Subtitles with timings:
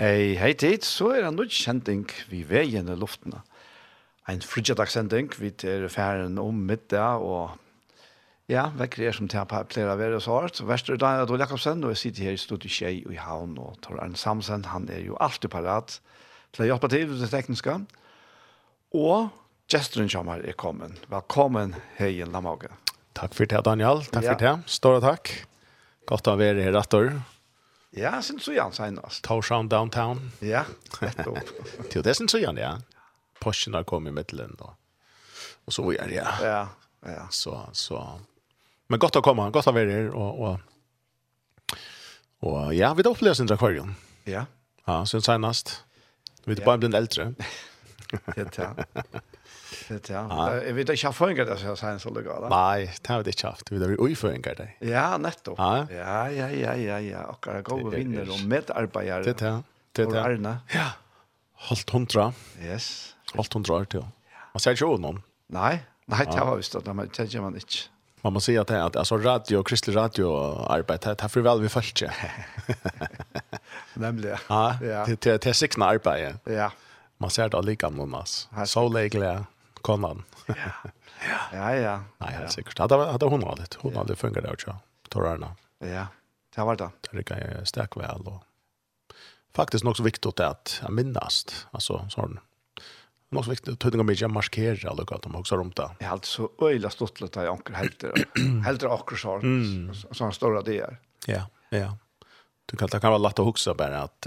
[0.00, 3.42] Ei, hei tid, så er det noe kjending vi veien i luftene.
[4.32, 7.58] En frugedagssending, vi er ferden om middag, og
[8.48, 10.62] ja, vekker er som til å pleier å være så hardt.
[10.64, 13.58] Værste er Daniel Adol Jakobsen, og jeg sitter her i studiet Kjei og i Havn,
[13.60, 15.98] og Tor Arne Samsen, han er jo alltid parat
[16.56, 17.74] til å hjelpe til det tekniske.
[18.96, 19.28] Og
[19.68, 20.96] gesturen kommer er kommet.
[21.12, 22.72] Velkommen, hei, Lamage.
[23.20, 24.00] Takk for det, Daniel.
[24.08, 24.32] Takk ja.
[24.32, 24.54] for det.
[24.78, 25.34] Stora takk.
[26.08, 27.12] Godt å være her, Rattor.
[27.90, 29.24] Ja, sin så jan senast.
[29.24, 30.30] Torshavn downtown.
[30.40, 30.64] Ja,
[31.00, 31.38] nettopp.
[31.90, 32.78] Till det sin så ja.
[33.40, 34.74] Porschen har kommet i midtelen, og,
[35.64, 36.34] og så vidare, ja.
[36.42, 36.68] Ja,
[37.06, 37.26] ja.
[37.30, 38.20] Så, så.
[38.86, 41.76] Men gott å komme, gott å være her, og, og,
[42.44, 43.94] og ja, vi har opplevd sin akvarium.
[44.28, 44.44] Ja.
[44.84, 45.84] Ja, sen senast.
[46.44, 47.34] Vi är bara en äldre.
[48.36, 48.74] Ja, ja
[49.90, 50.22] riktigt, ja.
[50.60, 52.48] Jeg vet ikke, jeg får ikke det så jeg här så det går.
[52.48, 53.70] Nei, det har vi ikke haft.
[53.70, 54.76] Vi har ju förängat dig.
[54.80, 55.58] Ja, nettopp.
[55.58, 56.98] Ja, ja, ja, ja, ja.
[56.98, 57.22] ja.
[57.24, 59.22] Och jag går er, vinner og medarbeidere.
[59.24, 59.62] Det er det.
[59.96, 60.24] Det er det.
[60.24, 60.60] Arne.
[60.74, 60.90] Ja.
[61.54, 62.32] Halt hundra.
[62.62, 63.14] Yes.
[63.34, 64.04] Halt hundra till.
[64.54, 65.22] Man ser ikke noen.
[65.48, 67.88] Nei, nei, det var visst att det tänker man ikke.
[68.22, 70.28] Man må si at det er, altså radio, kristelig radio
[70.68, 72.44] arbete, det er for vel vi følger ikke.
[73.94, 76.38] Nemlig, Ja, det är det är signa arbete.
[76.44, 76.70] Ja.
[77.18, 78.48] Man ser det lika med oss.
[78.64, 79.46] Så lägligt
[79.82, 80.22] konan.
[80.46, 80.54] ja.
[81.52, 82.04] Ja, ja.
[82.18, 82.78] Nej, helt sikkert.
[82.78, 83.68] Hade det hon aldrig.
[83.78, 84.76] Hon hade fungerat där också.
[85.08, 85.56] Torarna.
[85.78, 86.06] Ja.
[86.54, 86.90] Det var det.
[87.12, 88.42] Det kan jag stark väl och
[89.54, 91.66] faktiskt också viktigt att jag minnast.
[91.70, 92.40] Alltså sån
[93.32, 95.90] Något så viktigt att tunga mig jag markera eller gott om också runt det.
[96.00, 98.04] Jeg har så øyla stått litt av anker helt
[98.64, 99.20] helt akkurat
[99.96, 100.98] så sån stora det är.
[101.26, 101.96] Ja, ja.
[102.66, 104.26] Du kan det kan vara lätt att huxa bara att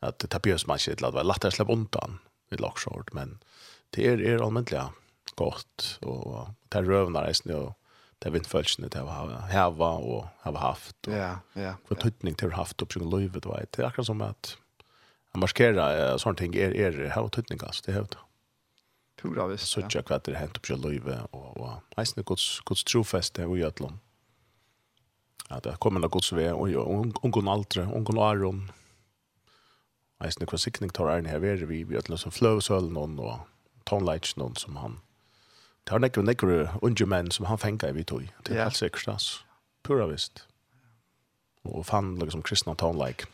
[0.00, 2.18] att det tapiös man shit låt vara lätt att släppa undan
[2.50, 3.38] vid lockshort men
[3.96, 4.82] det er, er allmentlig
[5.38, 7.76] godt, og det er røvende reisende, og
[8.20, 12.50] det er vindfølelsene til å heve og heve haft, og ja, ja, for tøytning til
[12.50, 14.56] å ha haft opp sin løyve, det er akkurat som at
[15.30, 18.26] jeg markerer sånne ting, er, er heve tøytning, altså, det er heve
[19.20, 19.82] Pura visst, ja.
[19.82, 23.58] Søtja hva det er hent opp sin løyve, og, og reisende gods, gods trofeste og
[23.60, 23.98] gjødlom.
[25.50, 28.62] Ja, det kommer noe gods ved, og ungen aldre, ungen aron,
[30.20, 33.38] Eisne kvar sikning tar ærne her veri vi, vi ætla som fløvsøl noen og
[33.90, 35.00] tonlights någon som han
[35.84, 38.28] tar nekker nekker unge menn som han fengar i vi tog.
[38.46, 39.42] Det er helt sikkert, altså.
[39.82, 40.44] Pura visst.
[41.64, 43.26] Og fann liksom kristna tonlike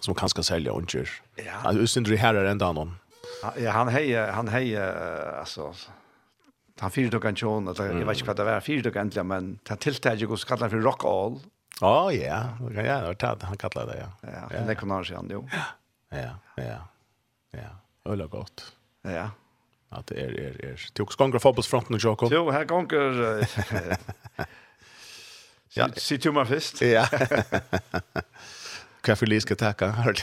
[0.00, 1.08] som kan ska sälja unger.
[1.36, 1.60] Ja.
[1.64, 2.96] Alltså syndri här är ända någon.
[3.56, 5.74] Ja, han hej han hej alltså
[6.80, 9.58] han fyrt och kan tjån, jag vet inte vad det var, fyrt och äntligen, men
[9.62, 11.40] det tilltäget går kallar han för rock all.
[11.80, 12.86] Ja, oh, ja, yeah.
[12.86, 14.28] ja, ja, han kallar det, ja.
[14.32, 15.48] Ja, det är kunnar sig han, jo.
[16.08, 16.16] Ja,
[16.56, 16.64] ja,
[17.50, 17.68] ja,
[18.04, 18.30] ja, godt.
[18.30, 18.72] gott.
[19.02, 19.30] Ja,
[19.92, 22.32] at det er, er, är är tog skonger fotbollsfronten och Jakob.
[22.32, 23.46] Jo, her gånger.
[25.76, 26.82] Ja, Si to meg først.
[26.96, 27.06] Ja.
[29.02, 30.20] Kan för läska tacka hörde.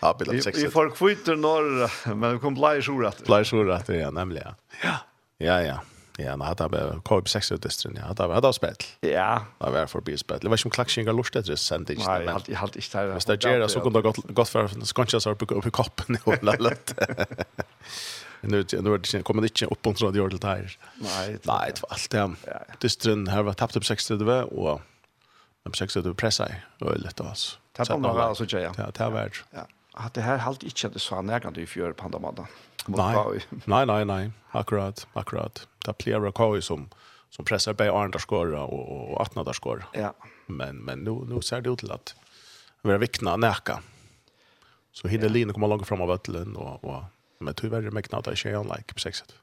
[0.00, 0.58] Ja, bitte sex.
[0.58, 3.24] Vi får kvitter når, men vi kommer blei så rätt.
[3.26, 4.54] Bli så rätt ja, nämligen.
[4.82, 4.96] Ja.
[5.38, 5.80] Ja, ja.
[6.18, 7.96] Ja, men hade bara kom sex ut distrin.
[7.96, 8.74] Ja, hade hade spel.
[9.00, 9.44] Ja.
[9.58, 10.38] Det var för bis spel.
[10.42, 13.12] Det var ikke om klakksjeng som klaxing och lust det sent jeg Nej, ikke det.
[13.12, 16.18] Hvis det gjør det, så kunne det gått for gott för skonsas opp i koppen
[16.24, 16.94] och lätt
[18.48, 20.78] nu nu är det inte kommer det inte upp på radio till där.
[20.94, 22.30] Nej, nej, det var allt det.
[22.80, 24.80] Dystren här var tappat upp 60 och
[25.62, 26.48] de 60 pressa
[26.80, 27.58] och lite oss.
[27.72, 28.74] Tappat några så tjeja.
[28.78, 29.32] Ja, det var.
[29.50, 29.66] Ja.
[29.92, 32.46] Att det här halt inte det så nära i fjör på andra månaden.
[32.86, 33.40] Nej.
[33.64, 34.30] Nej, nej, nej.
[34.50, 35.68] Akkurat, akkurat.
[35.84, 36.88] Det blir Kaui som
[37.30, 39.84] som pressar på Arndar skor och och Atnadar skor.
[39.92, 40.14] Ja.
[40.46, 42.14] Men men nu nu ser det ut till att
[42.82, 43.82] vara vikna näka.
[44.92, 47.02] Så Hidelin kommer långt fram av ötlen och och
[47.44, 49.34] men tror jag det med knata tjej on like på sexet.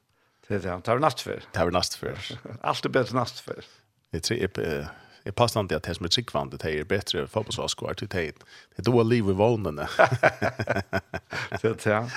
[0.48, 0.80] Det är det.
[0.80, 1.42] Tar natt för.
[1.52, 2.18] Tar natt för.
[2.60, 3.64] Allt är bättre natt för.
[4.10, 4.90] Det är
[5.22, 8.08] jag är passande att det som är tryggvande det är bättre för på svaskar till
[8.08, 8.32] det.
[8.76, 9.76] Det är då liv i vånen.
[11.62, 12.10] Det är det.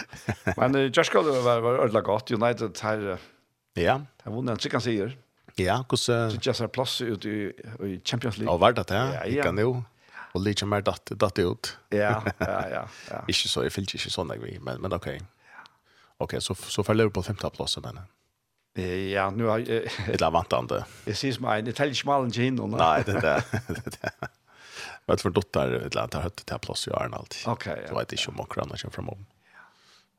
[0.57, 3.17] Men jag ska det var var ordla gott United har
[3.73, 4.01] Ja.
[4.23, 5.17] Det var en chicken seger.
[5.55, 7.29] Ja, kus så just har plats ut i
[7.83, 8.53] i Champions League.
[8.53, 8.95] Ja, var det det?
[8.95, 9.43] Ja, ja.
[9.43, 9.83] kan nu.
[10.33, 11.77] Och lite mer datt datt ut.
[11.89, 12.87] Ja, ja, ja.
[13.09, 13.23] Ja.
[13.27, 15.21] Inte så jag fyllde inte sån vi, men men okej.
[16.17, 17.99] Okej, okay, så så får Liverpool femte platsen men.
[18.75, 20.85] Eh ja, nu har jag ett avantande.
[21.05, 22.67] Jag ses mig en italiensk malen gin då.
[22.67, 23.43] Nej, det där.
[23.67, 24.11] Det där.
[25.05, 27.35] Vad för dotter ett land har hött till plats i Arnold.
[27.45, 27.73] Okej.
[27.73, 27.89] Okay, ja.
[27.89, 29.25] Så vet inte om man kan kanske från om.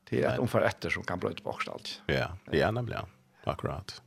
[0.09, 2.01] Det är ett ungefär efter som kan blöta bort allt.
[2.05, 3.05] Ja, det är nämligen.
[3.43, 4.01] Akkurat.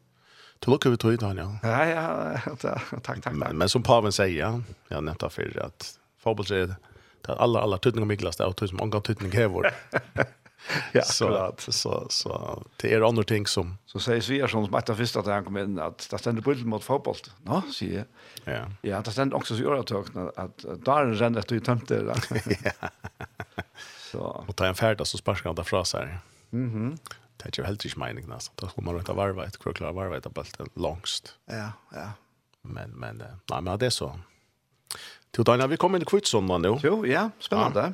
[0.58, 1.58] Du lukkar vi tog i Daniel.
[1.62, 3.34] Ja, ja, tack, tack, tack.
[3.34, 6.74] Men, men som Paven säger, jag nämnde för att fabelser,
[7.26, 9.74] det är alla, alla tydningar mygglas, det är tydningar, många tydningar här
[10.92, 11.60] ja, akkurat.
[11.60, 13.78] Så, så, så det är andra ting som...
[13.86, 16.84] Så säger Sviarsson som att första att han kom in att det ständer bild mot
[16.84, 17.16] fotboll.
[17.42, 18.06] Nå, säger
[18.44, 18.54] jag.
[18.54, 18.66] Ja.
[18.82, 19.80] Ja, det ständer också så gör jag
[20.36, 22.14] att där är det ränna tömt det.
[22.64, 22.88] Ja.
[24.10, 24.44] Så.
[24.48, 26.18] Och ta en färd så sparkar han där fra här.
[26.50, 26.74] Mhm.
[26.74, 26.98] Mm
[27.38, 28.52] det är ju helt inte meningen alltså.
[28.54, 31.34] Då kommer man runt att varva ett kroklar varva ett bulten långst.
[31.46, 32.10] Ja, ja.
[32.62, 34.20] Men men nej men det är så.
[35.30, 36.78] Till Daniel, vi kommer in i kvittsomman nu.
[36.82, 37.92] Jo, ja, spännande.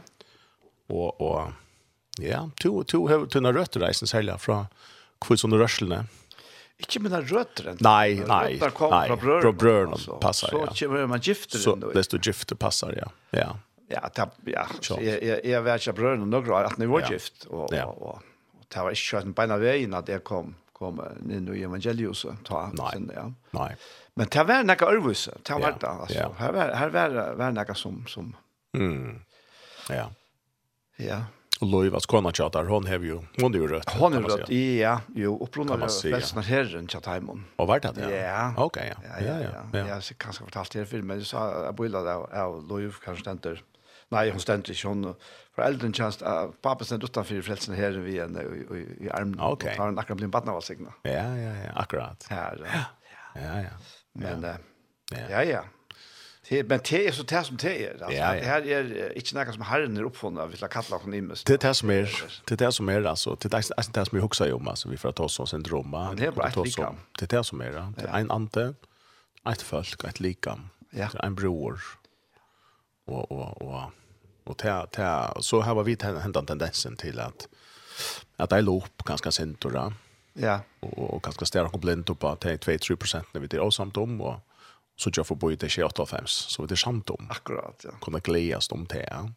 [0.86, 0.94] Ja.
[0.94, 1.50] Och och
[2.22, 4.66] Ja, to to har tunna røtter reisen sälja från
[5.20, 6.04] kviss under rörslene.
[6.78, 7.78] Ikke med røtteren.
[7.80, 8.70] Nei, nei, nei.
[8.74, 9.42] kom fra brøren.
[9.42, 10.74] Fra brøren passer, så, ja.
[10.74, 11.90] Så kommer man gifter så, den.
[11.90, 13.08] Så desto gifter passar ja.
[13.30, 13.52] Ja,
[13.88, 14.66] ja, ta, ja.
[14.80, 17.46] Så jeg, jeg, jeg vet ikke brøren noen år, at ni var gift.
[17.50, 17.86] Og, ja.
[17.86, 21.46] og, og, og det var ikke kjøtt en beina veien at jeg kom, kom inn
[21.54, 22.42] i evangeliet.
[22.48, 23.28] Ta, nei, sen, ja.
[23.54, 23.70] nei.
[24.18, 25.38] Men det var noe ørvise.
[25.46, 26.18] Det var det, altså.
[26.18, 26.28] Ja.
[26.38, 28.02] Her var, her var, var noe som...
[28.10, 28.34] som
[28.76, 29.22] mm.
[29.92, 30.08] Ja.
[30.98, 31.24] Ja.
[31.60, 33.90] Loiva skona chatar hon har ju hon är ju rött.
[33.90, 34.50] Hon är rött.
[34.50, 35.78] Ja, jo upprunnar
[36.10, 37.44] bäst när herren chathemon.
[37.56, 38.16] Och vart det?
[38.16, 38.54] Ja.
[38.56, 39.24] Okej ja.
[39.26, 39.40] Ja
[39.72, 39.78] ja.
[39.88, 43.62] Ja, så kanske fortalt det för men så jag bilda där av Loiv kanske ständer.
[44.08, 45.14] Nej, hon ständer inte hon
[45.54, 46.22] för elden tjänst
[46.62, 48.36] pappa ständer utanför frälsen här vi en
[49.00, 49.40] i armen.
[49.40, 49.76] Okej.
[49.78, 50.92] Har en akkurat blivit barn av signa.
[51.02, 52.26] Ja ja ja, akkurat.
[52.30, 52.52] Ja.
[53.34, 53.70] Ja ja.
[54.12, 54.46] Men
[55.28, 55.64] ja ja.
[56.48, 57.90] Det men det är så det som det är.
[57.90, 61.14] Alltså det här är inte något som Herren är uppfunnen av, vi ska kalla honom
[61.14, 61.44] immers.
[61.44, 64.16] Det är det som är, det är det som är alltså, det är det som
[64.16, 66.14] vi huxar om alltså vi får ta oss en drömma.
[66.14, 66.32] Det är
[67.18, 67.92] det det som är.
[67.96, 68.74] Det är en ante,
[69.48, 70.68] ett folk, ett likam.
[70.90, 71.08] Ja.
[71.22, 71.80] En bror.
[73.04, 73.82] Och och och
[74.44, 77.48] och det det så här var vi hänt tendensen till att
[78.36, 79.92] att det är lopp ganska sent då.
[80.32, 80.60] Ja.
[80.80, 84.20] Och och ganska starkt blind på att det 2-3 när vi det är osamt om
[84.20, 84.40] och
[84.96, 87.26] så jag får bo i det 28 så vi det samt om.
[87.30, 87.90] Akkurat, ja.
[88.00, 89.08] Kunna glädjas om det.
[89.10, 89.30] Ja.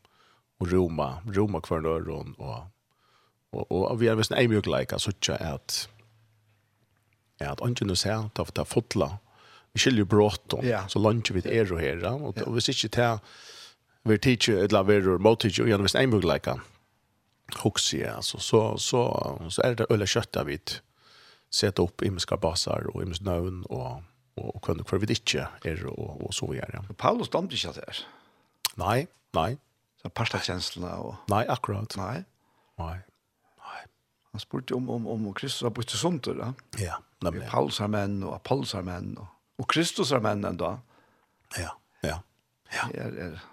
[0.59, 1.89] Och Roma, Roma kvar då
[2.37, 2.63] och
[3.49, 5.89] och och vi har visst en mycket lika så tjå att
[7.39, 9.17] är att ungen oss här ta ta fotla.
[9.73, 10.61] Vi skiljer brått då.
[10.87, 13.19] Så lunch vi er och här och och vi sitter där
[14.03, 16.61] vi teacher eller vi mot teacher och jag visst en mycket lika.
[17.55, 20.71] Hoxie alltså så så så är det öle kött köttar vid
[21.49, 24.01] sätta upp imiska basar och imsnön och
[24.37, 26.83] og kunne kvar vi ikke er og, og så gjør ja.
[26.97, 28.01] Paulus dømte ikke alt det her.
[28.77, 28.97] Nei,
[29.37, 29.51] nei.
[30.01, 31.15] Så parstakjenslene og...
[31.33, 31.97] Nei, akkurat.
[31.97, 32.21] Nei.
[32.77, 32.95] Nei.
[33.63, 33.81] Nei.
[34.35, 36.51] Han spurte om, om, om Kristus har brukt til sånt, da.
[36.81, 37.47] Ja, nemlig.
[37.49, 40.75] Paulus har menn, og Apollos har menn, og, og Kristus har menn enda.
[41.57, 41.73] Ja,
[42.05, 42.19] ja.
[42.75, 42.89] ja.
[42.91, 43.45] Det, er, er,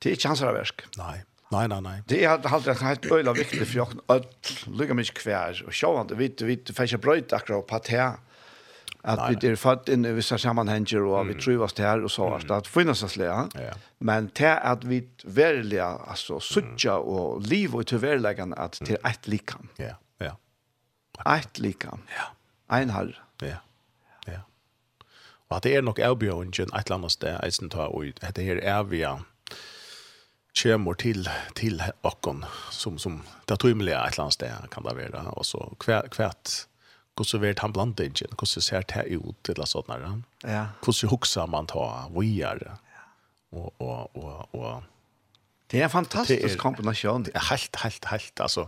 [0.00, 0.82] det er ikke hans versk.
[0.98, 1.20] Nei,
[1.54, 1.80] nei, nei.
[1.86, 1.96] nei.
[2.10, 6.18] Det er alltid en helt øyla viktig for åkken ødel, lykke mye kvær, og sjåvande,
[6.18, 8.26] vi vet, vi vet, vi vet, vi vet, vi vet, vi vet,
[9.02, 12.10] att vi är fatt in i vissa sammanhanger och vi tror oss det här och
[12.10, 13.16] så att det oss att
[13.54, 13.70] Ja.
[13.98, 19.28] Men det att vi verkliga alltså sucha och liv och till verkligen att till ett
[19.28, 19.68] likan.
[19.76, 20.36] Ja, ja.
[21.36, 22.02] Ett likan.
[22.16, 22.76] Ja.
[22.76, 23.12] Ein halv.
[23.42, 23.56] Ja.
[24.26, 24.40] Ja.
[25.48, 28.56] Och att det är nog avbjörningen ett annat ställe är inte ta och det här
[28.56, 29.06] är vi
[30.62, 35.30] kommer till till okkon som som det tror mig ett annat ställe kan det vara
[35.30, 36.50] och så kvärt kvärt
[37.20, 40.14] hvordan vet han blant det ikke, hvordan ser det ut til det sånne.
[40.44, 40.64] Ja.
[40.84, 41.84] Hvordan hukser man ta
[42.14, 42.78] vire,
[43.50, 44.82] og, og, og, og
[45.70, 47.26] Det er en fantastisk det er, kombinasjon.
[47.26, 48.66] Det er helt, helt, helt, altså,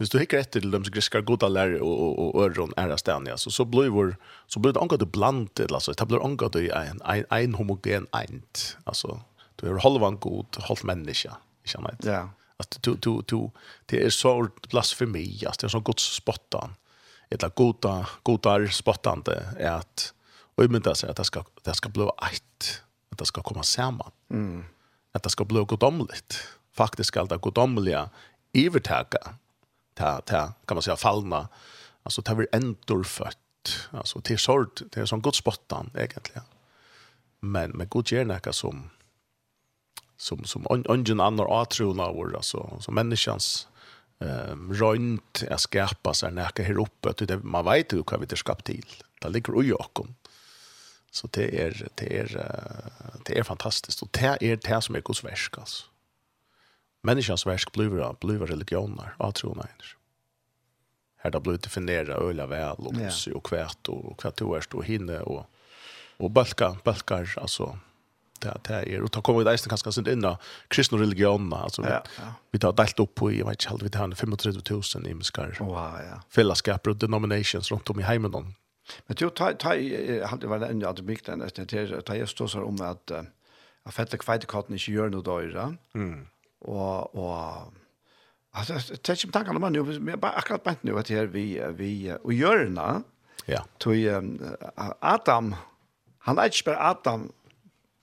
[0.00, 2.96] Hvis du hikker etter til dem som griskar goda lærere og, og, og øron er
[2.96, 4.14] stedene, så, så blir vår,
[4.48, 8.64] så blir det angat blandet, altså, det blir omgått i en, en, en homogen eint,
[8.86, 9.20] altså,
[9.60, 11.34] du er halvan god, halvt menneske,
[11.64, 12.08] ikke sant?
[12.08, 12.22] Ja.
[12.60, 13.50] Altså, du, du, du,
[13.92, 14.34] det er så
[14.70, 16.79] blasfemi, altså, det er så godt spottan,
[17.30, 20.14] eller goda godar spottande är att
[20.54, 24.10] och ymynda sig att det ska det ska bli ett att det ska komma samman.
[24.30, 24.64] Mm.
[25.12, 26.48] Att det ska bli godomligt.
[26.72, 28.10] Faktiskt ska det godomliga
[28.52, 29.34] övertaga
[29.94, 31.48] ta ta kan man säga fallna
[32.02, 33.36] alltså tar vi ändor fött
[33.90, 36.42] alltså till sort det är som Guds spottan egentligen
[37.40, 38.90] men med god gärna som
[40.16, 43.68] som som ungen annar atrona vår alltså som människans
[44.20, 47.26] um, rönt är skärpa sig näka här uppe.
[47.26, 49.02] Det, man vet ju vad vi det skapat till.
[49.20, 50.14] Det ligger i åkom.
[51.10, 52.52] Så det är, det är,
[53.24, 54.02] det är fantastiskt.
[54.02, 55.84] Och det är det som är Guds verk Alltså.
[57.02, 59.96] Människans verk blir, blir religioner av trona ens.
[61.16, 63.36] Här det blir definiera öliga väl och yeah.
[63.36, 65.46] och kvärt och kvärt och hinne och,
[66.16, 67.78] och balka, balkar alltså
[68.40, 71.82] det det är och ta kommer det nästan kanske sent in då kristna religionerna alltså
[71.82, 72.34] ja, ja.
[72.50, 75.56] vi tar delt upp på jag vet inte helt vi tar 35000 i muskar.
[75.60, 75.76] Wow
[76.10, 76.22] ja.
[76.28, 78.54] fellowship och denominations runt om i hemmen.
[79.06, 82.80] Men du tar tar hade väl ändå att bygga den efter tar jag så om
[82.80, 83.10] att
[83.82, 85.74] att fette kvätekarten inte gör något då.
[85.94, 86.26] Mm.
[86.60, 87.72] Och och
[88.52, 91.62] Alltså det är inte om man nu men bara akkurat bänt nu att här vi
[91.70, 93.02] vi och görna.
[93.46, 93.64] Ja.
[93.78, 93.96] Tog
[95.00, 95.54] Adam
[96.22, 97.32] han är inte bara Adam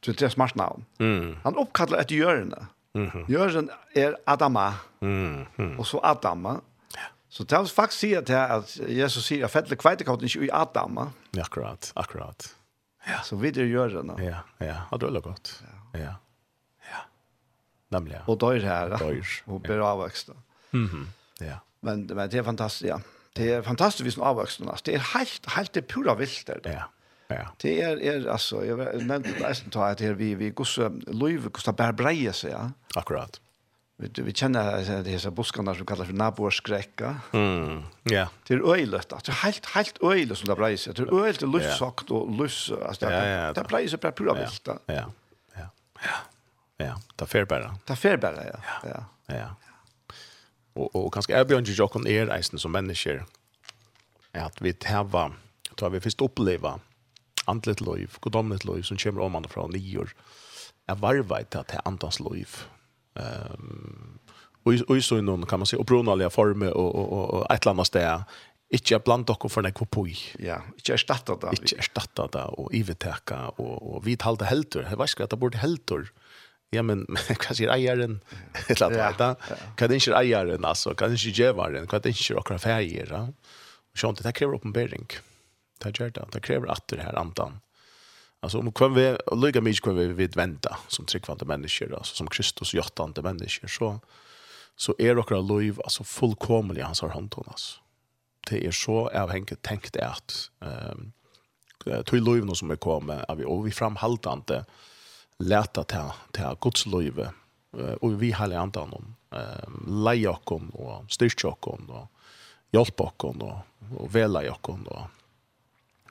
[0.08, 0.86] Så det är smart namn.
[1.00, 1.38] Mm.
[1.44, 2.68] Han uppkallar ett görne.
[2.94, 3.10] Mm.
[3.10, 3.32] -hmm.
[3.32, 4.74] Görnen är Adama.
[5.02, 5.46] Mm.
[5.56, 5.78] -hmm.
[5.78, 6.62] Och så Adama.
[6.94, 7.02] Ja.
[7.30, 11.12] Så det är faktiskt säga till att Jesus säger att fettle kvitekott inte i Adama.
[11.32, 12.56] Ja, akkurat, akkurat.
[13.06, 14.26] Ja, så vidare görnen.
[14.26, 15.64] Ja, ja, har det gott.
[15.94, 16.00] Ja.
[16.00, 16.16] ja.
[16.92, 16.98] Ja.
[17.88, 18.22] Nämligen.
[18.26, 18.90] Och då är det här.
[18.90, 19.26] Dör.
[19.46, 20.34] Och blir avväxta.
[20.72, 20.86] Mhm.
[20.86, 21.08] Mm
[21.40, 21.60] ja.
[21.80, 23.00] Men men det är fantastiskt, ja.
[23.34, 24.70] Det är fantastiskt visst avväxten.
[24.84, 26.62] Det är helt helt det pura vilt där.
[26.64, 26.84] Ja.
[27.28, 27.48] Ja.
[27.58, 31.76] Det är är alltså jag nämnde nästan ta att här vi vi gosse Louis Gustav
[31.76, 32.72] Berbreje så ja.
[32.96, 33.42] Akkurat.
[33.98, 37.16] Vi vi känner det här buskarna som kallas för naboskräcka.
[37.34, 37.84] Mm.
[38.04, 38.30] Ja.
[38.48, 40.94] Det är öjligt det är helt helt öjligt som det brejer sig.
[40.94, 43.54] Det är öjligt och lustsakt och lust alltså det ja.
[43.54, 44.68] det brejer sig på pura vilt.
[44.68, 44.80] Ja.
[44.86, 45.12] Ja.
[45.54, 45.70] Ja.
[46.78, 47.02] Ja.
[47.16, 47.76] Det är färbara.
[47.86, 48.60] Det är färbara ja.
[48.84, 49.06] Ja.
[49.36, 49.56] Ja.
[50.74, 53.26] Och och kanske är Björn Jokon är reisen som människor.
[54.32, 55.32] Är att vi tävva
[55.76, 56.80] tar vi först uppleva
[57.48, 60.16] andligt liv, godomligt liv som kommer om andra från nior.
[60.88, 62.50] Är varva till att det andans liv.
[63.16, 64.20] Ehm
[64.64, 68.24] um, och så någon kan man säga opronaliga former och och och ett annat ställe
[68.68, 70.12] Ikke er blant dere for nekko poi.
[70.44, 71.54] Ja, ikke erstatta det.
[71.56, 74.84] Ikke erstatta det, og iveteka, og, og vi talte helter.
[74.90, 76.10] Jeg vet ikke at det burde helter.
[76.76, 78.20] Ja, men hva sier eieren?
[78.66, 79.70] Eller annet, ja, ja.
[79.72, 80.92] Hva er det ikke eieren, altså?
[80.92, 81.88] Hva er det ikke djevaren?
[81.88, 83.16] Hva er det ikke akkurat feir?
[83.16, 83.24] Ja?
[83.96, 85.08] Sånn, det krever oppenbering.
[85.16, 85.24] Ja.
[85.80, 86.28] Det gör det.
[86.32, 87.60] Det kräver att det här antan.
[88.40, 92.28] Alltså om kvar vi lugga mig kvar vi vid vänta som tryckvante människor alltså som
[92.28, 94.00] Kristus jottande människor så
[94.76, 97.80] så är er okra liv alltså fullkomlig hans har hand oss.
[98.50, 101.14] Det är er så avhängigt er tänkt det att ehm
[101.86, 104.66] um, till liv som är komma av vi och vi framhaltande
[105.40, 111.90] lätta till till Guds liv uh, och vi har lärt om ehm lejakom och styrchokom
[111.90, 112.08] och
[112.72, 113.36] hjälpa och
[113.98, 115.10] och vela jakom då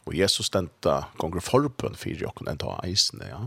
[0.07, 3.47] Og Jesus stenta gonger forbønn fyrir jokken enn ta eisene, ja.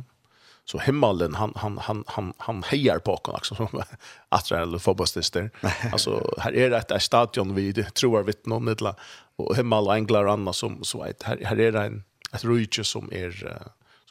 [0.69, 3.79] Så himmelen, han, han, han, han, han heier på okken, liksom, som
[4.37, 5.47] atre eller fotballstister.
[5.95, 8.93] altså, her er det et stadion vi tror vitt noen, etla,
[9.41, 12.45] og himmel og engler og anna, som, så et, her, her er det en, et
[12.45, 13.33] rujtje som er,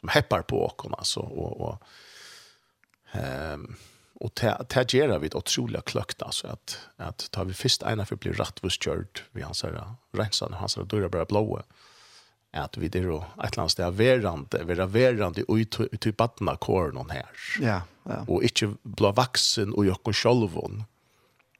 [0.01, 3.69] som heppar på okken, altså, og, og um,
[4.19, 8.15] och ta gjør vi det utrolig klökt alltså att att tar vi först ena för
[8.15, 8.79] blir rätt vars
[9.31, 11.63] vi hans säger rensene, hans säger døra bare blåa
[12.51, 17.09] at vi det då ett land där verande vera verande och i typ badna kåren
[17.09, 17.29] här.
[17.59, 18.25] Ja, ja.
[18.27, 20.83] Och inte blå vaxen och jag och självon.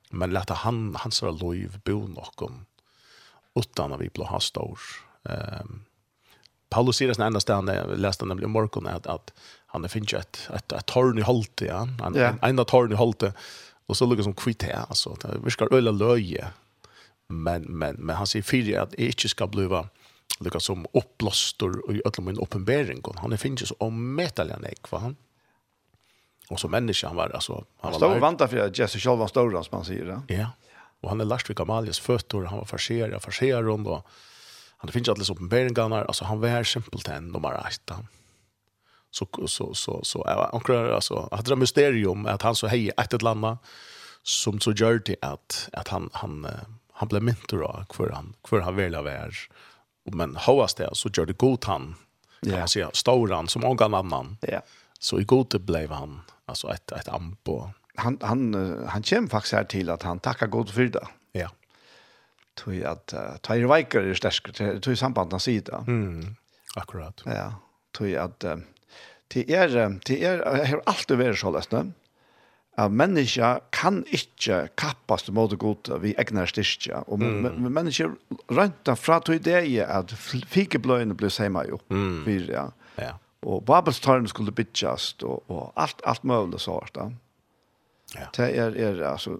[0.09, 2.65] Men lette han hans liv bo någon
[3.55, 4.79] utan at vi blå ha stor.
[5.23, 5.85] Ehm um,
[6.69, 7.65] Paulus säger sen ända stan
[7.95, 9.33] leste nemlig om morgon att at
[9.65, 11.87] han er finns ett ett et torn i hållte ja.
[12.05, 12.35] En yeah.
[12.41, 13.33] en torn i hållte
[13.85, 16.47] och så lukar som kvitt her, alltså det viskar öla löje.
[17.27, 19.89] Men men men han säger fyra att det inte ska bliva
[20.39, 23.03] lukka som oppblåstor i öllum min uppenbering.
[23.15, 25.15] Han är finnes om metalian ek, va han?
[26.49, 29.77] Och som människa han var alltså han var stor vanta för Jesse Scholvan stor som
[29.77, 30.05] man säger.
[30.05, 30.21] Ja.
[30.27, 30.45] ja.
[31.01, 34.07] Och han är Larsvik Amalias fötter, han var farserad, farserad runt och
[34.77, 38.05] han finns alldeles uppenberingarna, alltså han var simpelt en nummer 8.
[39.11, 43.21] Så så så så ankrar alltså hade det mysterium att han så hej ett ett
[43.21, 43.57] landa
[44.23, 46.47] som så gör det att att han han
[46.93, 49.07] han blev mentor av för han för han väl av
[50.11, 51.95] men hoas det så gör det god han.
[52.41, 52.59] Ja, yeah.
[52.83, 54.37] man storan som många annan.
[54.41, 54.47] Ja.
[54.47, 54.63] Yeah.
[54.99, 57.69] Så i god blev han alltså ett ett ambo.
[57.95, 58.53] Han han
[58.87, 61.07] han käm faktiskt här till att han tackar god för det.
[61.31, 61.39] Ja.
[61.39, 61.51] Yeah.
[62.53, 64.83] Tror att uh, tar ju viker är starkt.
[64.83, 65.83] Tror sambanden sida.
[65.87, 66.35] Mm.
[66.75, 67.21] Akkurat.
[67.25, 67.53] Ja.
[67.97, 68.55] Tror att uh,
[69.27, 71.71] Det är det är har alltid varit så läst,
[72.79, 77.03] at menneska kan ikkje kappast mot god vi egnar styrkja.
[77.11, 77.65] Og mm.
[77.67, 78.09] menneska
[78.51, 81.81] rønta fra to ideer at fikebløyene ble seima jo.
[81.91, 82.21] Mm.
[82.27, 82.65] Fyr, ja.
[83.01, 83.15] ja.
[83.47, 86.93] Og babelstaren skulle bytjast og, og alt, alt mulig sånt.
[86.95, 87.09] Da.
[88.15, 88.29] Ja.
[88.35, 89.37] Det er, er altså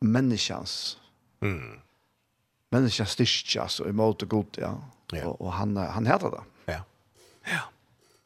[0.00, 0.98] menneskans
[1.44, 1.80] mm.
[2.72, 4.72] menneskans styrkja så imot god, ja.
[5.12, 5.26] ja.
[5.26, 6.46] Og, og han, han heter det.
[6.72, 6.80] Ja.
[7.50, 7.60] Ja.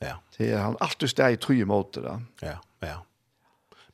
[0.04, 0.14] Ja.
[0.36, 2.04] Det er han alltid steg i tru imot det.
[2.06, 2.14] Da.
[2.42, 3.00] Ja, ja.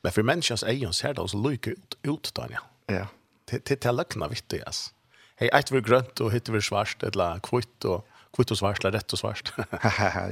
[0.02, 2.61] Men för människans egen ser det så lika ut, ut då, ja.
[2.95, 3.07] Ja.
[3.64, 4.90] Det är lökna vitt, alltså.
[5.37, 8.92] Hej, ett var grönt och hittar vi svart, eller kvitt och kvitt och svart, eller
[8.92, 9.52] rätt och svart.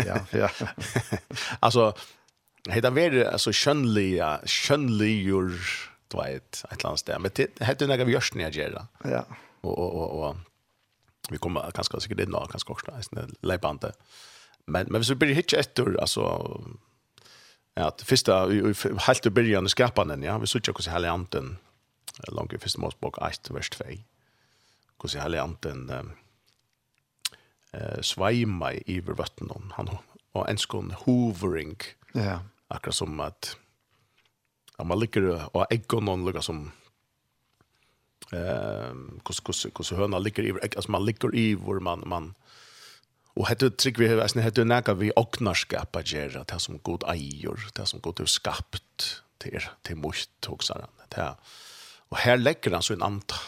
[0.06, 0.50] ja, ja.
[1.60, 1.94] alltså,
[2.68, 5.52] hej, det var alltså skönliga, skönligjor,
[6.08, 7.18] du vet, ett land där.
[7.18, 8.52] Men det heter några vi görs när jag
[9.04, 9.24] Ja.
[9.60, 10.36] Och, och, och, och
[11.30, 12.92] vi kommer ganska säkert in då, ganska också,
[13.40, 13.92] lejbande.
[14.66, 16.60] Men, men hvis vi blir hittar ett år, alltså,
[17.86, 18.48] att första
[18.98, 21.56] helt i början i skapanen ja vi söker hur så här anten
[22.28, 23.84] långt i första Mosebok 1, vers 2
[25.02, 25.90] hur så här anten
[27.72, 29.88] eh svaima i vattnet han
[30.32, 31.76] och en skon hovering
[32.12, 32.40] ja.
[32.68, 33.56] Akkurat som at
[34.78, 35.24] Ja, man ligger
[35.56, 36.70] og egg noen ligger som
[38.32, 38.94] eh
[39.26, 42.34] kus kus kus höna ligger i alltså man ligger i hvor man man
[43.38, 47.68] Og hette trygg vi hevesne, hette nega vi ognarskap a gjerra, det som god eier,
[47.76, 49.06] det som god er skapt
[49.38, 51.38] til, til mot, hoksar han.
[52.10, 53.38] Og her legger han så en anta.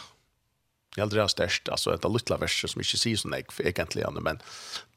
[0.95, 4.03] Jeg aldri har størst, altså et av luttla verset som ikke sier sånn jeg egentlig,
[4.19, 4.41] men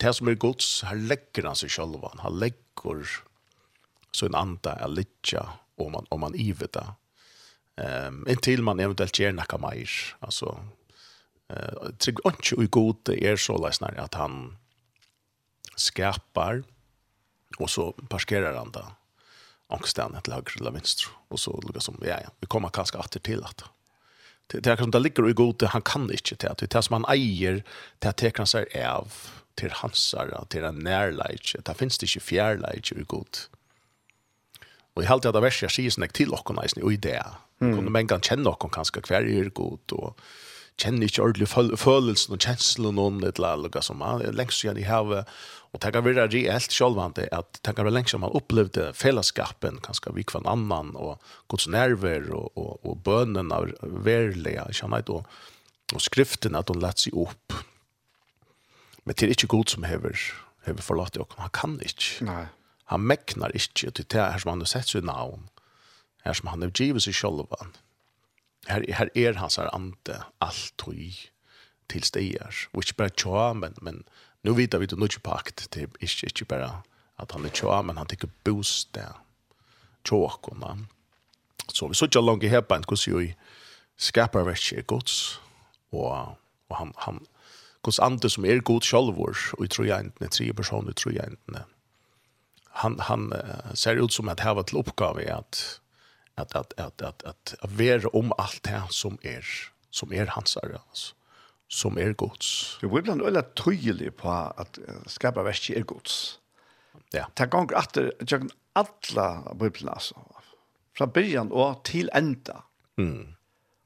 [0.03, 3.05] det som er gods, her legger han seg selv, han legger
[4.15, 5.45] så en anta er litja,
[5.79, 6.87] om man, om man iver det.
[7.75, 10.53] Um, inntil man eventuelt gjør nekka mer, altså,
[11.51, 14.55] uh, trygg, ikke ui god er så leisnare at han,
[15.77, 16.65] skapar
[17.59, 18.87] och så parkerar han där
[19.69, 23.21] angsten till höger eller vänster och så lukar som ja ja vi kommer kanske åter
[23.21, 23.65] till att
[24.47, 27.17] det det kan det ligger i god han kan inte till att det som han
[27.17, 27.65] äger
[27.99, 29.13] det att det sig av
[29.55, 33.39] till hansar till en närlage det finns det inte fjärlage i god
[34.95, 37.19] Och i halvtid det vers jag sier sånn til åkken og i det.
[37.63, 37.75] Mm.
[37.75, 40.21] Kunne man kan kjenne åkken kanskje hver er god, og
[40.81, 44.65] kjenner ikke ordentlig føl følelsen og kjenslen og noen eller noe som man er lengst
[44.65, 45.29] igjen i havet.
[45.75, 50.15] Og det kan være reelt selvvante at det kan være lengst man opplevde fellesskapen, kanskje
[50.15, 55.95] vi kvann annan, og gods nerver og, og, og bønnen av verlige, kjenner jeg, og,
[55.95, 57.59] og skriften at hun lett seg opp.
[59.05, 60.29] Men det er ikke god som hever,
[60.69, 62.29] hever forlatt dere, han kan ikke.
[62.31, 62.45] Nei.
[62.93, 65.49] Han meknar ikke til det her som han har sett seg navn,
[66.25, 67.75] her som han har givet seg sjølvan.
[68.69, 70.95] Her, her er hans her ante alt og
[71.89, 72.67] til stier.
[72.73, 74.03] Og ikke bare tja, men, men
[74.43, 75.69] nu vet vi det nå ikke pakt.
[75.75, 76.71] Det er ikke, ikke bare
[77.21, 79.21] at han er tja, men han tenker bostad
[80.05, 80.77] tja kona.
[81.73, 83.35] Så vi så ikke langt i hebbein, hvordan jo i
[83.97, 85.41] skaparverket er gods,
[85.93, 86.35] og,
[86.69, 87.21] og han, han,
[87.83, 91.65] hvordan andre som er god sjálfur, og i trojentene, tre personer i trojentene,
[92.83, 95.63] han, han uh, ser ut som at heva til oppgave er at
[96.35, 99.47] att att att att att att vara om allt det som är
[99.91, 101.15] som är hans alltså
[101.69, 102.79] som är Guds.
[102.81, 106.39] Det var bland alla tydlig på att skapa värst är Guds.
[107.11, 107.27] Ja.
[107.35, 107.97] Ta gång att
[108.29, 110.15] jag alla bibeln alltså.
[110.97, 112.63] Från början och till ända.
[112.99, 113.35] Mm.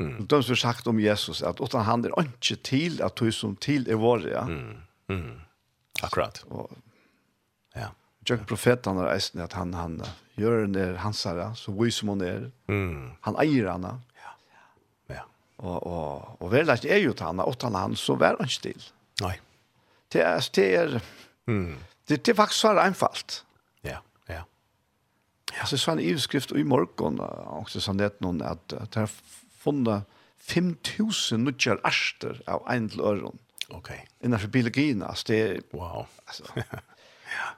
[0.01, 0.27] Mm.
[0.27, 3.91] De som sagt om Jesus att utan han är inte till att du som till
[3.91, 4.41] är vår ja.
[4.41, 4.77] Mm.
[5.09, 5.41] Mm.
[6.03, 6.45] Akkurat.
[6.49, 6.71] Och,
[7.75, 7.95] ja.
[8.25, 10.03] Jag profeten eisen att han han
[10.39, 12.47] Jørgen er hansara, så vis som hon er.
[12.71, 13.11] Mm.
[13.27, 13.95] Han eier henne.
[14.23, 14.35] Ja.
[15.17, 15.25] ja.
[15.59, 18.79] Og, og, og veldig er jo til henne, og til henne, så vær han still.
[18.79, 18.93] til.
[19.25, 19.35] Nei.
[20.13, 21.01] Det er, det er,
[21.47, 21.75] mm.
[22.09, 23.43] det, det er faktisk så einfalt.
[23.85, 23.99] Ja,
[24.29, 24.45] ja.
[25.53, 25.67] ja.
[25.67, 29.13] Så sa en ivskrift i morgen, og så sa det noen, at, at det har
[29.61, 30.09] funnet
[30.49, 33.39] 5.000 nødgjør ærster av en til øren.
[33.75, 33.91] Ok.
[34.25, 35.61] Innenfor biologien, altså det er...
[35.75, 36.07] Wow.
[36.27, 36.45] altså,
[37.39, 37.51] ja.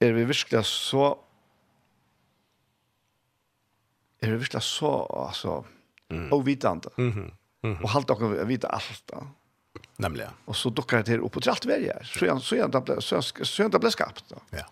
[0.00, 1.18] Er vi virkelig så
[4.20, 5.64] är det visst så alltså
[6.10, 6.32] mm.
[6.32, 6.88] ovitande.
[6.96, 7.08] Mhm.
[7.10, 7.82] Mm mm -hmm.
[7.82, 9.02] Och halt också vita allt.
[9.06, 9.26] Då.
[9.96, 10.30] Nämligen.
[10.44, 12.02] Och så dockar det upp på allt vägar.
[12.04, 14.24] Så är så jag inte så så det blev skapt.
[14.28, 14.36] Då.
[14.50, 14.64] Ja.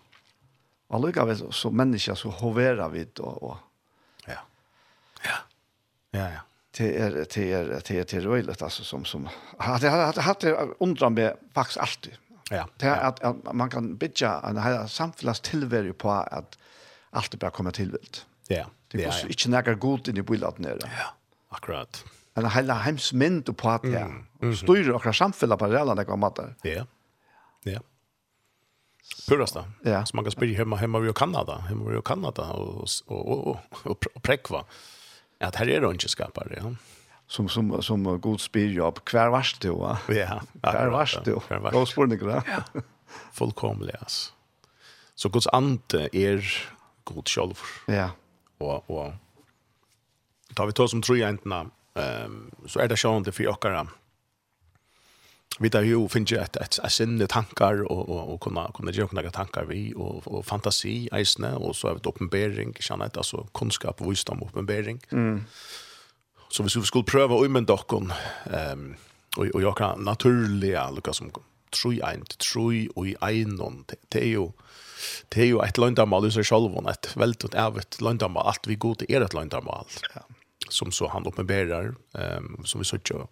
[0.89, 3.57] Alla gav så, så människa så hoverar vi då och
[4.25, 4.39] ja.
[5.23, 5.37] Ja.
[6.11, 6.39] Ja ja.
[6.77, 11.09] Det är det är det är det roligt alltså som som hade hade det undrar
[11.09, 12.17] mig faktiskt alltid.
[12.49, 12.67] Ja.
[12.77, 16.57] Det är att, att man kan bitcha en hela samfällas tillvaro på att
[17.09, 17.97] allt bara kommer till.
[18.47, 18.65] Ja.
[18.91, 19.27] Det er ja.
[19.27, 20.87] ikke nækker godt inn i bilaten nere.
[20.87, 21.09] Ja,
[21.55, 22.03] akkurat.
[22.37, 24.55] En det hele heimsmynd på at det mm.
[24.55, 26.53] styrer akkurat samfunnet på reallene det kommer til.
[26.63, 26.85] Ja,
[27.65, 27.79] ja.
[29.27, 29.65] Purast då.
[29.83, 30.05] Ja.
[30.05, 34.05] Så man kan spela hemma hemma i Kanada, hemma i Kanada och och och, och,
[34.15, 34.65] och präkva.
[35.39, 36.75] Att här är det inte skapare, ja.
[37.27, 39.97] Som som som god spel jobb kvar vart du va.
[40.07, 40.41] Ja.
[40.61, 41.39] Kvar vart du.
[41.73, 42.29] Vad spår ni då?
[42.47, 42.81] Ja.
[43.31, 44.33] Fullkomligt.
[45.15, 46.67] Så Guds ande är
[47.03, 47.59] god själv.
[47.85, 48.09] Ja
[48.59, 51.67] og, og tar vi to som tror jentene,
[51.97, 53.87] um, så er det sjående for dere.
[55.57, 59.17] Vi tar jo finnes et, et, et sinne tankar, og, og, og kunne, kunne gjøre
[59.17, 63.47] noen tankar vi, og, og fantasi, eisene, og så er det oppenbering, kjenne et, altså
[63.57, 65.01] kunnskap, visdom, oppenbering.
[65.11, 65.41] Mm.
[66.53, 68.19] Så hvis vi skulle prøve å umynda dere,
[68.73, 68.89] um,
[69.37, 71.33] og, og gjøre naturlige, lukka som
[71.75, 74.51] troi ein troi og i einon, det er jo
[75.33, 79.05] det er jo et landamal i seg selv, et veldig evet landamal, alt vi god
[79.07, 80.23] er et landamal, ja.
[80.69, 83.27] som så han oppenberer, um, som vi sier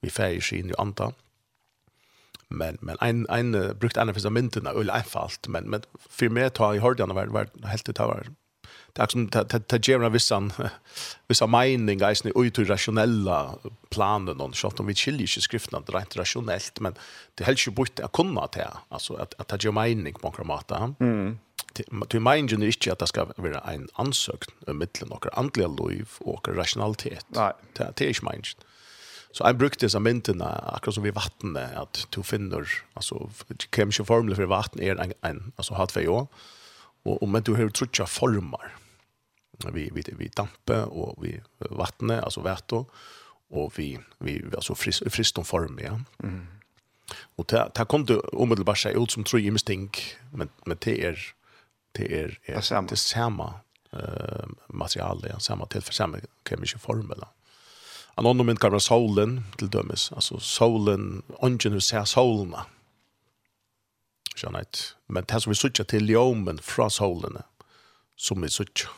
[0.00, 1.10] vi færer seg inn i anta.
[2.48, 6.54] Men, men en, en, brukt en av disse myndene, øyelig einfalt, men, men for meg
[6.56, 8.14] tar jeg hørte han var, var helt ut av
[8.98, 9.30] det är som
[9.68, 10.52] det ger en vissan
[11.28, 13.54] vissa mening guys ni ut rationella
[13.90, 16.94] planen någon shot om vi skiljer ju skriften att rent rationellt men
[17.34, 20.94] det helst ju bort att komma till alltså att att det ger mening på kramata.
[21.00, 21.38] Mm.
[22.08, 26.48] Du menar ju inte att det ska vara en ansökt mellan några andliga liv och
[26.48, 27.26] rationalitet.
[27.28, 27.52] Nej.
[27.72, 28.44] Det det är inte meningen.
[29.32, 33.30] Så jeg brukte disse myntene, akkurat som vi vattnet, at du finner, alltså,
[33.74, 36.26] kemisk formler för vatten är en, en alltså, har två år.
[37.04, 38.74] Och, og, men du har trutja formar
[39.66, 42.86] vi vi vi dampe och vi vattne alltså värto
[43.50, 46.00] och vi vi alltså frist frist om form ja.
[46.22, 46.46] Mm.
[47.36, 51.04] Och det det kom det omedelbart sig ut som tror jeg mistänk men men det
[51.04, 51.34] er
[51.92, 53.54] det är det samma det samma
[53.92, 57.24] eh material det samma till för samma kemiska formel.
[58.14, 62.60] Anonymen kan vara solen till dømes alltså solen ungen hur ser solen.
[64.42, 64.96] Janett.
[65.06, 67.42] Men det som vi söker till jomen från solen
[68.16, 68.88] som vi söker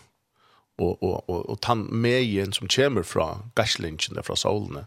[0.81, 4.87] og og og og tann megen som kjemur frá gaslinchen frá solne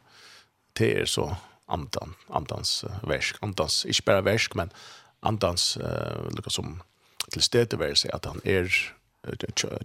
[0.75, 1.35] te er så
[1.69, 3.37] andan andans verk.
[3.41, 4.71] Andans ikkje berre verk men
[5.21, 6.81] andans uh, lukka som
[7.31, 8.67] til stede ver seg at han er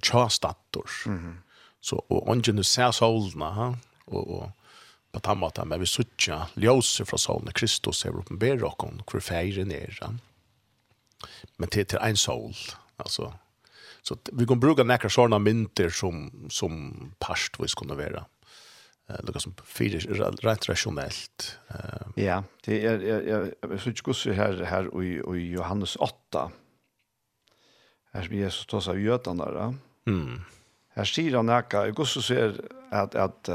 [0.02, 1.36] chastator mm
[1.80, 3.66] så og ungen ser solna ha
[4.06, 4.50] og og
[5.12, 9.22] på tann måten men vi søkja ljøse frá solne Kristus er openber og kon kvar
[9.24, 10.20] feiren er han
[11.56, 12.54] men te til ein sol
[12.98, 13.32] altså
[14.08, 18.24] Så vi kan bruka några sådana mynter som, som parst vi skulle vara.
[19.08, 19.98] Eh, något som fyra
[20.30, 21.58] rätt rationellt.
[21.68, 22.24] Eh.
[22.24, 26.50] Ja, det är, jag, jag, synes ikke också här, här i, i Johannes 8.
[28.12, 29.74] Här som Jesus tas av götan där.
[30.06, 30.40] Mm.
[30.88, 33.48] Här sier han näka, jeg också ser att, att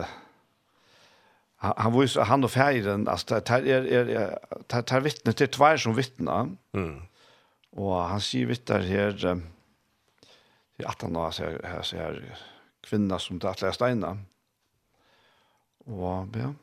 [1.58, 4.38] han var han og feiren, alltså det er, er, er,
[4.70, 6.50] det er vittne det tvær som vittna.
[6.74, 7.02] Mm.
[7.72, 9.42] Och han säger vittnar här
[10.76, 12.38] till att han har så här så här
[12.82, 14.18] kvinna som det attliga steina.
[15.86, 16.54] Och ja.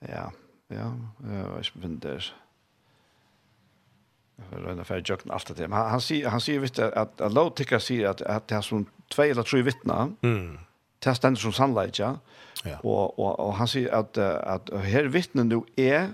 [0.00, 0.32] Ja,
[0.68, 2.22] ja, jag vet det.
[4.36, 5.68] Jag vet inte för jag jökna allt det.
[5.68, 8.60] Men han säger, han säger visst att, att Low Ticker sig att, att det är
[8.60, 10.12] som två eller tre vittna.
[10.22, 10.58] Mm.
[10.98, 12.18] Det ständer som sannleik, ja.
[12.64, 12.78] ja.
[12.78, 16.08] Och, och, och han säger att, att här vittnen nu är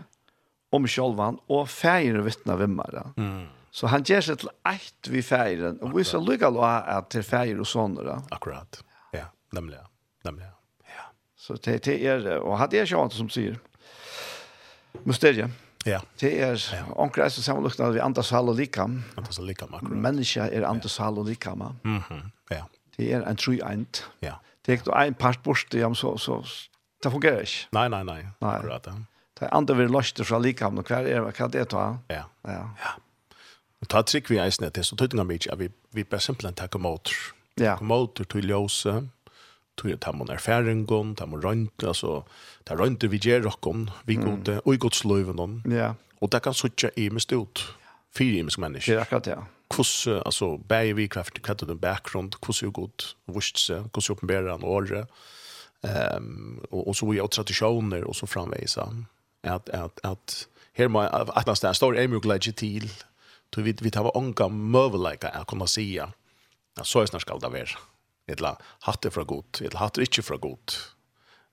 [0.75, 3.07] om sjølvan, og fægeren vittna vimmare.
[3.17, 3.47] Mm.
[3.75, 7.25] Så han gjør seg til eit vi feiren, og vi skal lykke lå at til
[7.27, 8.19] fægeren og sånne.
[8.35, 8.81] Akkurat,
[9.15, 9.81] ja, nemlig,
[10.27, 10.47] nemlig.
[10.91, 11.09] Ja.
[11.37, 13.59] Så det, det er, og han er sjølvan som sier,
[15.05, 15.51] mysteriet.
[15.85, 15.99] Ja.
[16.21, 16.57] Det er
[16.97, 19.03] onkel er så sammenlukta vi andas hall og likam.
[19.21, 19.99] Antas og likam akkurat.
[20.07, 21.67] Menneska er andas hall og likam.
[21.85, 22.01] Mhm.
[22.11, 22.65] Mm ja.
[22.97, 24.05] Det er en tru eint.
[24.23, 24.37] Ja.
[24.63, 26.37] Det er ikke en part bort, ja, så så
[27.03, 27.67] det fungerer ikke.
[27.73, 28.53] Nei, Nei, nei, nei.
[28.55, 28.87] Akkurat.
[28.87, 28.93] Ja.
[29.35, 31.87] Det er andre vi løste fra likhavn, og hva er hva er det ta?
[32.13, 32.25] Ja.
[32.47, 32.63] Ja.
[32.79, 32.93] ja.
[33.83, 36.81] Og ta trikk vi eisene til, så tøytinga mye, at vi, vi bare simpelthen takker
[36.81, 37.11] mot.
[37.59, 37.75] Ja.
[37.75, 38.95] Takker mot til ljøse,
[39.81, 42.23] til ta mon erfaringen, ta mon rønt, altså,
[42.65, 45.63] ta rønt vi gjør rokken, vi gode, og i godsløyven.
[45.73, 45.95] Ja.
[46.23, 47.67] Og det kan suttje i mest ut,
[48.15, 49.01] fire i mest mennesker.
[49.01, 49.43] Ja, akkurat, ja
[49.75, 54.55] Hvordan, altså, bäj vi kraft katta den bakgrund kus hur gott vurst så hvordan uppenbara
[54.55, 55.07] en år
[55.83, 58.87] ehm och og så vi har tradisjoner, og så framvisa
[59.45, 62.91] at, at, at her må at nästan en stor emulage till
[63.51, 65.83] då vi vi tar anka mövelika att kunna se
[66.77, 67.79] ja så er snart ska det vara
[68.27, 70.95] eller hatte fra gott eller hatte inte fra gott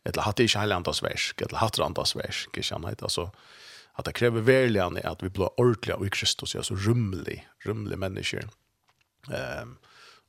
[0.06, 3.30] eller hatte inte hela andas verk eller hatte andras verk jag känner inte altså
[3.94, 8.48] at det krever verkligen at vi blir ordentlige og i Kristus altså rumlig rumlig mennesker.
[9.30, 9.78] ehm um,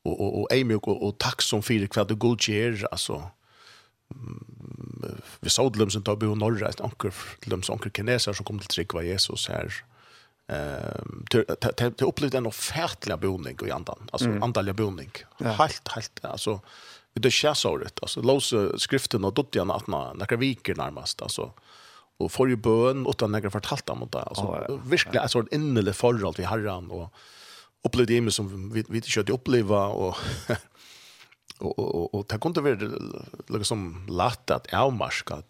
[0.04, 3.22] og, og, og, og, og, og takk som för hva och god altså, alltså
[5.40, 7.14] vi så dem som tar bo norra, et anker,
[7.46, 9.82] dem som anker kineser som kom til trikva Jesus her,
[11.32, 14.40] til opplevde en offertlig boning i andan, altså mm.
[14.44, 15.12] andalig boning.
[15.40, 15.54] Ja.
[15.60, 16.58] Helt, helt, altså,
[17.14, 21.52] vi det så rätt altså, låsa skriften og dottjen at nekka viker nærmest, altså,
[22.20, 24.80] og får jo bön utan nekka fortalt om det, altså, oh, ja.
[24.84, 27.10] virkelig, altså, en innelig forhold til herren, og
[27.84, 30.16] opplevde det som vi, vi ikke kjøtt oppleva, og
[31.62, 32.78] och och och det kunde vara
[33.48, 35.42] liksom lätt att avmarska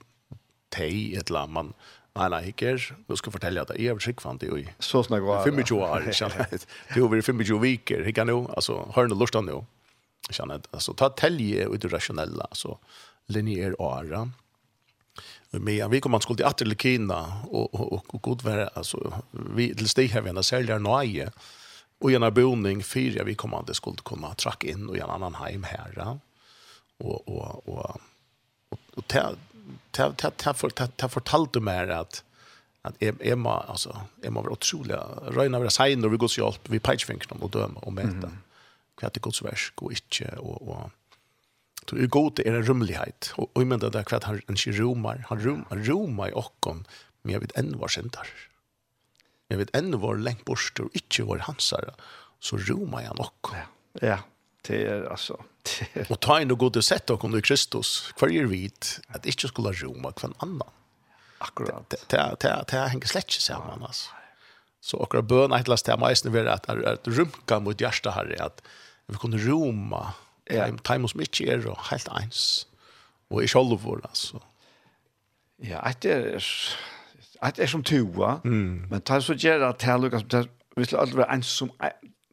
[0.69, 1.73] tej ett land man
[2.15, 5.79] nej nej hickers då ska fortälja att jag har skickfant i så snägg var 25
[5.79, 6.29] år så
[6.95, 9.67] det över 25 veckor hickar nu alltså har den lustan nå.
[10.29, 12.45] jag känner Altså, ta telje och det rationella.
[12.45, 12.79] Alltså
[13.27, 14.31] linjär ara
[15.51, 19.75] men vi kommer att skulle att till Kina og, og, og god være, altså, vi
[19.75, 21.31] til steg her, vi en säljer nöje
[22.03, 25.63] och gärna boning fyra vi kommer att skulle kunna tracka in och en annan hem
[25.63, 26.19] här
[26.99, 28.01] och och och
[28.95, 29.35] och ta
[29.91, 32.25] ta ta ta för ta, ta fortalt du mer att
[32.83, 34.97] att är är man alltså är man var otroligt
[35.37, 38.39] röna vara sig när vi går så hjälp vi peachfinken och döma och mäta mm.
[38.97, 40.91] kvart det så värst inte och och
[41.91, 43.33] Så är god är en rumlighet.
[43.37, 45.25] Och, och men det där kvart han, han romar.
[45.29, 46.85] Han rum i i okkon.
[47.23, 48.29] Men jag vet än var syndar
[49.53, 51.95] men vi ännu var längt bort och inte var hansare
[52.41, 53.29] så roma jag nog.
[53.43, 53.57] Ja.
[54.01, 54.19] Ja,
[54.63, 56.13] det är alltså det är...
[56.13, 58.13] och ta inn og gå til sett och kom Kristus.
[58.19, 58.71] hver är vi
[59.09, 60.69] att ikke skulle roma hver annan.
[61.39, 61.91] Akkurat.
[61.91, 64.11] Det det det det hänger slätt samman alltså.
[64.81, 68.63] Så och våra bön att lasta mig snur att att rumka mot hjärta här att
[69.07, 70.15] vi kunde roma.
[70.45, 72.67] Ja, time som mig är och helt ens.
[73.29, 74.43] Och i själva alltså.
[75.57, 76.41] Ja, det är
[77.43, 78.87] att det är som tua, mm.
[78.91, 81.71] men tar så gärna att här Lukas, vi skulle alltid vara en som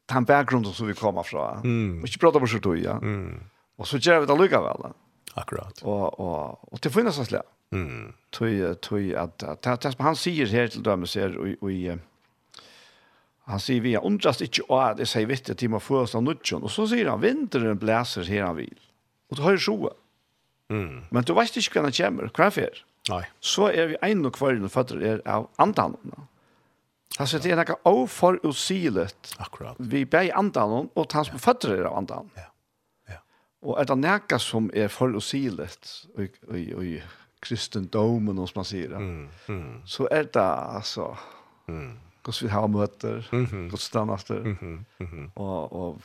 [0.06, 1.58] den bakgrunden som vi kommer från.
[1.58, 2.02] Mm.
[2.02, 2.98] Och inte prata på så tog, ja.
[2.98, 3.40] Mm.
[3.76, 4.92] Och så gör vi det lukas väl.
[5.34, 5.82] Akkurat.
[5.82, 7.42] Och och och det finns så slä.
[7.72, 8.14] Mm.
[8.30, 12.00] Tui tui att att det som han säger här till dem säger och och,
[13.46, 16.72] han säger vi undrast inte att det säger vitt att man får så nutchen och
[16.72, 18.80] så säger han vintern blåser här han vill.
[19.30, 19.94] Och du har ju så.
[20.70, 21.04] Mm.
[21.10, 22.28] Men du vet inte hur han kommer.
[22.28, 22.89] Kvar för.
[23.10, 23.24] Nei.
[23.40, 25.98] Så er vi ein og kvar når fatter er av andan.
[27.20, 29.34] Altså det er noe ofor usilet.
[29.42, 29.80] Akkurat.
[29.80, 32.30] Vi ber andan og han som fatter er av andan.
[32.38, 32.50] Ja.
[33.16, 33.22] ja.
[33.66, 38.96] Og er det noe som er for usilet og, og, og kristendomen, som man sier,
[39.00, 39.76] mm, mm.
[39.88, 41.14] så er det altså
[41.72, 41.92] mm.
[42.24, 43.70] hvordan vi har møter, mm -hmm.
[43.70, 46.02] hvordan det er og, og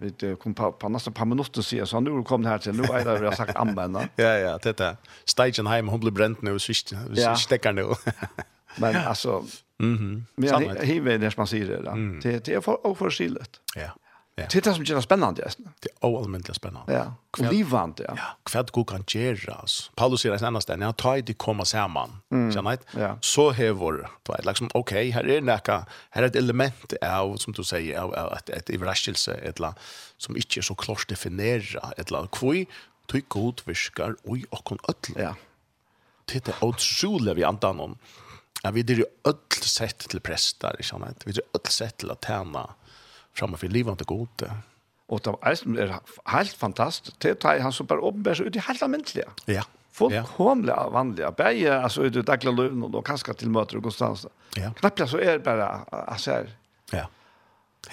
[0.00, 0.06] Ja.
[0.18, 2.82] Det kom på, på nästan par minuter så så nu kom det här till nu
[2.82, 4.00] är det jag sagt använda.
[4.16, 4.96] ja ja, det där.
[5.24, 6.72] Stagen hem hon blir bränt nu så
[7.14, 7.36] Ja.
[7.36, 7.86] stäcker nu.
[8.76, 9.44] Men alltså
[9.78, 10.26] Mhm.
[10.38, 12.20] Mm men hiver det som man säger det.
[12.30, 13.60] Det det är för oförskilligt.
[13.74, 13.96] Ja.
[14.38, 14.46] Ja.
[14.50, 15.50] Det är det som gör spännande.
[15.80, 16.92] Det är oallmäntligt spännande.
[16.92, 17.14] Ja.
[17.30, 18.14] Och livant, ja.
[18.16, 19.54] Ja, kvad god kan göra.
[19.54, 19.92] Alltså.
[19.94, 22.22] Paulus säger en annan ställe, jag tar det komma samman.
[22.32, 22.52] Mm.
[22.52, 22.84] Känner inte?
[23.00, 23.18] Ja.
[23.20, 24.44] Så här var det.
[24.44, 28.14] Liksom, okej, okay, här är näka, här är ett element av, som du säger, av,
[28.14, 29.60] av ett, ett överraskelse, ett
[30.16, 31.92] som inte är så klart definiera.
[31.96, 32.30] Ett land.
[32.30, 32.66] kvui,
[33.06, 35.22] tog god viskar, oj, och hon öll.
[35.22, 35.34] Ja.
[36.24, 37.98] Det är otroligt vi antar om.
[38.62, 41.22] Ja, vi är ju öll sett till prästar, känner inte?
[41.24, 42.74] Vi är öll sett till att tjäna
[43.36, 44.50] framför livande gode.
[45.06, 47.20] Och det är helt fantastiskt.
[47.20, 49.28] Det er han som bare åpenbærer seg ut i helt mänskliga.
[49.46, 49.62] Ja.
[49.92, 51.30] Fullkomliga vanliga.
[51.30, 54.26] Bäge, alltså ut i dagliga löven och då kanske till möter och konstans.
[54.56, 54.72] Ja.
[54.72, 56.50] Knappt så är det bara, alltså här.
[56.92, 57.08] Ja.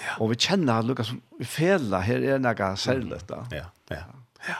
[0.06, 0.16] Ja.
[0.18, 3.46] Och vi känner Lucas vi fela här är några särligt då.
[3.50, 3.96] Ja, ja.
[4.48, 4.54] Ja.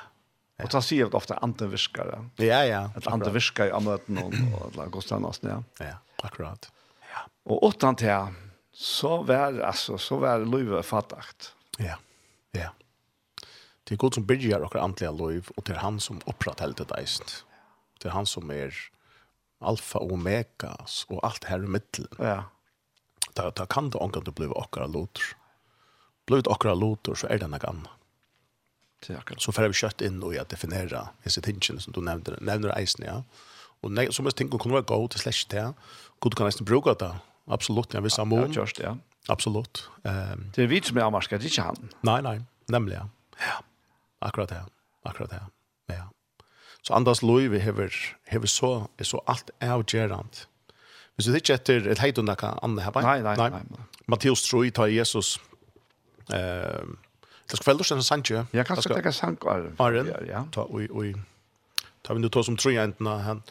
[0.64, 2.28] Och så ser jag ofta andra viskare.
[2.36, 2.90] Ja, ja.
[2.96, 4.32] Att andra viskare i möten och
[4.78, 5.62] alla konstans, ja.
[5.78, 5.86] Ja,
[6.22, 6.72] akkurat.
[7.00, 7.20] Ja.
[7.44, 8.06] Och åttan till
[8.74, 11.54] så var alltså så var Löve fattigt.
[11.78, 11.98] Ja.
[12.50, 12.70] Ja.
[13.84, 16.84] Det är Gud som bygger och antliga liv och det är han som upprätthåller det
[16.84, 17.06] där.
[18.02, 18.74] Det är han som är
[19.60, 20.76] alfa och omega
[21.08, 22.08] och allt här i mitten.
[22.18, 22.44] Ja.
[23.32, 24.76] Där där kan det angår det blir och
[26.26, 27.90] Blir det och lotor så är det något annat.
[29.38, 33.06] Så får vi kött in och jag definiera hese tingen som du nämnde, nämner eisen,
[33.06, 33.22] ja.
[33.80, 35.74] Och som så måste tänka kunna gå till slash där.
[36.20, 37.94] Gud kan nästan bruka det absolut.
[37.94, 38.98] Jag vill samma ja, just, ja.
[39.28, 39.90] Absolut.
[40.04, 41.88] Ehm det är vi som är amarska, det är inte han.
[42.00, 43.10] Nej, nej, nämligen.
[43.38, 43.64] Ja.
[44.18, 44.64] Akkurat det.
[45.02, 45.42] Akkurat det.
[45.86, 46.10] Ja.
[46.82, 50.48] Så andas lov vi hever hever så är så allt avgörant.
[51.16, 52.92] Men så det är inte ett heit under kan andra här.
[52.94, 53.50] Nej, nej, nej.
[53.50, 53.80] nej.
[54.06, 55.40] Matteus tror i tar Jesus.
[56.32, 56.98] Ehm
[57.50, 58.46] Det ska fälldes en sanche.
[58.50, 59.72] Jag kan ta en sanche.
[59.78, 59.92] Ja,
[60.28, 60.46] ja.
[60.50, 61.14] Ta oj oj.
[62.02, 63.42] Ta vi nu tar som tror ändarna inte han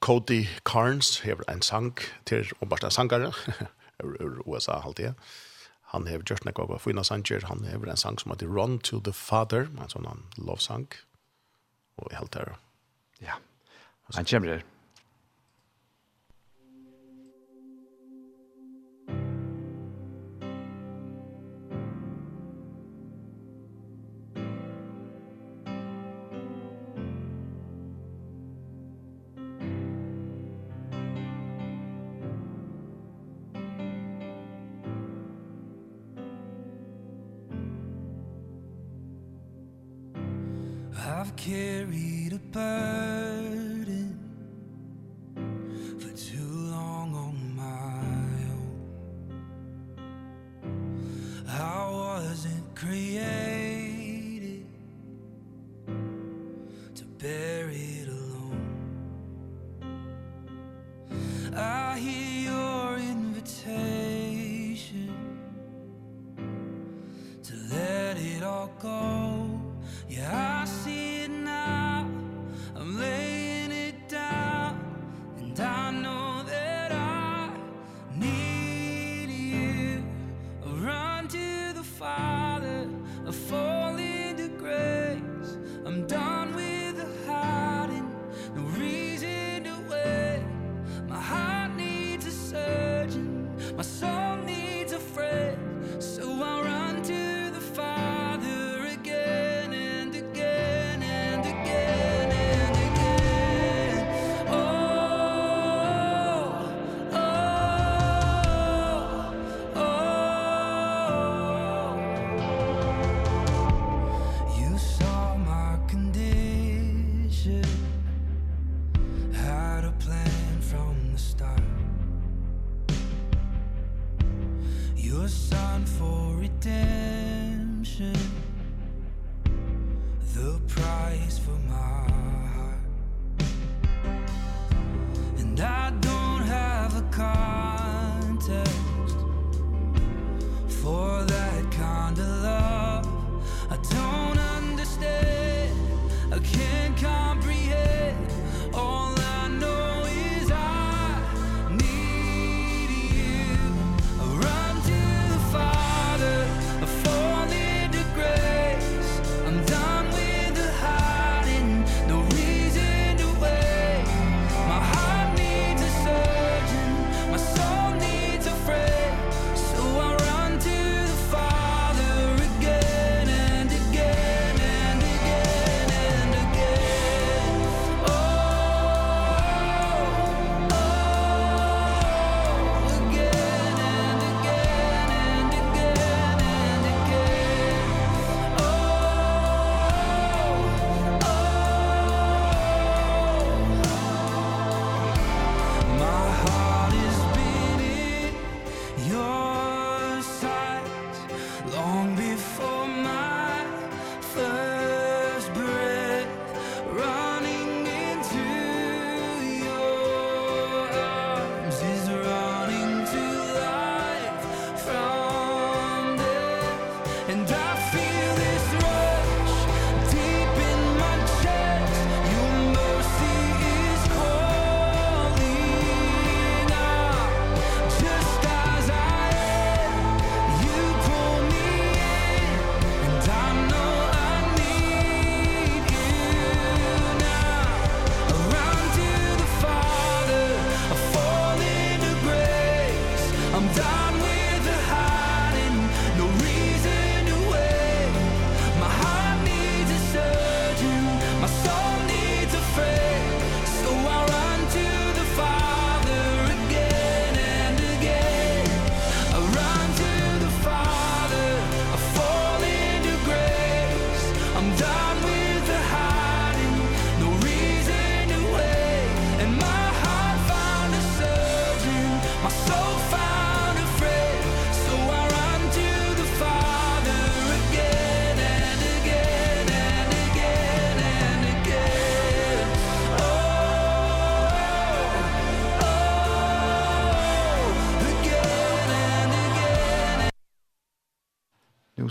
[0.00, 1.94] Cody Carnes har en sang
[2.26, 3.32] til og bare en sangare
[4.04, 5.12] ur USA halvtid.
[5.92, 7.44] Han har gjort noe av fina sanger.
[7.50, 10.86] Han har en sang som heter Run to the Father, en sånn lovsang.
[12.00, 12.54] Og helt der.
[13.20, 13.36] Ja,
[14.14, 14.69] han kommer her.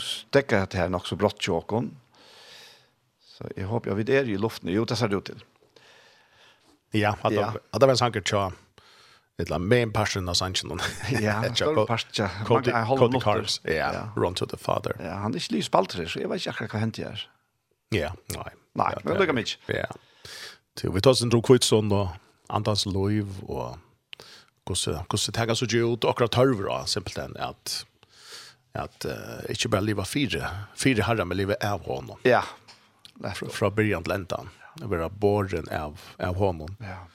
[0.04, 1.92] stekker det her nok så brått tjåkon.
[3.22, 4.72] Så jeg håper, jeg vi er i luften.
[4.74, 5.44] Jo, det ser det ut til.
[6.98, 7.52] Ja, at ja.
[7.54, 8.50] det var en sanker tja.
[9.40, 10.82] Det var main passion av sannsjonen.
[11.24, 12.28] Ja, en større person.
[12.46, 14.98] Cody Carnes, ja, Run to the Father.
[15.00, 17.28] Ja, han er ikke lys spaltere, så jeg vet ikke akkurat hva hentet her.
[17.96, 18.50] Ja, nei.
[18.80, 19.78] Nei, men det kan vi ikke.
[19.80, 19.88] Ja.
[20.80, 22.12] Så vi tar oss en drog kvitsson og
[22.50, 23.78] Andans Loiv og
[24.70, 27.86] hvordan det tager så ut akkurat tørver, simpelthen, at
[28.72, 29.12] att uh,
[29.50, 32.18] inte bara leva fyra fyra herrar men livet av honom.
[32.24, 32.44] Ja.
[33.22, 34.50] Från, från fra början till ändan.
[34.76, 36.76] Det var borgen av av honom.
[36.80, 37.08] Ja.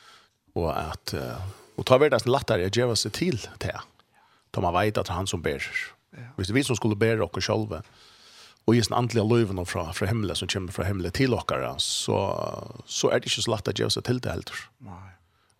[0.52, 1.46] Och att uh,
[1.76, 3.80] och ta världens lättare att ge sig till det.
[4.50, 5.62] De man vet att han som bär.
[6.10, 6.18] Ja.
[6.36, 7.82] Visst vi som skulle bära och själva.
[8.64, 12.82] Och just den andliga löven från från himlen som kommer från himlen till oss så
[12.86, 14.54] så är det inte så lätt att ge sig till det heller.
[14.78, 14.94] Nej.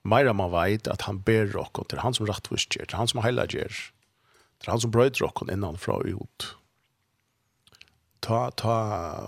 [0.03, 3.72] Meira man vet att han ber och till han som rättvis han som heilager
[4.64, 6.44] Det er han som brøyder dere innan fra og ut.
[8.24, 8.74] Ta, ta,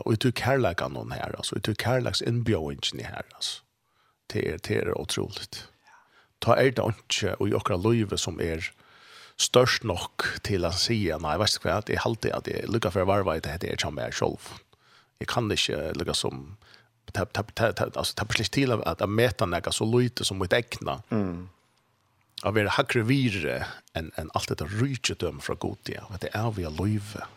[0.00, 1.58] og jeg tror kærlegan noen her, altså.
[1.58, 3.60] Jeg tror kærlegs innbjøringen her, altså.
[4.32, 5.66] Det er, det er utroligt.
[6.40, 8.64] Ta er det ikke, og i okra løyve som er
[9.36, 12.70] størst nok til å si, nei, jeg vet ikke hva, det er alltid at jeg
[12.72, 14.48] lykker for å varve i det det er ikke mer selv.
[15.20, 16.46] Jeg kan ikke lykke som,
[17.12, 20.40] ta ta ta altså, det er slik til at jeg møter noe så lite som
[20.40, 21.02] mitt egna.
[21.12, 21.44] Mm
[22.42, 26.66] av vera hakre vire än en alt dette rydgjedøm fra godia, og det er vi
[26.68, 27.32] av en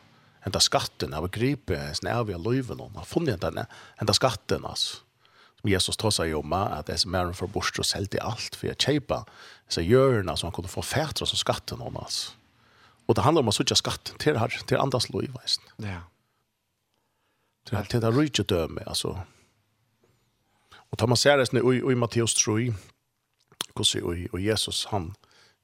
[0.47, 3.65] Enda skatten av gripe, snär er vi av løyve noen, har funnet en
[3.99, 5.03] enda skatten, alltså.
[5.59, 8.55] Som Jesus tar seg om, at det er mer för for bort og selgte alt,
[8.55, 8.77] for jeg
[9.67, 12.31] så gjør som så han kunne få fætre som skatten om, altså.
[13.07, 15.63] Og det handlar om å sutja skatt til, her, til andras löve, veisen.
[15.81, 16.01] Ja.
[17.65, 19.17] Til, til det rydgjedømme, altså.
[20.91, 22.71] Og tar man ser det i, i Matteus 3,
[23.75, 25.13] hvordan og, og Jesus han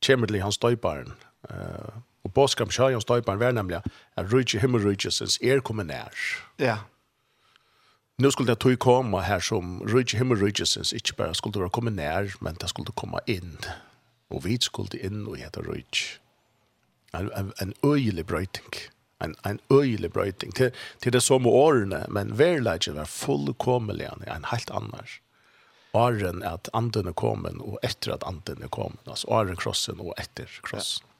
[0.06, 1.14] kommer til hans døyparen.
[1.49, 3.82] Uh, og påskam kjøy hans døyparen var nemlig
[4.18, 6.14] at rydde himmelrydde er kommet nær.
[6.60, 6.78] Ja.
[8.18, 11.91] Nu skulle det tog komme her som rydde himmelrydde sinns ikke bare skulle det komme
[11.91, 13.58] nær, men det skulle komme inn.
[14.30, 16.20] Og vi skulle inn og hette rydde.
[17.14, 18.80] En, en, en øyelig brøyting.
[19.24, 20.56] En, en øyelig brøyting.
[20.56, 25.22] Til, til det som årene, men verleggen var fullkomelig en helt annars
[25.96, 29.02] åren at anden er kommet, og etter at anden er kommet.
[29.08, 31.06] Altså åren krossen og etter krossen.
[31.06, 31.12] Ja.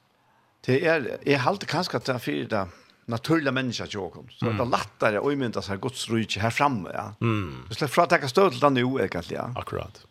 [0.66, 2.64] Det er, jeg halte kanskje at det er fyrir det
[3.12, 4.30] naturliga mennesker til åkken.
[4.34, 4.58] Så mm.
[4.58, 6.90] det er lettere å umynda seg Guds rydde her framme.
[6.94, 7.12] Ja.
[7.22, 7.66] Mm.
[7.70, 9.52] Du släpper från att ta stöd till det nu egentlig, Ja.
[9.56, 10.06] Akkurat.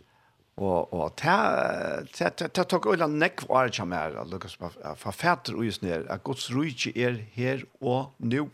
[0.56, 4.24] Och, och det det tog öjla nekv och det mer.
[4.30, 4.58] Lukas
[4.96, 8.48] förfäter og just ned, at Guds rike er her og nå.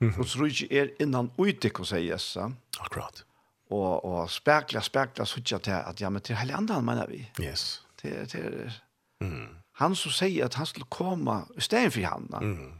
[0.00, 2.20] Guds rike er innan utik och säger.
[2.78, 3.24] Akkurat
[3.72, 7.24] og, og spekla, spekla, suttja til at ja, men til hele andre han mener vi.
[7.40, 7.82] Yes.
[8.00, 8.70] Til, til
[9.22, 9.48] mm.
[9.80, 12.72] han som sier at han skulle komme i stedet for han, mm.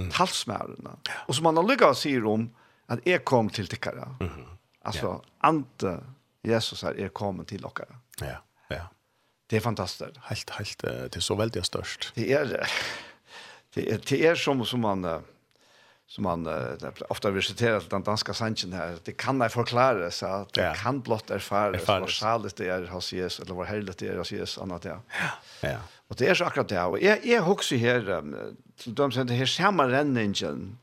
[0.00, 0.08] mm.
[0.16, 0.96] talsmærene.
[1.08, 1.18] Ja.
[1.28, 2.48] Og som han allukka sier om
[2.90, 4.08] at jeg kom til tikkere.
[4.20, 4.48] Mm.
[4.88, 5.34] Altså, ja.
[5.48, 5.98] ante
[6.46, 8.00] Jesus er jeg kom til dere.
[8.20, 8.38] Ja,
[8.72, 8.86] ja.
[9.50, 10.16] Det er fantastisk.
[10.28, 12.12] Helt, helt, det er så veldig størst.
[12.16, 12.66] Det er det.
[13.74, 15.04] Det er, det er som, som man
[16.10, 18.96] som man uh, ofta visiterar till den danska sanchen här.
[19.04, 20.74] Det kan jag förklara så att det ja.
[20.74, 24.32] kan blott erfara vad saligt det är hos Jesus eller vad heligt det är hos
[24.32, 25.00] Jesus annat ja.
[25.60, 25.78] Ja.
[26.08, 26.82] Och det är så akkurat det.
[26.82, 30.78] Och jag, jag också här um, till de som det här samma renningen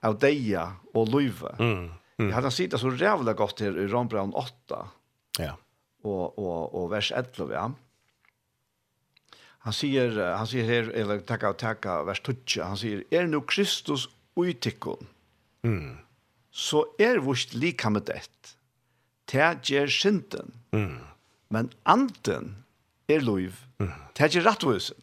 [0.00, 1.56] av deja och luva.
[1.58, 1.90] Mm.
[2.18, 2.30] Mm.
[2.30, 4.88] Jag hade sett så jävla gott här i Rombrand 8.
[5.38, 5.56] Ja.
[6.02, 7.54] Och, och, och vers 11.
[7.54, 7.72] Ja.
[9.58, 13.40] Han säger, han säger här, eller tacka och tacka, vers 12, han säger, är nu
[13.40, 15.06] Kristus utikon.
[15.62, 15.96] mm.
[16.50, 18.54] så er vårt lika med det.
[19.28, 20.54] Det gjør synden.
[20.72, 21.00] Mm.
[21.50, 22.54] Men anden
[23.08, 23.52] er lov.
[23.78, 23.92] Mm.
[24.16, 24.96] Det gjør rettvisen.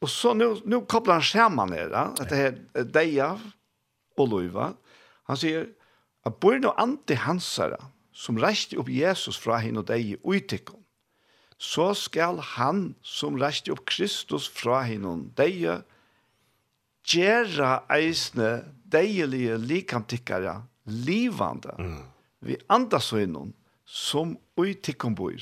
[0.00, 2.42] Og så nu, nu kopplar han skjermen her, at det
[2.74, 3.40] er deiav
[4.18, 4.72] og loiva.
[5.30, 5.66] Han sier,
[6.26, 7.78] at bor no ante hansara,
[8.12, 10.82] som reiste opp Jesus fra henne og deg utikon
[11.62, 15.62] så skal han som reiste opp Kristus fra henne og deg
[17.08, 18.52] gjøre eisne
[18.92, 21.98] deilige likantikkere livande mm.
[22.46, 23.52] vi andas innom
[23.86, 25.36] som ui tikkum bor.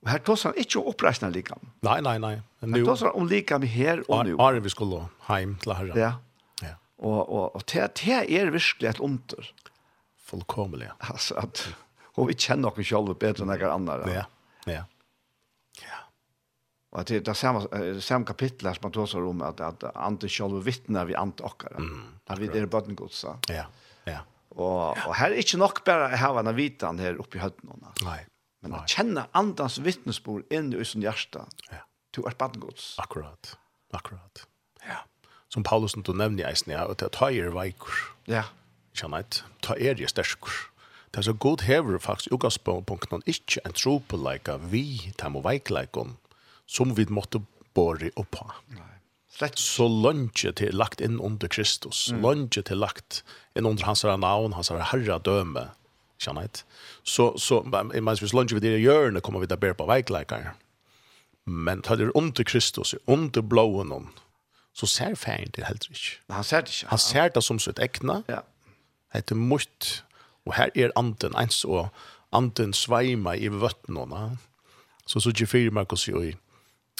[0.00, 1.60] Og her tås han ikke om oppreisende likam.
[1.84, 2.34] Nei, nei, nei.
[2.64, 2.78] Nu.
[2.78, 4.36] Her tås han om likam her og nu.
[4.40, 5.98] Are vi skulle heim til herre.
[5.98, 6.12] Ja.
[6.64, 6.76] ja.
[6.98, 9.50] Og, og, og det, det er virkelig et onter.
[10.30, 10.88] Fullkomelig.
[11.00, 11.66] Altså at,
[12.16, 14.00] og vi kjenner oss selv bedre enn jeg andre.
[14.08, 14.24] Ja,
[14.70, 14.86] ja.
[16.90, 17.62] Og at det er samme,
[18.02, 21.78] samme kapitlet som man tåser om at, at ante selv vittner vi ante okkara.
[21.78, 23.36] Mm, at vi er bøtten godsa.
[23.50, 23.68] Ja,
[24.10, 24.24] ja.
[24.56, 27.70] Og, og her er ikke nok bare å ha en vitan her oppe i høyden.
[28.02, 28.18] Nei.
[28.60, 31.46] Men å kjenne andans vittnesbord inn i sin hjerte.
[31.70, 31.84] Ja.
[32.10, 32.96] Du er bøtten gods.
[32.98, 33.54] Akkurat,
[33.94, 34.42] akkurat.
[34.82, 35.04] Ja.
[35.54, 38.02] Som Paulus du nevner i eisen, ja, at ta er veikur.
[38.26, 38.48] Ja.
[38.98, 40.10] Kjenner et, ta er jeg.
[41.10, 45.42] Det er så god hever faktisk utgangspunkten, ikke en tro på leika vi, ta må
[45.42, 46.16] veikleikon,
[46.70, 47.42] som vi måtte
[47.74, 48.46] bore opp på.
[48.76, 48.86] Nei.
[49.30, 49.58] Slett.
[49.58, 52.22] Så lønge til lagt inn under Kristus, mm.
[52.22, 53.22] lønge til lagt
[53.56, 55.70] inn under hans navn, hans herredømme,
[56.20, 56.64] kjenner jeg
[57.04, 59.86] Så, så jeg mener, hvis lønge vi det gjørende, kommer vi til å bære på
[59.88, 60.54] veikleikere.
[61.46, 64.10] Men tar det under Kristus, under blåen,
[64.74, 66.20] så ser ferien det helt ikke.
[66.30, 66.90] Han ser det ikke.
[66.90, 68.42] Han ser det som sitt ekne, ja.
[69.14, 70.04] heter mot,
[70.46, 71.88] og her er anden ens, og
[72.32, 74.36] anden sveimer i vøttene,
[75.06, 76.36] så så ikke fyrer man hvordan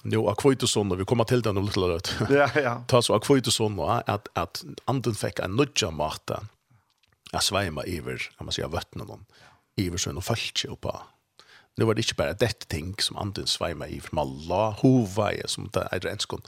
[0.03, 2.15] Nu Jo, og vi kommer til den om litt løt.
[2.31, 2.75] Ja, ja.
[2.89, 6.41] Ta så akvitosson, at, at anden fikk en nødja mate,
[7.33, 9.27] jeg sveima iver, kan man si, av vøttene noen,
[9.79, 11.05] iver sånn og falskje oppa.
[11.79, 15.69] Nu var det ikke bare dette ting som anden sveima iver, man la hoveie, som
[15.75, 16.43] det er renskon,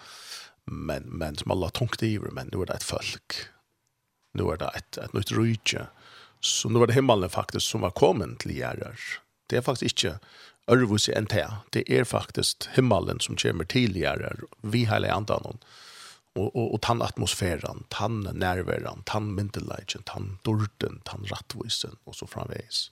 [0.65, 3.43] men, men som man la tungt iver, men nu er det et folk.
[4.39, 5.87] Nu er det et, et nytt rydje.
[6.43, 8.99] Så nu var det himmelen faktisk som var kommet til gjerrer.
[9.51, 10.17] Det er faktisk ikke
[10.71, 11.47] Ørvus en det.
[11.75, 15.59] Det er faktisk himmelen som kommer tidligere, vi hele andan,
[16.35, 22.27] og, og, og tann atmosfæren, tann nærværen, tann myndelagen, tann dorten, tann rattvisen, og så
[22.27, 22.91] framveis.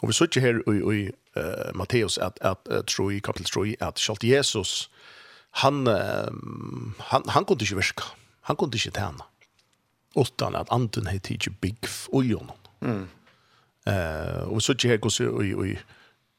[0.00, 3.88] Og vi sitter her i, i uh, Matteus, at, at uh, tror i kapitel 3,
[3.88, 4.90] at selv Jesus,
[5.50, 6.30] han, uh,
[7.10, 8.06] han, han kunne ikke virke,
[8.48, 9.26] han kunne ikke tjene,
[10.16, 12.62] utan at anden hei tidsi bygg og jonon.
[12.80, 13.08] Mm.
[13.86, 15.76] Uh, og vi sitter her, og i, i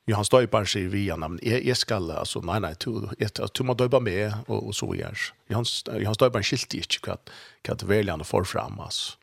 [0.10, 3.64] Johan Støyparen sier vi han, men jeg, jeg skal, altså, nei, nei, du, jeg, du
[3.64, 5.28] må døypa med, og, og så gjør.
[5.54, 5.68] Johan,
[6.04, 7.18] Johan Støyparen skilte ikke hva,
[7.64, 9.16] hva det vil han får fram, altså.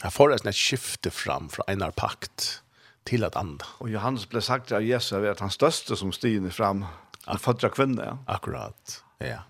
[0.00, 2.62] Jeg får et skifte fram fra en pakt
[3.04, 3.66] til et andre.
[3.84, 6.86] Og Johannes ble sagt av Jesus at han største som stiger fram,
[7.26, 8.16] han fødder kvinne, ja.
[8.30, 9.42] Akkurat, ja.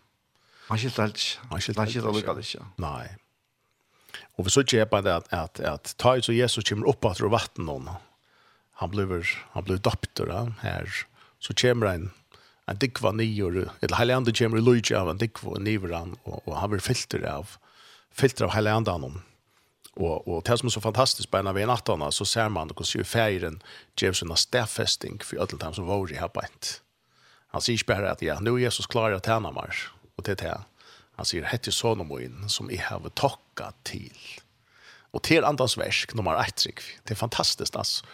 [0.70, 1.48] Han skilte helt ikke.
[1.50, 2.66] Han skilte helt ikke.
[2.82, 3.06] Nei.
[4.38, 7.04] Og vi så ikke kjøper det at, at, at ta ut så Jesus kommer opp
[7.10, 7.90] etter vatten noen,
[8.80, 10.88] han blir han blir doptor här
[11.38, 12.10] så kommer en
[12.66, 16.56] en dikva nior eller Highlander kommer i Luigi av en dikva nior han och, och
[16.56, 17.48] han blir filter av
[18.12, 19.22] filter av Highlander honom
[19.94, 22.70] och och det som är så fantastiskt på en av en attarna så ser man
[22.76, 23.62] hur ju färgen
[23.96, 26.82] ger såna stäffesting för allt som var i här på ett
[27.48, 29.74] han säger bara att ja nu är Jesus klar att tjäna mer
[30.16, 30.58] och det är
[31.16, 34.40] han säger hette sonomoin som i har tacka till
[35.10, 36.66] och till andras verk nummer 1
[37.02, 38.06] det är fantastiskt alltså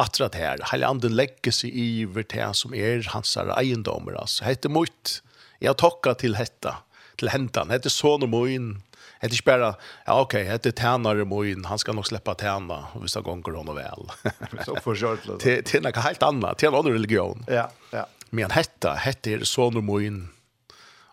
[0.00, 0.62] attra det her.
[0.72, 4.18] Hele anden legger seg i over det som er hans eiendommer.
[4.20, 4.44] Altså.
[4.48, 5.20] Hette mot.
[5.60, 6.72] Jeg har tokket til hette,
[7.20, 7.72] til hentan.
[7.72, 8.72] Hette sånne moen.
[9.20, 9.74] Hette ikke bare,
[10.06, 11.66] ja ok, hette tænare moen.
[11.68, 14.08] Han skal nok slippe tæna, hvis det gonger honom vel.
[14.66, 15.42] Så forkjørt litt.
[15.44, 17.44] Til, til noe helt annet, til en annen religion.
[17.52, 18.06] Ja, ja.
[18.32, 20.28] Men hette, hette er sånne moen.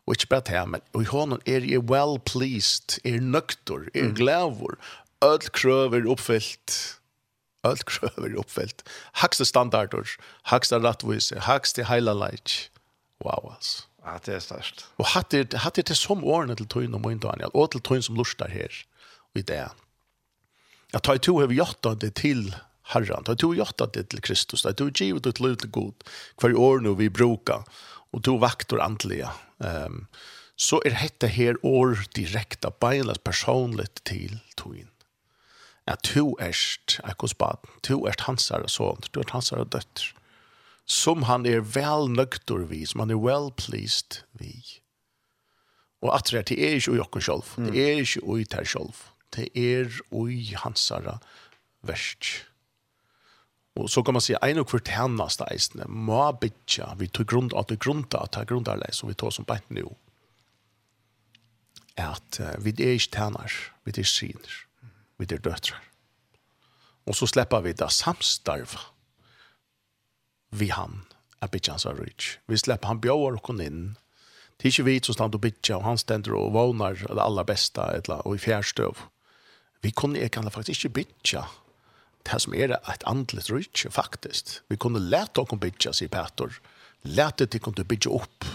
[0.07, 4.77] Og ikke bare det, men i hånden er jeg well pleased, er nøkter, er glæver.
[5.25, 6.77] Ødel krøver oppfyllt
[7.67, 8.89] öll kröver uppfällt.
[9.11, 10.09] Hacksta standarder,
[10.41, 12.71] hacksta rättvise, hacksta heila light.
[13.23, 13.83] Wow alltså.
[14.03, 14.85] Ja, det är störst.
[14.95, 18.03] Och hade det hade det som åren till tog inom min Daniel och till tog
[18.03, 18.71] som lustar här
[19.33, 19.69] och i det.
[20.91, 23.23] Jag tar to över jotta det till Herren.
[23.25, 24.65] Jag tog jotta det till Kristus.
[24.65, 25.93] Jag to givet det till god.
[26.37, 27.63] Kvar år nu vi brukar
[28.11, 29.31] och tog vaktor antliga.
[29.63, 30.07] Ehm um,
[30.59, 34.85] så är detta här år direkta beinlas personligt till tog
[35.87, 40.11] at to erst ekkos bad, to erst hansar og sånt, to erst hansar og døtter,
[40.87, 44.53] som han er vel nøktor vi, som han er well pleased vi.
[46.03, 48.99] Og at det er er ikke ui okken sjolv, det er ikke ui ter sjolv,
[49.35, 51.17] det er ui hansara
[51.81, 52.45] verst.
[53.77, 57.51] Og så kan man si, ein og hvert hennast eisene må bytja, vi tog grunn
[57.57, 59.91] at vi grunda, at det grunda leis, og vi tog som beint nu,
[61.97, 63.53] at uh, vi er ikke tjener,
[63.85, 64.66] vi er sinner
[65.17, 65.83] vi er døtrar.
[67.07, 68.75] Og så slipper vi det samstarv
[70.49, 71.03] vi han
[71.41, 72.27] er bygget hans av rydg.
[72.47, 73.97] Vi slipper han bjør og inn.
[74.57, 77.45] Det er ikke vi som stand og bygget, og han stender og vågner det aller
[77.45, 79.03] beste, eller, og i fjærstøv.
[79.83, 81.45] Vi kunne ikke, kan faktisk ikke bygget
[82.27, 84.61] det som er et andlet rydg, faktisk.
[84.69, 86.57] Vi kunne lete å bygget, sier Petor.
[87.03, 88.47] Lete til å bygge opp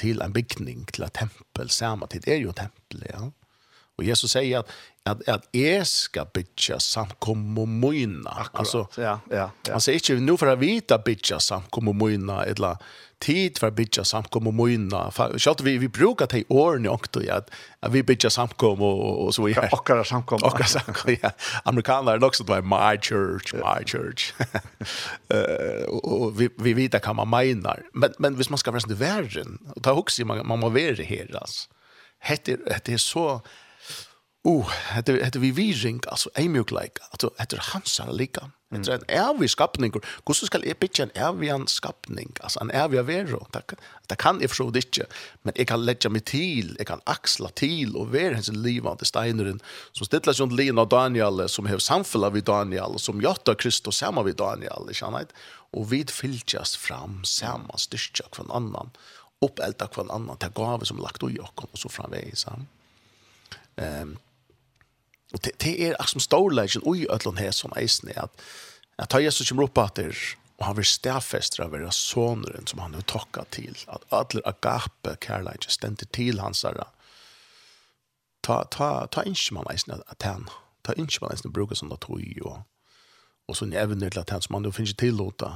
[0.00, 3.28] til en bygning, til et tempel, samme tid er jo tempel, ja.
[4.00, 4.70] Og Jesus sier at
[5.06, 8.46] at at jeg skal bitcha samkom og moina.
[8.54, 9.72] Altså, ja, ja, ja.
[9.74, 12.78] Altså ikke nå for å vite bitcha samkom og moina, eller
[13.22, 15.02] tid for bitcha samkom og moina.
[15.42, 17.40] Selv vi, vi bruker de årene også, ja,
[17.82, 19.66] at vi bitcha samkom og, og så videre.
[19.72, 20.46] Ja, akkurat samkom.
[20.46, 21.34] Akkurat samkom, ja.
[21.66, 24.30] Amerikanere er nok sånn, my church, my church.
[25.32, 27.82] Eh og vi, vi vet hva man mener.
[27.94, 31.30] Men, men hvis man skal være sånn verden, ta hokse, man, man må være her,
[31.40, 31.70] altså.
[32.22, 33.40] Heter det är så...
[33.40, 33.42] So,
[34.44, 37.00] Oh, heter heter vi viring, alltså är mycket like.
[37.10, 38.50] Alltså heter hansar lika.
[38.68, 39.92] Det är en evig skapning.
[40.26, 42.32] Hur ska jag bitcha en evig skapning?
[42.40, 43.46] Alltså en evig vero.
[43.50, 43.62] Det,
[44.06, 45.06] det kan jag förstå det inte.
[45.42, 46.74] Men jag kan lägga mig till.
[46.78, 49.60] Jag kan axla till och vara hans livande steineren.
[49.92, 51.48] Som stilla sig Lina och Daniel.
[51.48, 52.98] Som har samfälla vid Daniel.
[52.98, 54.94] Som gör Kristus samma vid Daniel.
[55.70, 58.90] Och vi fyllas fram samma styrka från annan.
[59.40, 60.36] Uppälta från annan.
[60.36, 62.50] till gav som lagt och jag kom och så.
[63.76, 64.02] Ehm.
[64.02, 64.18] Um,
[65.32, 68.46] Og det, det er som storleggen og i ødlån her som eisen er at
[69.00, 70.16] at ta Jesus kommer opp etter
[70.58, 75.16] og han vil stedfestre av vera soneren som han har takka til at alle agape
[75.24, 76.86] kærleidje stendte til hans herre
[78.46, 80.46] ta, ta, ta ikke man eisen at han
[80.86, 82.62] ta ikke man eisen bruker sånn at tog og,
[83.48, 85.52] og sånn evner til at han som han jo finner tillåta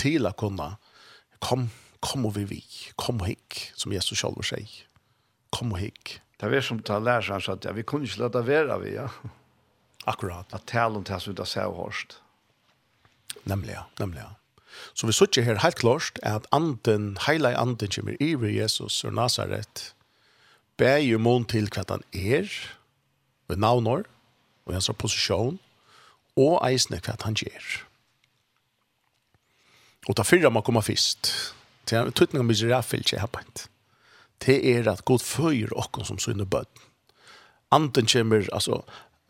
[0.00, 0.72] til å kunne
[1.44, 1.68] kom,
[2.00, 2.60] kom og vi vi,
[2.96, 4.88] kom og hikk som Jesus selv sier
[5.54, 8.46] kom og hikk Det er som tar lär sig at ja, vi kunne ikke lade
[8.46, 9.08] være vi, ja.
[10.06, 10.46] Akkurat.
[10.52, 12.22] At tale om det som vi här som hørst.
[13.44, 13.84] Nemlig, ja.
[13.98, 14.30] Nemlig, ja.
[14.94, 19.12] Så vi sitter her helt klart at anden, hele anden kommer i ved Jesus og
[19.12, 19.94] Nazaret.
[20.80, 22.48] ber jo mån til hva han er,
[23.50, 24.06] ved navnår,
[24.66, 25.58] og hans posisjon,
[26.40, 27.66] og eisne hva han gjør.
[30.08, 31.32] Og da fyrra man kommer først.
[31.84, 33.42] Det er tøtninga med giraffelkje her på
[34.46, 36.68] det er at god føyer okken som sønne bød.
[37.72, 38.82] Anden kommer, altså,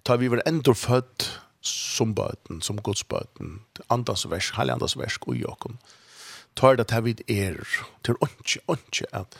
[0.04, 1.28] tar vi var endur født
[1.60, 5.78] som bøten, som Guds bøten, andans vers, heilig andans vers, og jokken.
[6.56, 7.60] Tar det at vi er,
[8.04, 9.36] til åndsje, åndsje, at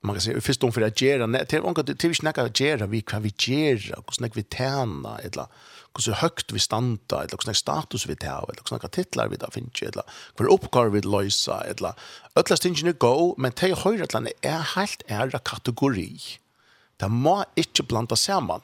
[0.00, 2.86] man kan säga först om för att göra til till til vi snackar att göra
[2.86, 5.46] vi kan vi göra och snack vi tärna eller
[5.94, 9.82] hvordan høgt vi standa, eller hvordan status vi tar, eller hvordan titlar vi da finnes,
[9.82, 11.98] eller hver oppgave vi løysa, eller
[12.38, 16.10] ødla stingene gå, men til høyre et eller er helt æra kategori.
[17.00, 18.62] Det må ikke blanda saman.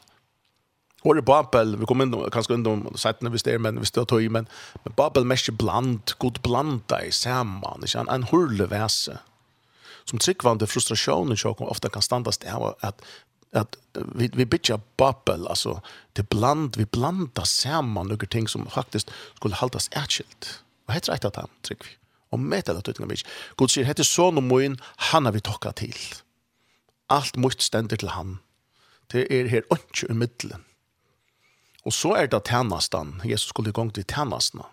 [1.04, 4.00] det Babel, vi kommer inn, kanskje inn om settene hvis det er, men hvis det
[4.00, 4.48] er tøy, men,
[4.84, 8.06] men Babel mest bland, god blanda i saman, ikke?
[8.08, 9.18] en hurle vese.
[10.08, 13.04] Som tryggvande frustrationen som ofta kan standast av at
[13.54, 15.82] att vi vi bitcha bubble alltså
[16.12, 20.62] det bland vi blandar samman några ting som faktiskt skulle hållas ärskilt.
[20.86, 21.90] Vad heter rett at han tryck vi?
[22.30, 23.24] Och metal att utgå bitch.
[23.56, 25.94] Gud sier heter så någon moin han har vi tokka till.
[27.06, 28.38] Allt mot ständigt till han.
[29.06, 30.64] Det är her inte i mitten.
[31.82, 33.22] Och så är det tjänsten.
[33.24, 34.64] Jesus skulle igång till tjenestene.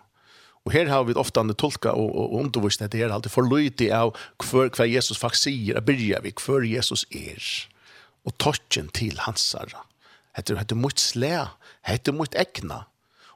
[0.64, 3.42] Och här har vi ofta andre tolka och, og undervist at det er alltid för
[3.42, 5.76] lydigt av hver, Jesus faktiskt sier.
[5.76, 7.71] att begynner vi hver Jesus är
[8.26, 9.84] og torsken til hansara.
[10.36, 11.48] Hette hette mot slæ,
[11.88, 12.84] hette mot ekna.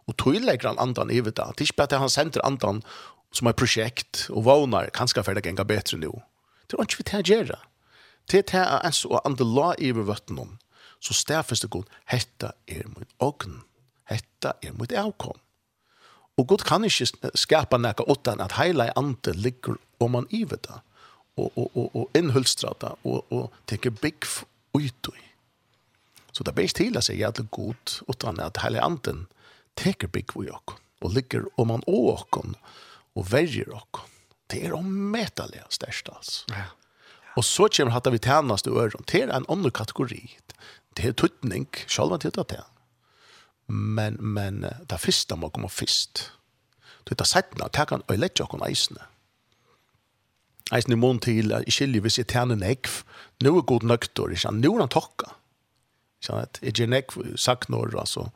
[0.06, 1.50] Og tøylegger han andan i vita.
[1.52, 2.82] Det er ikke bare at han sender andan
[3.34, 6.12] som er prosjekt og vånar kanskje for det ganger bedre nå.
[6.66, 7.58] Det er ikke vi til å gjøre.
[8.30, 10.54] Det er ens og andre la i vøtten om.
[11.02, 13.60] Så stedfest det god, hette er mot ogn,
[14.06, 15.38] Hette er mot avkom.
[16.36, 20.44] Og god kan ikke skapa nekka åttan at heila i ante ligger om man i
[20.46, 20.82] vita.
[21.36, 24.24] Og, og, og, og innhulstra det og, og tenker big
[24.76, 25.22] uitui.
[26.32, 29.26] Så det bäst til att säga at det er gott utan att hela anden
[29.74, 32.54] teker bygg vi och och ligger om man åkon
[33.14, 33.96] och verger och
[34.46, 36.44] det är de mätaliga störst alltså.
[36.48, 36.64] Ja.
[37.36, 39.04] Och så kommer hatta vi tjeneste øren.
[39.06, 40.38] Det er en annen kategori.
[40.96, 42.64] Det är tøtning, själva om det.
[43.66, 46.32] Men, men det första må komma först.
[47.04, 49.00] Det är sett sättna, det kan öjlägga och eisne.
[49.00, 49.15] Mm
[50.74, 53.02] eisen i mån til at jeg skiljer hvis jeg tjener nekv,
[53.44, 54.62] nå er god nøkter, ikke sant?
[54.64, 55.30] Nå er han tokka.
[56.18, 56.60] Ikke sant?
[56.64, 58.28] Jeg gjør nekv saknår, altså.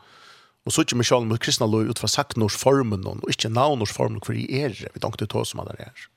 [0.68, 4.36] Og så ikke med sjalen mot kristna lov ut fra saknårsformen, og ikke navnårsformen for
[4.36, 6.08] jeg er, vi tenkte til som han er.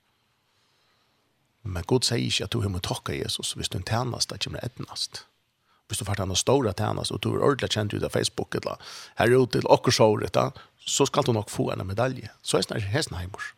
[1.63, 5.23] Men god sier ikke at du må tokka Jesus hvis du tjenest, det kommer etnast.
[5.87, 8.55] Hvis du fart han har ståra tjenest, og du er ordentlig kjent ut av Facebook,
[8.59, 8.79] eller
[9.19, 10.37] her ute til okkersåret,
[10.83, 12.31] så skal du nok få en medalje.
[12.43, 13.53] Så er det sånn her,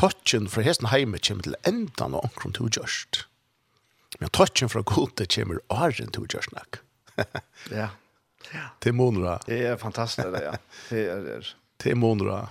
[0.00, 3.24] touchen fra hesten heime kommer til enda noe omkring to gjørst.
[4.20, 6.80] Men touchen fra gode kommer åren to gjørst nok.
[7.80, 7.90] ja.
[8.54, 8.64] ja.
[8.80, 9.36] Til monra.
[9.44, 10.56] Det er fantastisk, det, ja.
[10.88, 11.36] Det er det.
[11.84, 12.46] Til monra.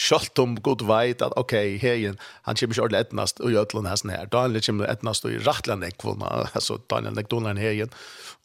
[0.00, 2.16] Sjalt om god veit at, ok, heien,
[2.46, 4.30] han kommer ikke ordentlig etnast og gjødlen hesten her.
[4.30, 7.92] Daniel kommer etnast og i rattelig ekvåna, altså Daniel Nekdonaren heien,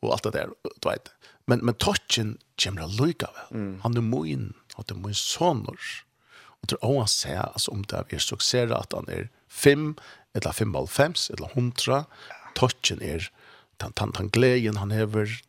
[0.02, 1.14] og alt det der, du veit.
[1.46, 3.54] Men, men touchen kommer allikevel.
[3.54, 3.74] Mm.
[3.86, 5.94] Han er moin, og det er moin sonor.
[6.62, 9.96] Og det er også å se altså, om det er suksess at han er fem,
[10.38, 12.04] eller 55, eller 100.
[12.60, 13.30] Touchen er
[13.82, 15.40] den, den, den gleden han hever,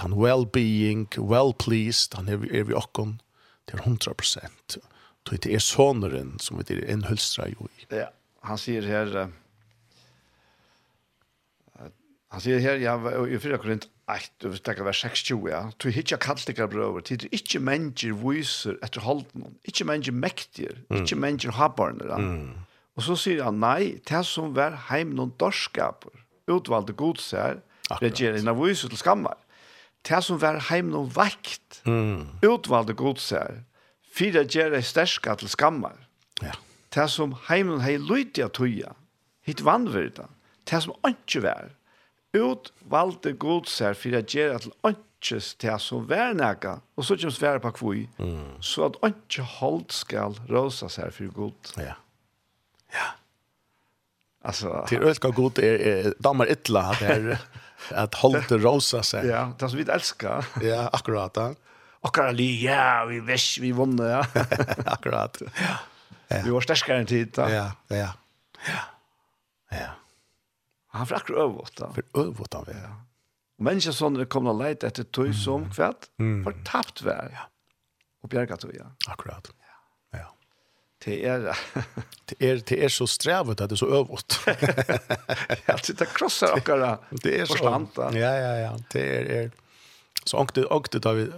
[0.00, 3.20] den well-being, well-pleased, han hever er vi okken
[3.68, 4.78] til 100 prosent.
[5.28, 7.86] Det er såneren som vi er innhølstra jo i.
[7.94, 8.08] Ja,
[8.48, 9.12] han sier her,
[11.78, 11.90] uh,
[12.32, 12.96] han sier her, ja,
[13.26, 15.60] i 4 Korint Eit, du vet ikke, vers 26, ja.
[15.78, 21.02] Tu hitja kallikar brøver, tid er ikkje mennesker viser etter holden, ikkje mennesker mektier, mm.
[21.02, 22.10] ikkje mennesker habarner.
[22.10, 22.18] Ja.
[22.18, 22.64] Mm.
[22.98, 26.12] Og så sier han, nei, det som var heim noen dorskaper,
[26.50, 27.62] utvalgte godser,
[28.02, 29.38] regjeringen av viser til skammar,
[30.02, 32.42] Det som var heim noen vekt, mm.
[32.42, 33.60] utvalgte godser,
[34.02, 36.08] fyra gjerne sterska til skammar,
[36.42, 36.56] Ja.
[36.92, 38.90] Det som heim noen hei lydig tuja, tøya,
[39.46, 40.26] hitt vannverda,
[40.68, 41.40] det som ikke
[42.34, 47.16] ut valde god sær for at gjøre til ønskes til som vær nægge, og så
[47.16, 48.60] kommer svære på kvui, mm.
[48.60, 51.74] så at ønske holdt skal rosa seg for god.
[51.76, 51.98] Ja.
[52.92, 53.10] Ja.
[54.44, 57.38] Alltså, till ölka god är, är damer ytla det är
[57.90, 59.26] att holdt rosa seg.
[59.26, 60.44] Ja, det som vi elsker.
[60.62, 61.36] ja, akkurat.
[61.36, 61.54] Ja.
[62.04, 64.44] Akkurat li, ja, vi vis, vi vunner, ja.
[64.86, 65.38] akkurat.
[65.54, 65.76] Ja.
[66.28, 66.40] ja.
[66.42, 67.46] Vi var sterskere enn tid, da.
[67.46, 68.08] Ja, ja.
[68.66, 68.80] Ja.
[69.70, 69.90] Ja.
[70.92, 71.88] Han får akkurat øvått da.
[71.96, 72.92] For øvått av det, ja.
[73.60, 76.42] Og mennesker sånn er kommet og leit etter tøy som kvett, mm.
[76.44, 77.30] for tapt vær.
[77.32, 77.46] Ja.
[78.24, 78.90] Og bjerget tøy, ja.
[79.12, 79.48] Akkurat.
[79.62, 79.78] Ja.
[80.18, 80.26] ja.
[81.04, 81.46] Det er,
[82.28, 84.36] det er, det er så strevet at det er så øvått.
[85.68, 87.88] ja, det er krosser akkurat det er forstand.
[87.96, 88.74] Så, ja, ja, ja.
[88.92, 89.48] Det er, er.
[90.26, 91.30] så ångte, ångte tar vi,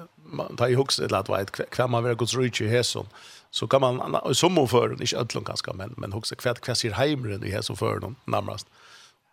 [0.58, 3.06] tar i hukset eller at vet, hver man vil ha gått rydtje i hesson,
[3.54, 4.02] så kan man,
[4.34, 7.78] som hun fører, ikke ødlom ganske, men, men hukset, hver, hver sier heimren i hesson
[7.78, 8.66] fører noen nærmest.
[8.66, 8.83] Mm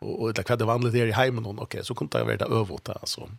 [0.02, 2.62] och och det kvar det vanligt där i hemmen hon okej så kunde jag vara
[2.62, 3.30] övåt alltså.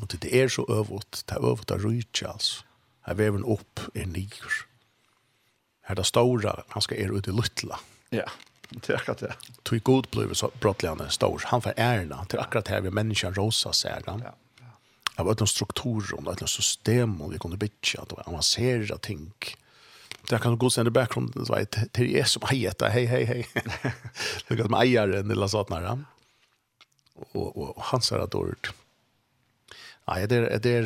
[0.00, 2.64] Och det är så övåt, det är övåt att ryka alltså.
[3.00, 4.66] Här väven upp är nyr.
[5.82, 7.80] Här det stora, han ska er ut i luttla.
[8.10, 8.30] Ja,
[8.68, 9.34] det är akkurat det.
[9.62, 11.42] Tog god blev så brottligande stor.
[11.44, 14.22] Han får ärna, till akkurat här vi människan rosa säger han.
[14.24, 14.34] Ja.
[15.16, 19.32] Av vet strukturer, om det är system och vi kunde bytja, att avancera ting.
[19.40, 19.65] Ja
[20.28, 23.48] Det kan gå sen i bakgrunden så vet det är som heter hej hej hej.
[24.48, 26.04] Det går med ägaren eller sånt där.
[27.32, 28.68] Och och han sa att ord.
[30.04, 30.82] Nej, det är det är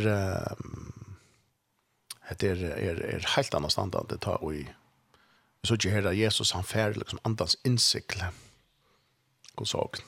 [2.39, 4.55] det är är är helt annan standard det tar och
[5.63, 8.27] så ju här Jesus han färd liksom andans insikle.
[9.55, 10.05] God sagt.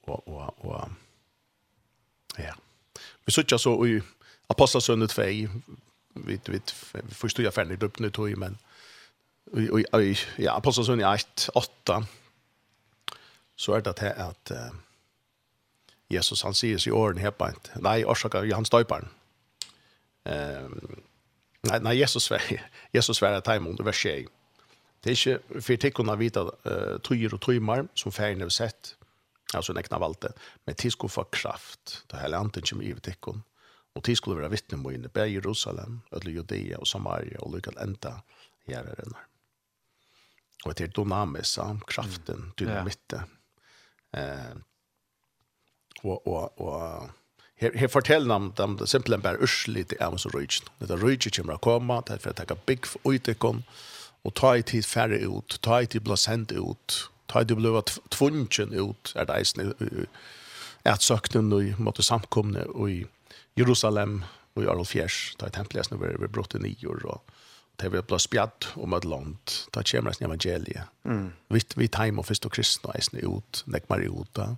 [0.00, 0.88] Och och och
[2.36, 2.54] ja.
[3.24, 4.02] Vi söker så i
[4.46, 5.22] Apostlasöndet 2
[6.12, 6.60] vi vi
[7.10, 8.58] förstår jag färdigt upp nu tog ju men
[9.90, 10.00] och
[10.36, 12.06] ja aposteln sån 8 8
[13.56, 14.52] så är det att att
[16.08, 17.70] Jesus han säger sig åren helt bant.
[17.74, 19.08] Nej, orsaka Johannes döparen.
[20.24, 21.02] Ehm
[21.62, 22.42] nej nej Jesus svär
[22.92, 24.28] Jesus svär att tajmon det var tjej.
[25.00, 28.96] Det är inte för tickorna vita uh, tryger och trymar som färgen har sett.
[29.54, 30.32] Alltså näkna valte
[30.64, 30.94] med det.
[30.98, 32.04] Men få kraft.
[32.06, 33.42] Det här är antingen som givet tickon.
[33.94, 37.70] Og de skulle være vittne mot inne, bare Jerusalem, eller Judea og Samaria, og lykke
[37.70, 38.14] til enda
[38.68, 39.24] gjerrene.
[40.64, 43.24] Og det er dynamisk, kraften, dynamitte.
[44.16, 44.54] Eh,
[46.04, 47.10] og, og, og
[47.62, 50.68] her, her forteller han dem det simpelthen bare urselig til Amos og Rydgen.
[50.80, 53.64] Dette Rydgen kommer å komme, det er for å ta bygg for utekon,
[54.22, 56.98] og ta i tid færre ut, ta i tid bli sendt ut,
[57.30, 57.74] ta i tid bli
[58.14, 63.00] tvungen ut, er det eisen, i at søknen og måtte samkomne og i
[63.56, 64.22] Jerusalem
[64.54, 67.30] og i Arlfjärs där templet nu var brott i nio år och
[67.76, 69.38] det var blå spjatt om et land
[69.74, 70.84] da kommer det evangeliet.
[71.04, 71.32] Mm.
[71.48, 74.56] Vi vi tajm och förstå kristna är ut näck mariota.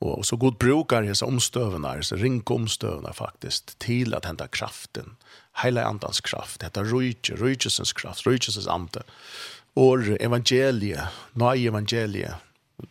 [0.00, 5.16] og, og så god brukar dessa omstøvene, så ring omstövna faktiskt till att kraften.
[5.62, 9.02] Hela andans kraft, detta rujtje, rujtjesens kraft, rujtjesens ante.
[9.76, 12.34] og evangeliet, nej evangeliet,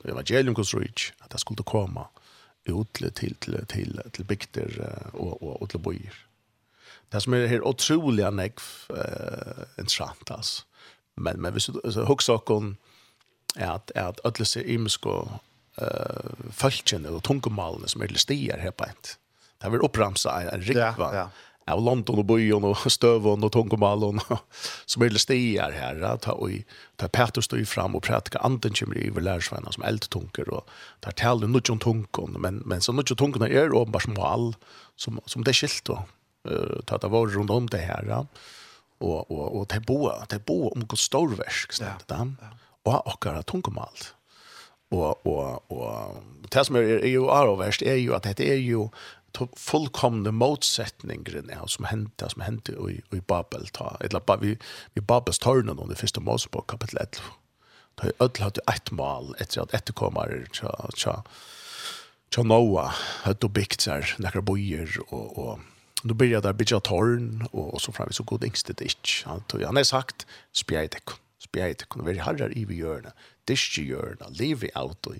[0.05, 2.09] evangelium kus rujtje, at det skulle komma
[2.72, 4.78] ut til, til, til, til bygder
[5.14, 6.20] og, og, og til bøyer.
[7.11, 10.64] Det som er her otroliga nekv uh, interessant, altså.
[11.16, 12.78] Men, men hvis du husker okken
[13.55, 15.36] er at, er at alle ser imisk uh,
[16.51, 19.03] følgene og tungemalene som er til stier her på en.
[19.03, 21.11] Det har vært oppramsa en, en rikva.
[21.14, 24.20] Ja, ja av London og Böjon og Støvån och Tongomallon
[24.86, 25.99] som er litt stier her.
[26.01, 26.49] Ja, ta och
[26.95, 31.47] ta Petter står fram och predika anden kommer över lärsvänner som eldtunker och ta taler
[31.47, 34.55] noe om Tonkon men men så nu John Tonkon är uppenbart smal
[34.95, 36.05] som som det skilt då
[36.49, 38.26] uh, ta det var runt om det här
[38.99, 42.28] och och och det bo det bo om god storverk ja, ja.
[42.84, 43.97] och och att Tongomall
[44.89, 48.89] och och och det som är är ju är ju att det är ju
[49.55, 54.57] fullkomne motsetninger ja, som hände som hände i, i Babel ta eller ba, vi
[54.93, 57.09] vi Babels tårnen under första Mosebok kapitel 11.
[57.95, 61.23] Ta ødel hade ett mål efter att efterkommare tja tja
[62.36, 65.59] tja Noa hade byggt sig några bojer och och
[66.03, 69.41] då började där bygga torn och, och så fram så god ängste det inte han
[69.41, 71.03] tog han har sagt spjätek
[71.39, 73.01] spjätek kunde vara harrar i vi i
[73.45, 75.15] dish görna live out och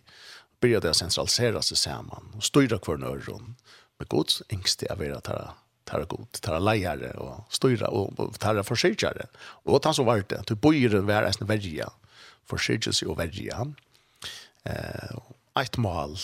[0.62, 3.56] började det centralisera sig samman och styra kvar nörron
[4.04, 9.28] med gods, engste av er tara tara god, tara lejare och styra och tara försäkrare
[9.38, 11.90] och att han så vart det, du börjar vara en eisne verja,
[12.92, 13.74] sig och verja.
[14.64, 15.18] Eh,
[15.60, 16.18] ett mål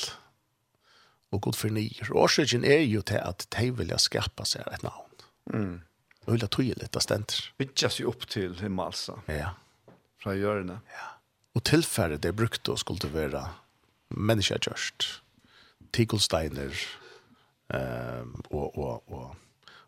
[1.32, 4.84] og god för ni Og årsøkjen er jo til at de vilja skapa seg et
[4.84, 5.11] navn.
[5.53, 5.82] Mm.
[6.25, 7.51] Og vilja tøye litt av stenter.
[7.57, 9.19] Bytjas jo opp til himmelsa.
[9.27, 9.51] Ja.
[10.23, 10.80] Fra hjørne.
[10.89, 11.11] Ja.
[11.53, 13.43] Og tilfærdet det brukte å skulle være
[14.09, 15.09] menneskje kjørst.
[15.93, 16.73] Tigelsteiner,
[17.70, 19.36] Ehm och och och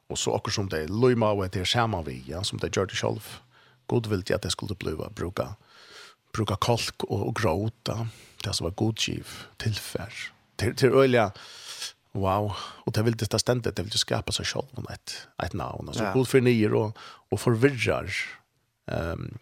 [0.07, 2.95] och så också som det Luma och det samma vi ja som det gör det
[2.95, 3.37] själv.
[3.85, 5.55] God vill det att det skulle bli bruka
[6.33, 8.07] bruka kalk och, och gråta.
[8.43, 9.27] Det som var god giv
[9.57, 10.13] tillfär.
[10.55, 11.31] Till till öliga
[12.11, 15.87] wow och det vill det ständigt det vill skapa sig själv och ett ett namn
[15.87, 16.13] alltså ja.
[16.13, 16.97] god för nier och
[17.29, 18.13] och förvirrar.
[18.87, 19.37] Ehm um,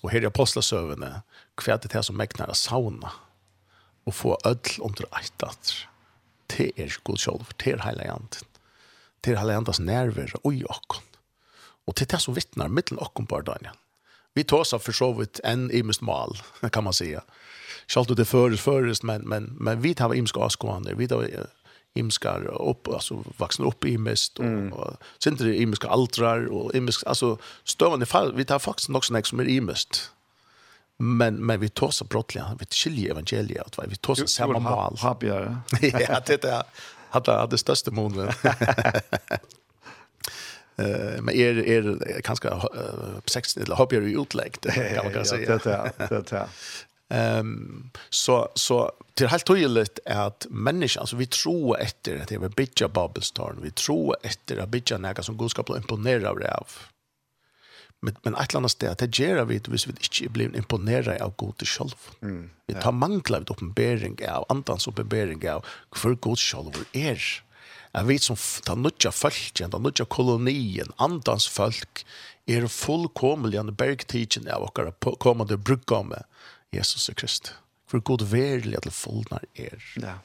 [0.00, 1.22] och här i apostlasövene
[1.54, 3.12] kvärt det här som mäknar sauna
[4.04, 5.87] och få öll under ett att
[6.56, 8.42] det er god sjolv, det er heila jant.
[9.24, 11.04] Det er jantas nerver og i okkon.
[11.86, 13.74] Og det det som vittnar mittel och på Daniel.
[14.34, 16.38] Vi tås av försovit en imest mal,
[16.72, 17.22] kan man säga.
[17.88, 21.48] Sjalt det föres föres, men, men, men vi tar imska askående, vi tar
[21.94, 24.72] imskar upp alltså vuxna upp i mest och, mm.
[24.72, 29.26] och sen det imska altrar och imsk alltså stövande fall vi tar faktiskt också något
[29.26, 30.10] som är imest
[30.98, 34.96] men men vi tar så brottliga vi skiljer evangeliet att vi tar så samma mål.
[34.98, 35.56] Happigare.
[35.80, 36.62] ja, det är
[37.10, 38.28] hade hade största månen
[40.78, 42.50] Eh men är är kanske
[43.24, 45.58] sex eller hoppar ju utläggt kan man kan säga.
[45.64, 46.48] Det det det.
[47.10, 52.34] Ehm så så det är helt tydligt att människan alltså vi tror efter att det
[52.34, 56.42] är bitcha bubble storm vi tror efter att bitcha några som Gud ska bli imponerad
[56.42, 56.68] av
[58.00, 61.34] Men, men ett annat annet att det gjør vi hvis vi inte blir imponerade av
[61.36, 61.96] god själv.
[62.22, 62.50] Mm.
[62.66, 67.42] Vi tar mangla vid uppenbarelse av, andans uppenbering av hvor god selv er.
[67.92, 72.04] Jag vet som ta nutja følgen, ta nutja kolonien, andans folk,
[72.46, 76.24] er fullkomelig an bergtidgen av okkara kommande brygga med
[76.70, 77.54] Jesus Krist.
[77.90, 79.80] Hvor god verlig at det fullnar er.
[79.96, 80.18] Ja.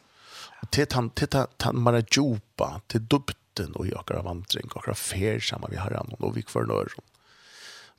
[0.69, 5.71] Til han, til han, til han, til dubten og i okkara vandring, okkara fer sammen
[5.71, 7.12] vi har han, og vi kvar om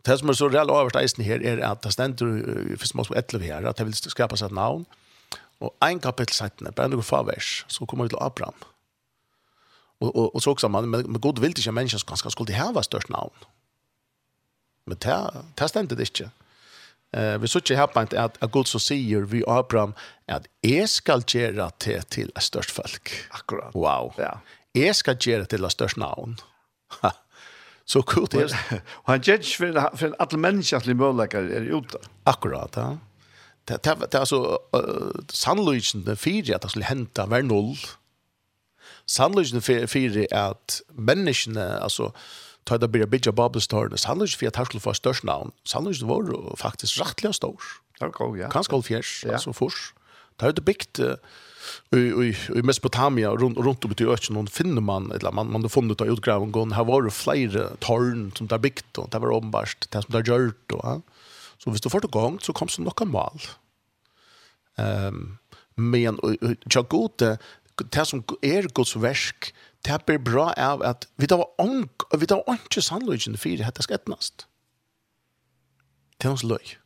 [0.07, 3.16] Det som er så reelt overst eisen her er att det ständer för små små
[3.16, 4.86] ettlev här att det vill skapa sig ett namn.
[5.64, 8.57] og en kapittel sättne, bare noen få vers, så kommer vi til Abraham.
[10.00, 12.55] Og, og, og så også, man, med, med god vil ikke mennesker som kanske skulle
[12.59, 13.46] ha størst navn.
[14.86, 15.18] Men det,
[15.59, 16.30] det stender det ikke.
[17.14, 19.94] Eh, vi såg ikke här på at att Gud så sier vi Abraham
[20.28, 23.28] at jeg skal gjøre det til et størst folk.
[23.30, 23.74] Akkurat.
[23.74, 24.12] Wow.
[24.18, 24.38] Ja.
[24.74, 26.36] Jeg skal gjøre det till ett störst namn.
[27.85, 28.45] Så kul det.
[28.87, 31.99] Och han judge för för alla människor att möjligheter är ute.
[32.24, 32.99] Akkurat, ja.
[33.64, 34.59] Det det det alltså
[35.28, 37.76] sannolikheten det fyra att det skulle hända var noll.
[39.07, 42.12] Sannolikheten för fyra att människorna alltså
[42.64, 43.99] tar det blir bitch bubble store.
[43.99, 45.51] Sannolikheten för att det skulle få störst namn.
[45.64, 47.62] Sannolikheten var faktiskt rättliga stor.
[47.99, 48.51] Ja, ja.
[48.51, 49.95] Kanske all fjärs, alltså fors.
[50.37, 51.01] Det har ju byggt
[51.91, 55.95] i i i Mesopotamia runt runt om till öknen finner man eller man man har
[55.95, 59.31] det ut graven gång här var det flera torn som där byggt och där var
[59.31, 61.01] ombarst det som där gjort och ja.
[61.59, 63.41] så visst du får det gång så kommer det några mal.
[64.77, 65.39] Ehm um,
[65.77, 66.19] men
[66.65, 67.39] jag gode
[67.91, 71.89] det som är Guds verk det blir bra av att vi då var ung
[72.19, 74.47] vi då onk sannolikt för det ska etnast.
[76.17, 76.79] Det är hans löj.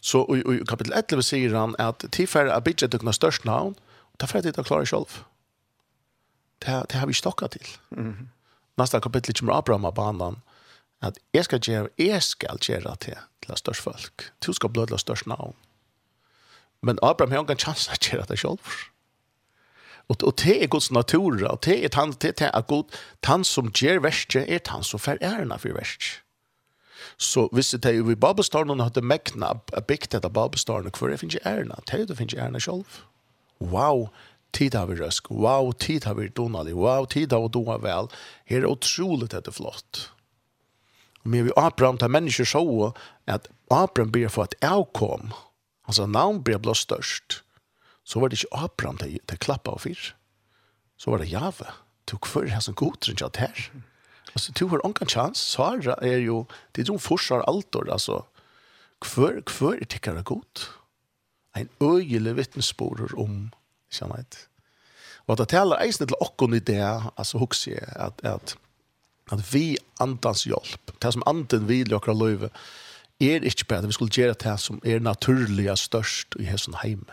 [0.00, 3.76] Så i, i kapitel 11 sier han at tilfære er bidget dere størst navn,
[4.12, 5.22] og ta ferdig til å klare selv.
[6.60, 7.72] Det, det har vi stokket til.
[7.96, 8.28] Mm.
[8.80, 10.40] Neste kapittel kommer Abraham av banan,
[11.00, 14.30] at jeg skal gjøre, jeg skal gjøre til, til størst folk.
[14.44, 15.54] Du skal bløde til størst navn.
[16.82, 18.58] Men Abraham har ingen chans at gjøre det selv.
[20.10, 22.90] Og, og det er Guds natur, og det er han, det er Gud,
[23.24, 26.22] han som gjør verset, er han som får æren for verset.
[27.20, 30.92] Så visste det ju vi Babelstornen hade mäkna att bygga det Babelstornen.
[30.92, 31.78] För det finns ju ärna.
[31.86, 32.84] Det finns ju ärna själv.
[33.58, 34.08] Wow,
[34.50, 36.74] tid har vi røsk, Wow, tid har vi donalig.
[36.74, 38.08] Wow, tid har vi donalig vel,
[38.44, 40.10] her er otroligt att det är flott.
[41.22, 42.92] Men vi Abraham tar mennesker så
[43.26, 45.32] at Abraham ber for at jeg kom.
[45.86, 47.44] altså navn ber blå størst,
[48.04, 50.14] Så var det ikke Abraham til, til klappa og fyr.
[50.96, 51.66] Så var det Jave.
[52.06, 53.70] Tog för här som godtryn jag här.
[53.74, 53.82] Mm
[54.32, 55.38] Alltså du har onkan chans.
[55.38, 58.24] Sara är ju det som forsar alltor alltså.
[59.00, 60.70] Kvör kvör det tycker jag gott.
[61.52, 63.50] Ein öjle vittnesbörd om
[63.90, 64.48] känner ett.
[65.26, 68.56] Och det talar eisen till okkon i det alltså huxi att att
[69.30, 70.92] att vi andans hjälp.
[70.98, 72.50] Det som anden vill och löve
[73.18, 73.86] är inte bättre.
[73.86, 77.12] Vi skulle göra det som är naturliga störst i hesson hemma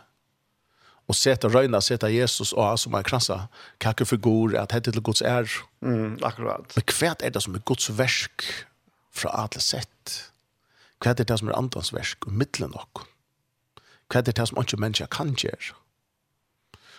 [1.08, 3.48] och sätta röna sätta Jesus och som en krassa
[3.78, 5.52] kacke för god att det till Guds är.
[5.82, 6.76] Mm, akkurat.
[6.76, 8.44] Men kvärt är det som är Guds verk
[9.14, 10.32] från alla sätt.
[11.00, 13.00] Kvärt är det som är andans verk och mittlen och.
[14.10, 15.76] Kvärt är det som inte människa kan göra.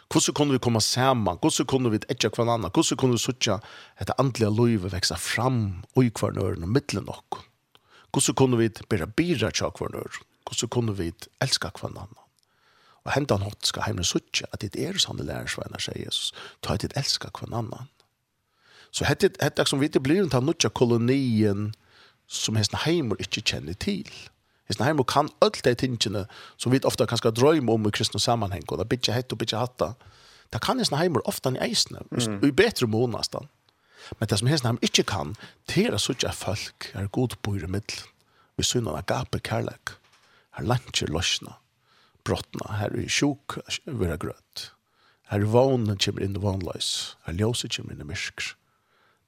[0.08, 1.36] Hvordan kunne vi komme sammen?
[1.36, 2.70] Hvordan kunne vi etja hverandre?
[2.70, 3.58] Hvordan kunne vi suttje
[4.00, 7.42] etter andlige løyve växa fram og i hverandre og midtelen nok?
[8.12, 12.27] Hvordan kunne vi bare bidra til Hur Hvordan kunne vi elske annan?
[13.08, 16.34] Og hendan hatt skal heimen suttje at det er sanne lærersveina, sier Jesus.
[16.60, 17.88] Ta et elska kvann annan.
[18.92, 21.70] Så hette hette som vi det blir en tanutja kolonien
[22.28, 24.08] som hesten heimur ikke kjenner til.
[24.68, 26.26] Hesten heimur kan alt de tingene
[26.60, 29.58] som vi ofta kan ska om i kristne sammanheng, og da bytja hett og bytja
[29.58, 29.94] hatta.
[30.52, 32.42] Da kan hesten heimur ofta i eisne, mm.
[32.42, 33.48] og i betre månastan.
[34.20, 35.34] Men det som hesten heimur ikke kan,
[35.68, 38.04] det er suttja folk er god bor i middel.
[38.56, 39.96] Vi synner gape kærlek.
[40.56, 41.56] Her lantjer løsna
[42.28, 44.68] brottna, her er sjuk, vera grøtt.
[45.28, 46.90] Her er vånen kommer inn i vanløys,
[47.26, 48.52] her ljøse kommer inn i myrk.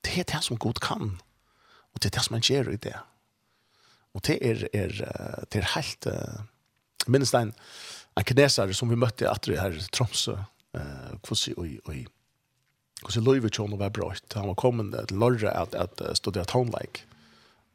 [0.05, 1.17] Det er det som god kan,
[1.93, 2.97] og det er det som han gjør i det.
[4.17, 4.95] Og det er, er,
[5.53, 6.41] det er helt, uh,
[7.07, 7.53] minnes det en,
[8.19, 12.01] en kineser som vi møtte etter her i Tromsø, uh, hvordan og, og,
[13.05, 17.07] og så løyve kjønne var brøtt, han var kommet til Lorre at, at studere tonelike,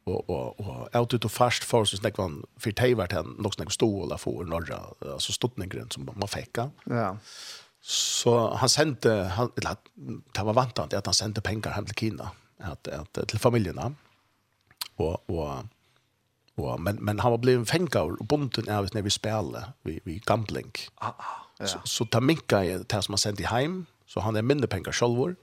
[0.05, 3.53] och och och out ut og fast for så snack van för tejvart han nog
[3.53, 7.17] snack stola för norra den stottningen som man fikk Ja.
[7.81, 9.75] Så han sendte han eller
[10.35, 13.93] det var vantant att han sendte pengar hem till Kina att att till familjerna.
[14.95, 15.65] Och och
[16.55, 20.21] och men men han var blivit fängad och bunden av når vi spiller vi vi
[20.25, 20.71] gambling.
[20.95, 21.45] Ah, ah.
[21.59, 21.67] Ja.
[21.67, 24.91] Så, så ta minka är det som han sendte hem så han är mindre pengar
[24.91, 25.35] själv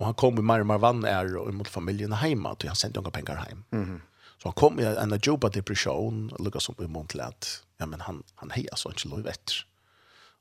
[0.00, 2.52] Och han kom med mer och mer vann är och mot familjen hemma.
[2.52, 3.64] Och han sände några pengar hem.
[3.70, 4.00] Mm.
[4.42, 6.32] Så han kom med en jobba depression.
[6.32, 7.64] Och lukka som i Montlat.
[7.76, 9.54] Ja, men han, han hejar så inte lov bättre.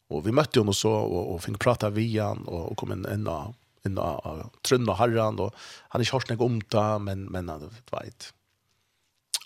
[0.07, 2.43] Och vi mötte honom så och, och fick prata via han.
[2.43, 5.55] Och, och kom in en av en av trunna herran och
[5.89, 8.33] han är hört något om det men men han vet.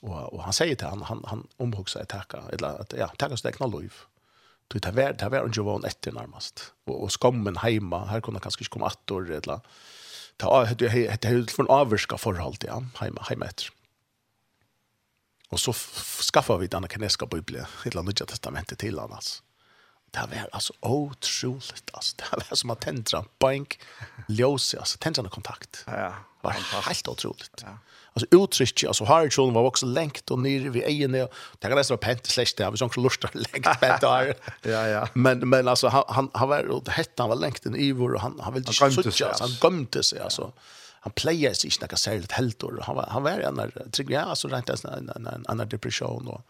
[0.01, 3.37] Och och han säger till han han han omhuxar att tacka eller att ja tacka
[3.37, 3.93] så det liv.
[4.67, 6.73] Du tar värd tar värd och Jovan ett närmast.
[6.85, 9.59] Och och skammen hemma här kunde kanske komma att eller
[10.43, 10.87] ta det
[11.21, 13.69] det är från avviska förhåll till han hemma hemma efter.
[15.49, 15.73] Och så
[16.33, 19.43] skaffar vi den kinesiska bibeln, hela Nya testamentet till han alltså
[20.13, 23.79] det var altså otroligt alltså det var som att tendra, bank
[24.27, 25.83] ljus alltså tända kontakt.
[25.87, 26.13] Ja, ja.
[26.41, 26.51] Var
[26.81, 27.77] helt otroligt ja.
[28.13, 31.97] Alltså uttryck alltså Harry var också länkt och ner vid egen och det kan nästan
[31.97, 35.07] pent slash där vi sån lustar länkt pent där ja ja.
[35.13, 38.39] Men men alltså han han, han var hette han var länkt i Ivor, och han
[38.39, 40.53] han ville söka han gömde sig alltså
[40.99, 44.47] han playade sig inte något särskilt helt då han var han var en trigger alltså
[44.47, 46.41] rent en en en depression och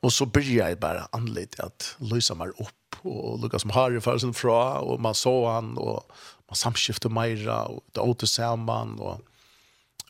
[0.00, 4.20] Och så började jag bara anlita att lysa mig upp och lukka som har i
[4.20, 6.12] sin fra och man såg han och
[6.48, 9.20] man samskiftade mera och det åter samman och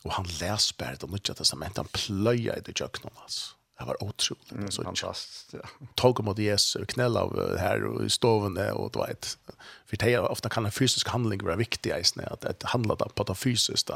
[0.07, 3.55] och han läste bara det nya testamentet han plöjade i det köknen alltså.
[3.79, 5.53] Det var otroligt mm, så fantastiskt.
[5.53, 5.59] Ja.
[5.95, 9.37] Tog mot Jesus knälla av här och i stoven och du vet.
[9.85, 12.95] För det är ofta kan en fysisk handling vara viktig i snä att, att handla
[12.95, 13.89] på det fysiskt.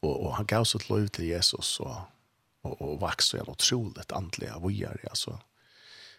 [0.00, 1.96] Och, och han gav sitt liv till Jesus och
[2.62, 5.38] och och vax så jävla otroligt andliga vojar alltså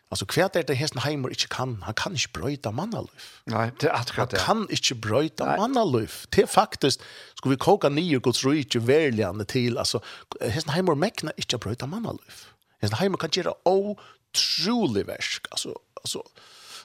[0.09, 3.87] alltså kvärt är det hästen Heimer inte kan han kan inte bryta mannaluf nej det
[3.87, 7.01] är att han kan ikke brøyta mannaluf det er faktiskt
[7.35, 10.01] ska vi koka nye Guds rike väljande till alltså
[10.41, 16.23] hästen Heimer mekna ikke brøyta mannaluf hästen Heimer kan gjøre otroligt värsk alltså alltså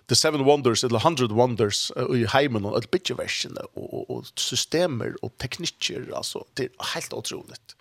[0.08, 4.30] The Seven Wonders, eller Hundred Wonders, uh, i heimen og et bitjeversene, og, og, og
[4.40, 7.74] systemer og teknikker, altså, det er helt otroligt.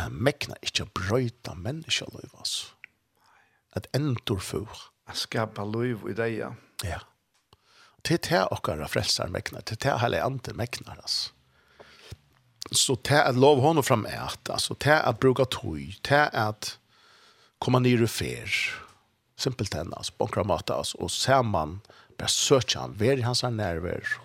[0.00, 2.70] Men han mekna ikkje brøyta menneska altså.
[3.76, 4.70] At endur fyr.
[5.04, 6.54] At skapa løyv i deg, ja.
[6.80, 7.02] Ja.
[8.00, 11.34] Til te okkara frelsar mekna, til te heile andre mekna, altså.
[12.72, 16.78] Så te at lov honom fram ät, altså te at bruka tøy, te at
[17.60, 18.56] komma nyr og fer.
[19.36, 21.82] Simpelt enn, altså, bonkra mata, altså, og ser man,
[22.16, 24.16] bare søtja han, ver i hans nerver,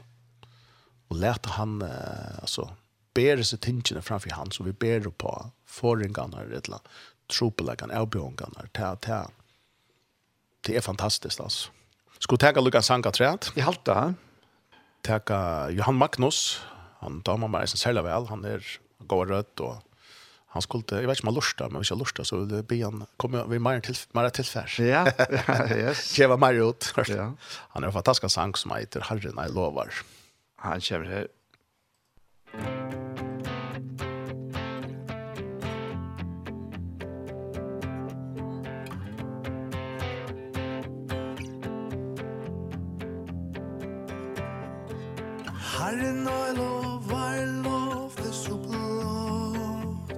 [1.12, 2.70] og leta han, altså,
[3.12, 5.36] ber seg tingene framfor han, så vi ber på
[5.76, 6.80] forringarna eller
[7.28, 9.32] tropelagan avbjongarna ta ta
[10.68, 11.70] det är fantastiskt alltså
[12.20, 14.14] skulle ta Lucas Sanka träd i halta
[15.02, 16.62] ta Johan Magnus
[17.00, 19.76] han tar man som sen vel, väl han er går rødt, och
[20.56, 22.86] han skulle jeg vet ikke om han lustar men hvis jeg lusta, så det blir
[22.86, 25.06] han kommer vi mer till mer tillfärs ja
[25.84, 26.16] yes.
[26.16, 26.94] Kjeva mer ut.
[27.08, 27.34] ja.
[27.70, 29.94] han är en fantastisk sang som heter Herren jeg lovar.
[30.56, 31.28] Han kommer her.
[45.86, 50.14] Herren og lov, er lov, det er så blått.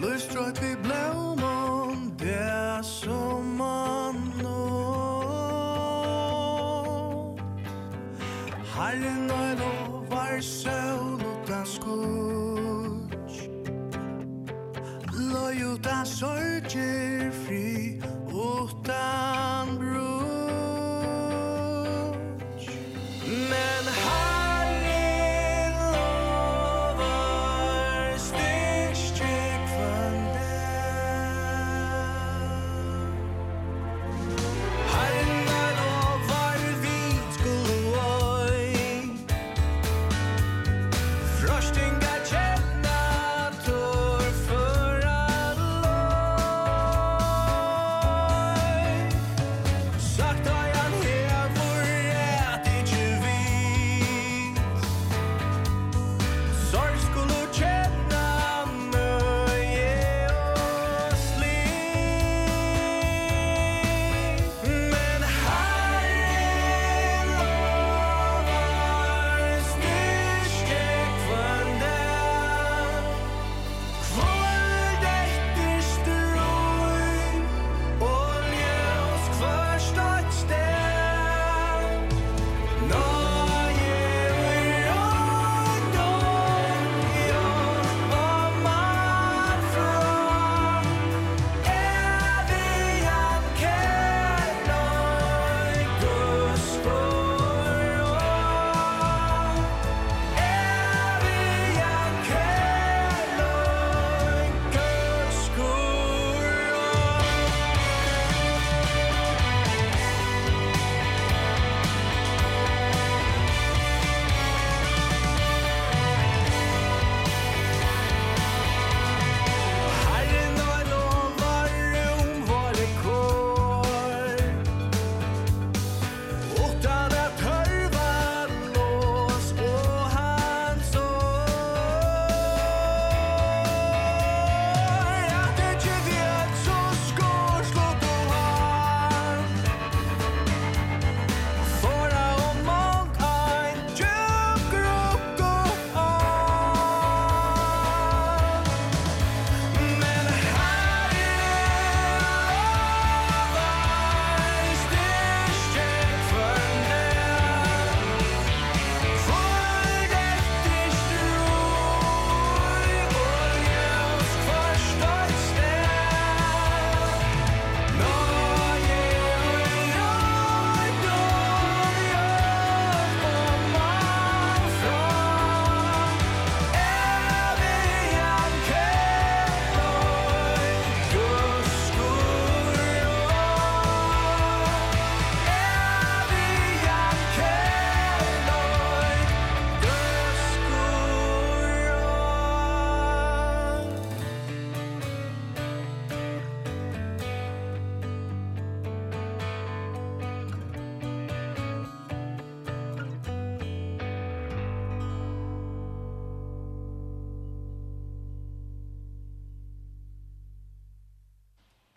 [0.00, 4.64] Løstrøyt vi blåmann, det er som man nå
[8.78, 13.44] Herren og lov, er søvn og det er skutsk
[15.20, 17.09] Løy ut av sørgjig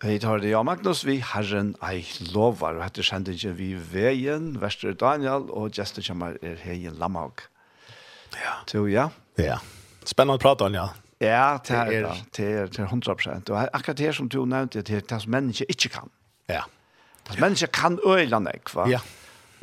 [0.03, 2.01] Hei tar det, ja, Magnus, vi herren ei
[2.34, 7.45] lovar, og hette kjendingen vi veien, Vester Daniel, og gjester kommer er hei Lamhaug.
[8.35, 8.57] Ja.
[8.67, 9.05] Så, ja.
[9.39, 9.61] Ja.
[10.03, 10.91] Spennende prat, Daniel.
[11.23, 13.53] Ja, det er det, det er, det er 100%.
[13.55, 16.11] Og akkurat det som du nevnte, det er det som mennesker ikke kan.
[16.51, 16.67] Ja.
[17.23, 18.91] Det som mennesker kan øyla nek, va?
[18.91, 18.99] Ja.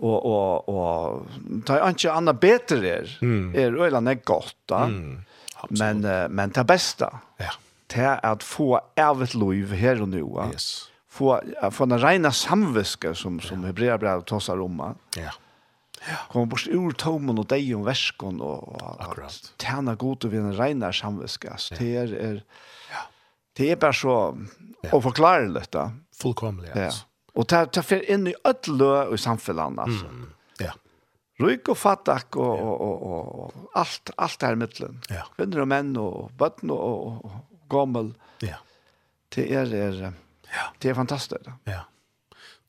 [0.01, 3.51] Og, og, og, det er ikke annet bedre er, mm.
[3.53, 4.87] er øyla nek godt, da.
[4.89, 5.19] Mm.
[5.61, 6.07] Absolut.
[6.07, 7.13] Men, men det beste.
[7.37, 7.59] Ja
[7.91, 10.25] til at få evigt liv her og nu.
[10.53, 10.87] Yes.
[11.11, 11.41] Få,
[11.75, 13.73] få den rena samviske som, som ja.
[13.73, 14.83] Hebreabrevet tåsar om.
[15.17, 15.33] Ja.
[16.09, 16.17] Ja.
[16.33, 19.53] Kom bort ur tomen og deg om versken og, og Akkurat.
[19.61, 21.49] tjene god och vinne rena samviske.
[21.49, 21.77] Ja.
[21.77, 22.35] Det er, er,
[22.91, 23.03] ja.
[23.57, 24.37] det er bare så
[24.83, 24.95] ja.
[24.97, 25.91] uforklarelig da.
[26.17, 26.89] Fullkomlig, ja.
[26.89, 26.91] ja.
[27.35, 30.09] Og ta, ta fer inn i ødlø i samfunnet, altså.
[30.09, 30.31] Mm.
[30.61, 30.73] Ja.
[31.41, 34.99] Ryk og fattak og, og, og, og, alt, alt her i middelen.
[35.13, 35.23] Ja.
[35.37, 38.15] Kvinner og menn og bøtten og, og, og gammel.
[38.39, 38.57] Ja.
[39.29, 40.13] Det är det.
[40.53, 40.75] Ja.
[40.79, 41.47] Det är fantastiskt.
[41.65, 41.87] Ja.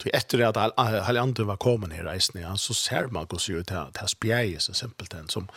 [0.03, 3.53] Så efter att alla andra var kommen i reisen, ja, så ser man hur ser
[3.53, 5.47] ut det här spjäget så simpelt den som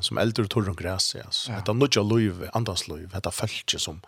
[0.00, 1.30] som äldre torr och gräs, ja.
[1.30, 4.00] Så det är liv, andras liv, det är som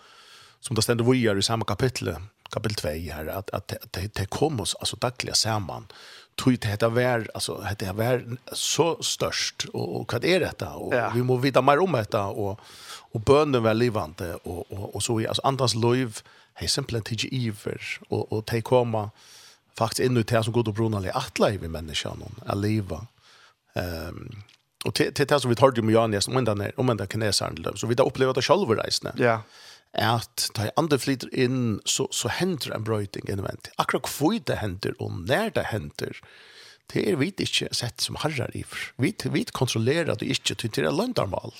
[0.60, 2.16] som det ständer vi i samma kapitel,
[2.50, 5.86] kapitel 2 här, att, att, det, det, det kom oss alltså dagliga samman
[6.38, 9.64] tog det här var alltså det var så störst.
[9.72, 10.72] Och, och vad är detta?
[10.72, 11.12] Och ja.
[11.14, 12.24] vi måste vita mer om detta.
[12.24, 12.60] Och
[13.12, 16.18] och bönen var livande och och och så alltså andras liv
[16.54, 17.82] är simpelt inte iver.
[18.08, 19.10] Och och ta komma
[19.78, 23.06] faktiskt in i det som går och brunnar i att leva människan att leva.
[23.74, 24.42] Ehm um,
[24.84, 27.08] och till till det som vi tar det med Jan nästan om den om den
[27.08, 29.12] kinesaren så vi har upplever det själva reisne.
[29.16, 29.42] Ja
[29.96, 33.72] at da andre flyter inn, så, så hender en brøyting innvendig.
[33.80, 36.20] Akkurat hvor det hender, og når det hender,
[36.92, 38.64] det er vi ikke sett som herrer i.
[38.96, 41.52] Vi, vi kontrollerer det ikke til det er løndarmal.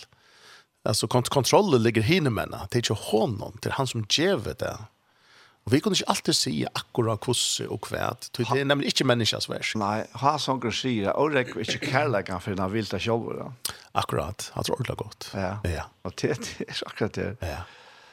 [0.89, 2.55] Altså, kont kontrollen ligger hinne med.
[2.71, 4.77] Det er ikke hånden, det er han som gjør det.
[5.69, 8.07] Og vi kunne ikke alltid si akkurat hvordan og hva.
[8.39, 9.75] Det er nemlig ikke menneskens vers.
[9.77, 13.51] Nei, han sånn å si det, og det er ikke kærleggen for den vilte sjølver.
[13.93, 15.29] Akkurat, han tror det er godt.
[15.37, 15.85] Ja, ja.
[16.09, 17.29] og det, det er akkurat det.
[17.45, 17.61] Ja.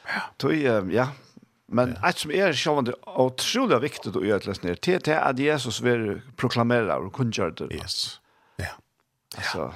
[0.08, 0.22] Ja.
[0.40, 0.56] Tøy,
[0.94, 1.10] ja.
[1.68, 2.10] Men ja.
[2.10, 6.22] et som er sjåvande utrolig viktig å gjøre til det, det er at Jesus vil
[6.38, 7.72] proklamere og kunngjøre det.
[7.80, 8.20] Yes.
[8.62, 8.76] Ja.
[9.38, 9.72] Altså,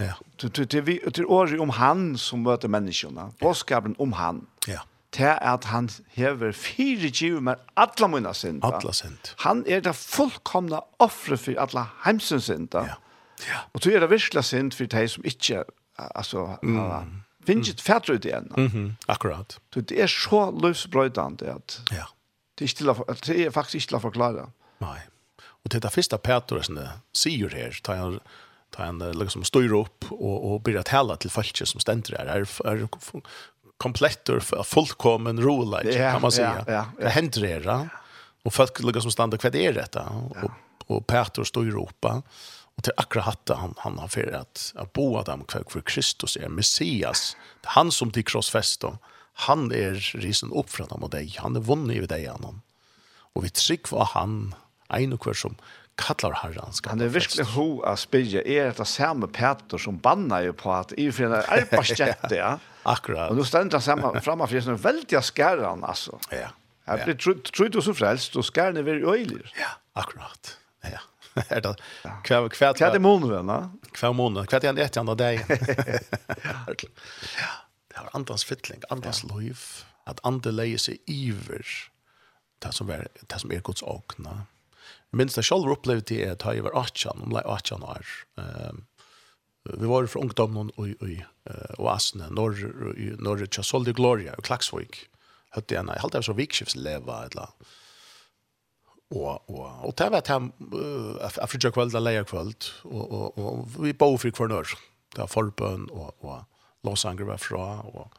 [0.00, 0.16] ja.
[0.40, 4.46] Det er året om han som møter menneskene, påskapen om han.
[4.68, 4.82] Ja
[5.12, 8.72] til at han hever fire giv med alla mine synder.
[8.72, 9.34] Alla synd.
[9.38, 12.86] Han er det fullkomna offre for alla heimsens synder.
[12.86, 12.94] Ja.
[13.48, 13.58] ja.
[13.72, 15.64] Og så er det virkelig synd for de som ikke
[15.98, 18.50] altså, mm finnes ikke fætter ut igjen.
[18.56, 18.90] Mm.
[19.08, 19.58] Akkurat.
[19.74, 22.06] Så det er så løsbrøydende at ja.
[22.58, 22.96] det, er ikke til å,
[23.26, 24.46] det er faktisk ikke til å forklare.
[24.84, 24.98] Nei.
[25.60, 26.70] Og det er det første Petrus
[27.16, 28.20] sier her, tar han
[28.70, 32.66] ta en liksom styr upp och och börja tala till folk som ständer där är
[32.66, 32.88] är
[33.76, 36.64] komplett och fullkommen rolig ja, kan man säga.
[36.66, 37.04] Ja, ja, ja.
[37.04, 37.88] Det händer det där.
[38.42, 40.50] Och folk liksom stannar kvar det är detta och
[40.86, 42.22] och Petrus står i Europa.
[42.80, 46.48] Och akkurat hatta han han har för att at bo att han for Kristus är
[46.48, 47.36] Messias.
[47.60, 48.98] Det er han som til korsfäst og
[49.34, 51.36] Han är risen upp från dem og deg.
[51.38, 52.60] Han är vunnet över deg, han.
[53.34, 54.54] Och vi tryck var han
[54.88, 55.56] en och kvar som
[55.94, 56.90] kallar herran skal.
[56.90, 58.42] Han är verkligen ho av spyrje.
[58.46, 62.58] Er det samme Peter som bannar ju på att i för en alpastjätte ja.
[62.82, 63.30] Akkurat.
[63.30, 66.18] Och då ständer han samme framme för en väldiga skärran alltså.
[66.30, 66.48] Ja.
[66.86, 67.14] Jeg blir
[67.52, 69.52] tror du så frälst skæren er över öjler.
[69.56, 70.56] Ja, akkurat.
[70.82, 70.98] Ja.
[71.48, 71.74] Er det
[72.24, 75.44] kvar kvar kvar det månaden va kvar månaden kvar igen ett andra dag?
[77.38, 77.50] Ja.
[77.88, 79.58] Det har andras fittling andras liv.
[80.06, 81.66] At andra leier seg iver
[82.62, 84.46] det som er det som er Guds åkna
[85.10, 88.06] minst jeg selv opplevde det er at jeg var 18 om lä 18 år.
[88.38, 88.86] Ehm
[89.62, 90.70] vi var från og,
[91.00, 91.22] og i
[92.30, 92.54] når,
[93.20, 94.88] når jeg Chasolde Gloria och jeg
[95.50, 97.48] hade jag nej halt så vikskiftsleva eller
[99.10, 100.52] Og, og, och det var han
[101.20, 104.76] afrika kveld, där lejer kveld, och och och vi bo för Det
[105.16, 106.44] där forbøn, och och
[106.82, 108.12] Los Angeles fra och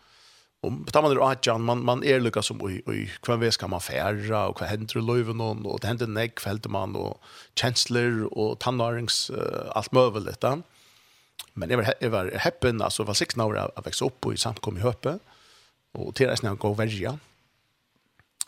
[0.64, 3.70] och da man det atjan, man man är lyckas som oi, oi, hva ves kan
[3.70, 7.22] man färra och vad händer i löven och det hender nek, fällde man och
[7.56, 10.62] chancellor och tannarings uh, allt möjligt där.
[11.54, 14.38] Men det var det var happen alltså var sikten av av vekse opp, og i
[14.38, 15.20] samkom i Höppe
[15.92, 17.20] och till resten gå verja.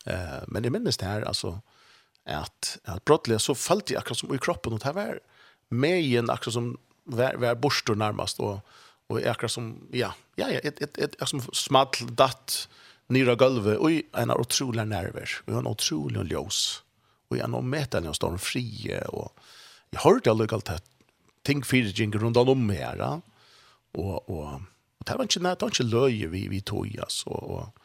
[0.06, 1.60] Eh men det minnes det her, alltså
[2.26, 5.20] at, at brottelig så falt jeg akkurat som i kroppen, og det var
[5.74, 6.70] med igjen akkurat som
[7.12, 8.62] var, var borster nærmest, og,
[9.12, 12.64] og akkurat som, ja, ja, ja, et, et, et, et som smalt datt
[13.14, 16.64] nyra gulvet, og en av utrolig nerver, og en utrolig ljøs,
[17.32, 19.32] og en av metene og står frie, og
[19.94, 20.80] jeg hørte aldri alt det,
[21.44, 23.24] ting fyrir gikk rundt om her, og,
[24.00, 24.62] og, og
[25.04, 27.83] det var ikke, det var ikke løye vi, vi tog, altså, og, og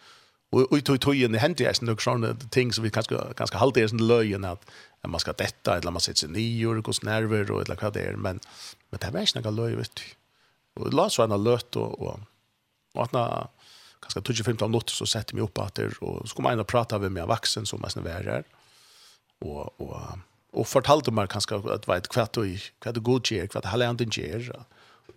[0.51, 3.59] Och och tog tog in det händer ju några såna ting som vi kanske ganska
[3.59, 4.71] halt är sån löjen att
[5.07, 8.01] man ska detta eller man sätter sig nior och går nerver och eller vad det
[8.01, 8.41] är men
[8.91, 10.03] men det är inte några löj vet du.
[10.83, 12.21] Och låt så en alert och och
[12.95, 13.47] och att när
[14.01, 16.67] kanske 25 minuter så sätter mig upp att det och så kommer jag in och
[16.67, 18.45] pratar med mig vuxen som är sån där
[19.39, 20.19] och och
[20.53, 22.45] och fortalte mig kanske att vet kvart och
[22.79, 24.53] kvart och god ger kvart halva inte ger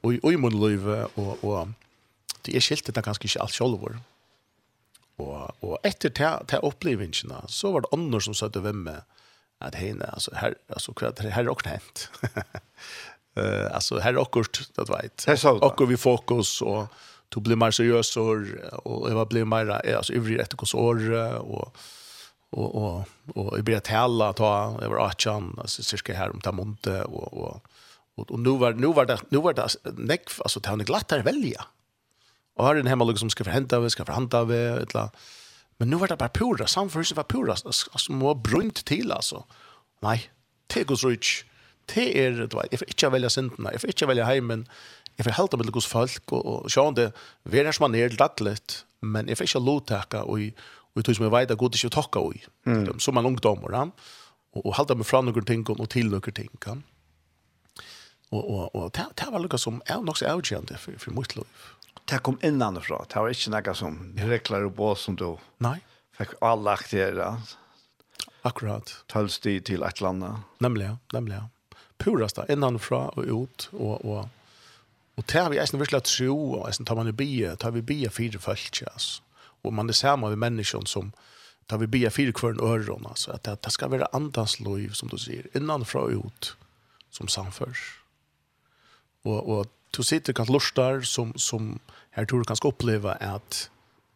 [0.02, 1.68] och och i mun löv och och
[2.42, 4.00] det är skilt det kanske inte allt självor
[5.22, 9.06] Og, og etter til, til opplevelsene, så var det andre som satt hvem med,
[9.62, 12.08] at henne, altså, her, altså, her er okkur hent.
[13.38, 15.26] uh, altså, her er okkurt, det vet.
[15.30, 16.90] Her sa du Okkur vi fokus, og
[17.32, 18.48] du blir mer seriøs, og,
[18.82, 21.04] og jeg blir mer, altså, ivrig etter hos år
[21.40, 21.84] og,
[22.52, 26.56] og, og, og jeg ble tala, ta, jeg var atjan, altså, cirka her om ta
[26.56, 27.78] måned, og, og,
[28.18, 31.16] og, og nu var, nu var det, nu var det nekv, altså, det var glatt
[31.16, 31.70] her velja,
[32.62, 35.10] Och har den hemma liksom ska förhända vi ska förhanta vi eller
[35.78, 39.44] men nu var det bara pura samförelse var pura så må brunt till alltså.
[40.00, 40.32] Nej,
[40.74, 41.44] det går så rich.
[41.86, 44.68] Det är det var if inte välja synderna, if inte välja hemmen,
[45.18, 47.12] if jag helt med Guds folk och och sjön det
[47.44, 50.40] vem som man är lattlet men if inte lotaka och
[50.94, 52.34] och tog som jag vet att god inte tacka och
[53.00, 53.92] som man ungdomar han
[54.52, 56.84] och hålla mig fram några ting och till några ting kan.
[58.30, 61.46] Och och och det var lika som är nog så avgörande för för mitt liv
[62.06, 63.06] det kom innanifrån.
[63.14, 65.40] Det var inte något som reklade på som då.
[65.58, 65.80] Nej.
[66.18, 67.36] Fick alla aktier.
[68.42, 69.04] Akkurat.
[69.08, 70.26] Tölstig till ett land.
[70.58, 71.44] Nämligen, nämligen.
[71.98, 73.70] Purasta, innanifrån och ut.
[73.72, 74.30] Och, och,
[75.16, 76.60] och det har vi eisen virkelig tro.
[76.60, 78.84] og eisen tar man i bie, tar vi bie fyra följt.
[78.94, 79.24] altså.
[79.64, 81.12] Och man är samma med människan som
[81.66, 83.06] tar vi bia fyra kvarn öron.
[83.06, 83.32] Alltså.
[83.32, 85.58] Att det, det ska vara andans liv som du säger.
[85.58, 86.56] Innanifrån och ut
[87.10, 88.02] som samförs.
[89.24, 91.80] Och, och du sitter kan lustar som som
[92.12, 93.70] här tror du kan uppleva att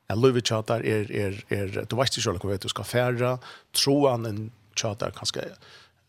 [0.07, 3.39] Jag lovar chatar är är är du vet inte själv hur du ska färra.
[3.71, 5.41] Troan en chatar kanske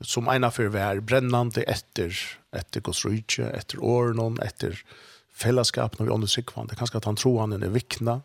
[0.00, 4.84] som ena för vär brännande efter efter Guds rike efter år någon efter
[5.32, 6.66] fällskap när vi under sig kvar.
[6.68, 8.20] Det kanske att han tror han är vikna.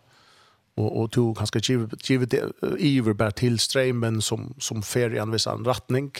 [0.75, 5.17] Och och tog kanske give give det över bara till strömmen som som fer i
[5.17, 6.11] en viss annan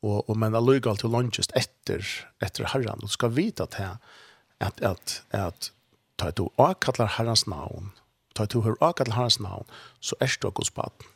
[0.00, 3.96] och och men allugal till lunches efter efter herran och ska vita att här
[4.62, 5.72] at, at, at
[6.18, 7.92] ta du kallar herrans navn,
[8.34, 9.66] ta du hör kallar herrans navn,
[10.00, 11.08] så er du hos baden.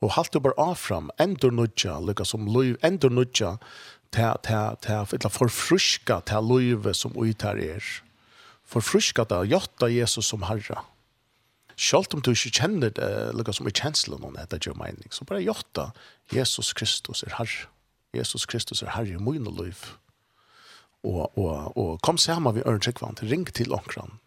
[0.00, 3.56] Og halt du bare avfram, endur nudja, lukka som loiv, endur nudja,
[4.14, 7.82] ta, ta, ta, ta, forfruska ta loive som uitar er.
[8.68, 10.84] Forfruska ta, jotta Jesus som herra.
[11.78, 15.26] Sjalt om du ikke kjenner det, lukka som i kjenslen om dette gjør mening, så
[15.26, 15.90] bare jotta,
[16.34, 17.66] Jesus Kristus er herre.
[18.14, 19.82] Jesus Kristus er herre i mun og loiv
[21.06, 24.18] og, og, og kom sammen vi Ørn tryggvant, ring til omkran,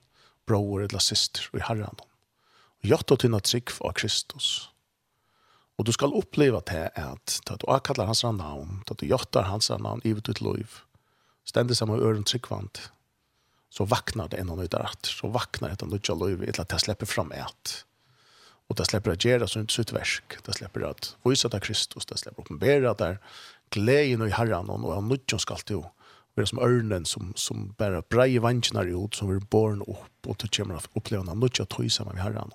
[0.47, 1.99] bror eller syster og herren.
[2.81, 4.69] Og gjør til trygg av Kristus.
[5.77, 9.69] Og du skal oppleva til at da du avkallar hans navn, da du gjør hans
[9.69, 10.81] navn i ditt liv,
[11.45, 12.89] stendig sammen med øren tryggvant,
[13.71, 17.07] så vaknar det ennå nøyder at, så vaknar det nøyder liv, etter at jeg slipper
[17.07, 17.85] fram et.
[18.69, 22.19] Og det slipper at gjøre sånt sitt versk, det slipper at vise til Kristus, det
[22.19, 23.17] slipper at oppenbære der,
[23.71, 26.00] gleden i herren, og nøyder skal til henne
[26.35, 30.27] Vi är som örnen som, som bara breje vansknar ut som vi är born upp
[30.27, 32.51] och då kommer att uppleva något mycket att trysa med herren.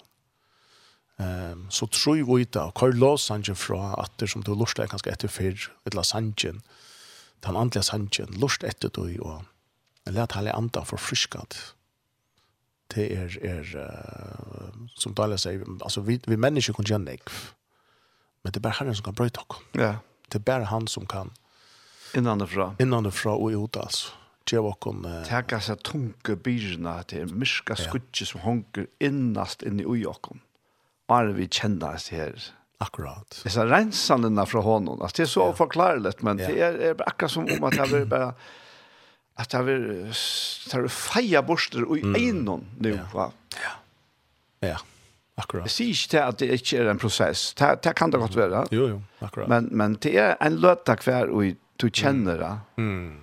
[1.19, 4.83] Ehm så tror vi ut och Karl lås fra från att det som du lustar
[4.83, 6.63] är ganska etter för eller sangen
[7.41, 9.43] den andliga sangen lust etter du och
[10.05, 11.75] lät alla andra för friskat
[12.95, 17.31] det är är uh, som Dalia sier, alltså vi vi människor kan gjøre nek
[18.47, 19.63] men det er bara Herren som kan brøyte oss.
[19.75, 19.97] Ja.
[20.31, 21.33] Det er bara han som kan
[22.17, 22.71] Innanifra?
[22.83, 24.15] Innanifra og ut, altså.
[24.47, 25.03] Det var kun...
[25.03, 27.89] Uh, Tega seg tunge byrna til myrka ja.
[27.89, 30.43] skutje som honker innast inni ui okken.
[31.11, 32.37] Bare vi kjenner oss her.
[32.83, 33.41] Akkurat.
[33.43, 35.01] Det er rensandena fra hånden.
[35.01, 35.57] Altså, det er så ja.
[35.59, 36.47] forklarligt, men ja.
[36.47, 38.35] det er, er akkurat som om at det vil bare
[39.37, 42.15] at det er, det er feia borster og mm.
[42.17, 43.03] einon nu, ja.
[43.13, 43.27] va?
[43.61, 43.73] Ja.
[44.65, 44.79] ja,
[45.37, 45.67] akkurat.
[45.69, 47.51] Jeg sier ikke at det ikke er en prosess.
[47.59, 48.65] Det, det kan det godt være.
[48.73, 49.51] Jo, jo, akkurat.
[49.53, 52.59] Men, men det er en løtak hver og du känner det.
[52.77, 53.21] Mm.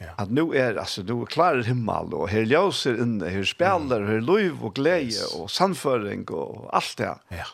[0.00, 0.06] Ja.
[0.16, 4.08] Att nu är alltså du är klar himmel och här ljuser inne, här spelar, mm.
[4.08, 5.34] här liv och glädje yes.
[5.34, 7.04] och samföring och allt det.
[7.04, 7.16] Ja.
[7.28, 7.44] Ja.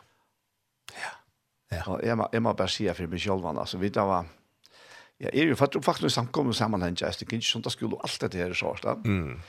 [1.76, 1.92] Ja.
[1.92, 4.24] Och Emma Emma Bersia för mig själv alltså vi där var
[5.22, 8.38] Ja, är ju faktiskt faktiskt samkommer sammanhang just det gick sånt där skulle allt det
[8.38, 8.92] här så där.
[8.92, 9.40] Mm.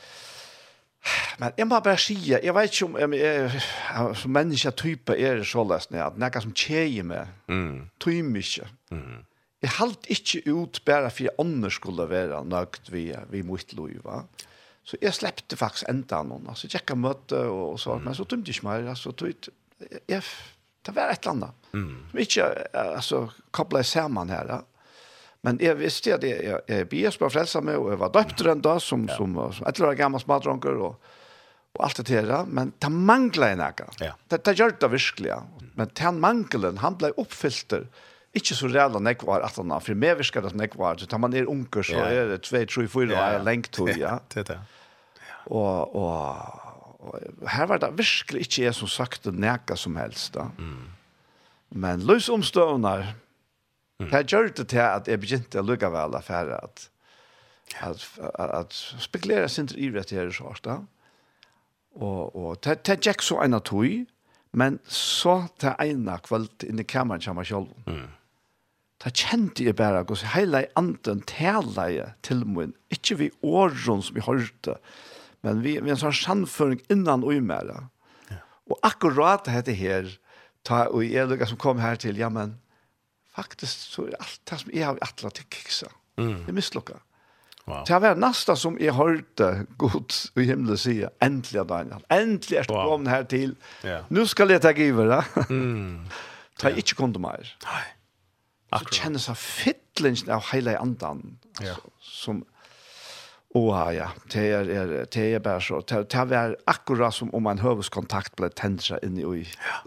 [1.38, 3.51] Men jag må bara säga, jag vet inte om jag,
[3.95, 7.27] jag som människa typ är det så läst när att något som tjejer med.
[7.47, 7.89] Mm.
[7.97, 8.64] Tymische.
[8.91, 9.26] Mm.
[9.64, 14.26] Jeg halt ikke ut bare for jeg ånder skulle være nøgt vi, vi mot loiva.
[14.84, 16.49] Så jeg släppte faktisk enda noen.
[16.52, 18.03] Altså, jeg kan møte og, og så, mm.
[18.03, 18.90] men så tømte jeg ikke mer.
[18.91, 19.48] Altså, tøyt,
[20.11, 20.19] jeg,
[20.84, 21.72] det var et eller annet.
[21.72, 21.95] Mm.
[22.11, 22.49] Som ikke,
[22.81, 23.23] altså,
[23.56, 24.52] koblet sammen her.
[24.52, 24.60] Da.
[25.48, 28.44] Men jeg visste at jeg, jeg, jeg bies på frelsa meg, og jeg var døpt
[28.44, 29.15] den da, som, ja.
[29.15, 31.11] som, som et eller annet gammel smadronker, og,
[31.77, 34.07] og alt det der, men det manglet jeg nægget.
[34.10, 34.15] Ja.
[34.27, 35.44] Det, det gjør det virkelig, ja.
[35.80, 39.99] Men den mangelen, han ble oppfylter, mm Ikke så reelle nekvar at han har, for
[39.99, 43.14] meg virker det nekvar, så tar man er unker, så er det 2, 3, 4
[43.14, 44.15] år, lengt tog, ja.
[44.34, 44.55] Det er det.
[45.53, 46.39] Og, og,
[47.05, 50.47] og her var det virkelig ikke jeg som sagt det neka som helst, da.
[50.57, 50.88] Mm.
[51.84, 53.14] Men løs omstående,
[54.01, 54.10] mm.
[54.10, 56.88] det gjør det til at jeg begynte å lukke vel affære, at,
[57.85, 60.80] at, at, at spekulere sin ivrett her i svart, da.
[62.01, 63.85] Og, og det, det gikk så en av tog,
[64.57, 67.69] men så til ene kveld inn i kameran kommer selv.
[67.85, 68.10] Mm
[69.04, 74.16] Da kjente jeg bare hos hele anden tala jeg til min, ikke vi åren som
[74.16, 74.78] vi hørte,
[75.44, 77.82] men vi, vi en sånn sannføring innan og med det.
[78.72, 80.08] Og akkurat dette her,
[80.64, 82.56] ta, og jeg lukket som kom her til, ja, men
[83.36, 85.90] faktisk så er alt det som jeg har atlet til kiksa.
[86.22, 86.46] Mm.
[86.46, 87.02] Det er mislukket.
[87.66, 87.84] Wow.
[87.88, 92.06] Det var nästa som jag hörde Gud i himlen säga äntligen Daniel.
[92.10, 92.86] Äntligen är du wow.
[92.86, 93.56] kommen här till.
[93.84, 94.06] Yeah.
[94.08, 95.26] Nu ska jag ta givet.
[95.50, 96.06] Mm.
[96.60, 96.80] ta yeah.
[96.80, 97.58] inte kunde mer.
[97.64, 97.84] Nej
[98.80, 101.22] så kjenner seg fittlingen av hele andan.
[101.62, 101.76] Ja.
[102.04, 102.44] Som,
[103.58, 107.50] åh ja, det er, er, det er bare så, det, det er akkurat som om
[107.52, 109.82] en høveskontakt ble tent seg inn i ui, ja.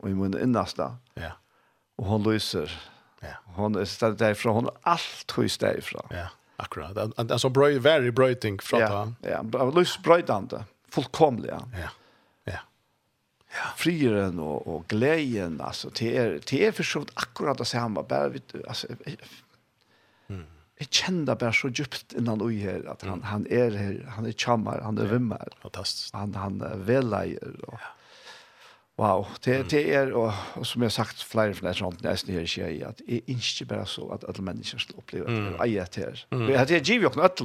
[0.00, 0.92] og i min innaste.
[1.20, 1.36] Ja.
[2.00, 2.72] Og hun lyser.
[3.20, 3.36] Ja.
[3.58, 6.06] Hun er stedet derfra, hun er alt hos derfra.
[6.14, 6.28] Ja,
[6.62, 6.96] akkurat.
[7.20, 9.02] Altså, very brøyting fra ja, ta.
[9.26, 11.52] Ja, lys brøytande, fullkomlig.
[11.52, 11.64] Ja.
[11.76, 11.90] ja.
[13.52, 13.72] Ja.
[13.76, 18.48] Frieren og, och glädjen alltså det är det är försökt akkurat det samme, bare, vet
[18.52, 19.24] du, altså, alltså
[20.28, 20.44] mm.
[20.78, 23.22] Jag kände bara så djupt innan ui her, att han mm.
[23.22, 26.14] han är her, han är charmar, han är vimmer, Fantastiskt.
[26.14, 27.86] Han han välajer och ja.
[29.00, 32.82] Wow, det det er, och, og, som jag sagt flera flera sånt nästan här jeg,
[32.82, 35.36] att jeg inte bara så att alla människor ska uppleva det.
[35.36, 35.54] Mm.
[35.58, 36.26] Aj det här.
[36.46, 37.40] Vi hade ju ju också något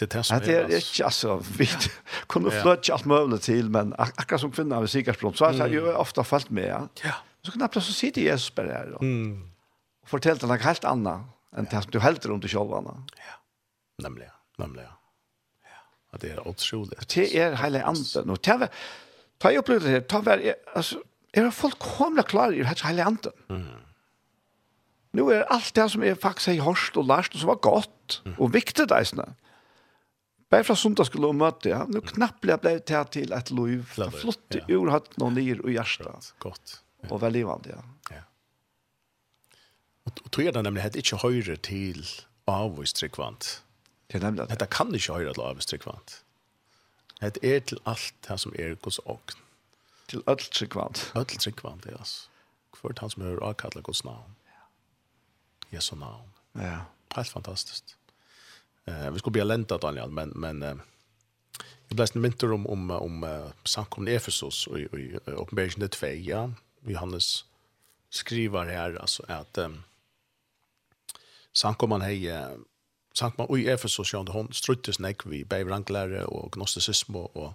[0.00, 0.40] det er det som är.
[0.40, 1.66] Det är ikke, altså, vi
[2.28, 5.52] kunne kunde flöt alt mulig til, men ak akkurat som kvinner ved säkerhetsbrott så har
[5.66, 6.66] jeg jo ofte falt med.
[6.66, 6.80] Ja.
[7.04, 7.12] Ja.
[7.44, 9.42] Så kunne jeg plötsligt se det Jesus bare her, og, Mm.
[10.02, 11.20] og fortelle deg noe helt annat
[11.56, 12.94] än det som du helt runt i självarna.
[13.16, 13.34] Ja.
[14.02, 14.88] Nämligen, nämligen.
[15.64, 15.78] Ja.
[16.12, 17.08] Ja, Det är otroligt.
[17.14, 18.68] Det är hela anden och det
[19.38, 20.40] Ta jeg upplevde det, her, ta var
[20.74, 20.98] altså,
[21.34, 23.32] er det folk kommer klar i det hele anden.
[23.50, 23.66] Mm.
[25.12, 28.22] Nu är allt det som er faktisk har hörst og lært, og som var gott
[28.38, 29.34] och viktigt där snarare
[30.48, 31.82] Bare fra sundag skulle hun møte, ja.
[31.88, 33.90] Nå knappt jeg ble til til et liv.
[33.96, 34.78] Det flotte ja.
[34.78, 36.30] ur hatt noen nyer og hjertet.
[36.40, 36.78] Godt.
[37.10, 37.82] Og veldig vant, ja.
[38.14, 38.22] ja.
[40.08, 42.00] Og, tror jeg det nemlig at ikke høyre til
[42.48, 43.50] avvistrikkvant.
[44.08, 44.56] Det er nemlig det.
[44.56, 46.16] Dette kan ikke høyre til avvistrikkvant.
[47.18, 49.36] Det er til alt det som er hos och
[50.08, 51.12] Til ødeltrikkvant.
[51.16, 52.04] Ødeltrikkvant, ja.
[52.80, 54.36] Hvert han som hører avkallet hos navn.
[55.72, 56.32] Jesu navn.
[56.54, 56.88] Ja.
[57.16, 57.97] Helt fantastisk.
[58.88, 60.74] Eh, vi skulle bli lenta Daniel, men men eh,
[61.88, 66.50] jag läste mentor om om om uh, samkomna Efesos och i Uppenbarelsen 2, ja.
[66.86, 67.44] Johannes
[68.10, 69.82] skriver här alltså att um,
[71.52, 72.48] samkomman hej uh,
[73.12, 77.52] samkomman i Efesos sjön hon struttes näck vi bävranklare och gnosticism och, och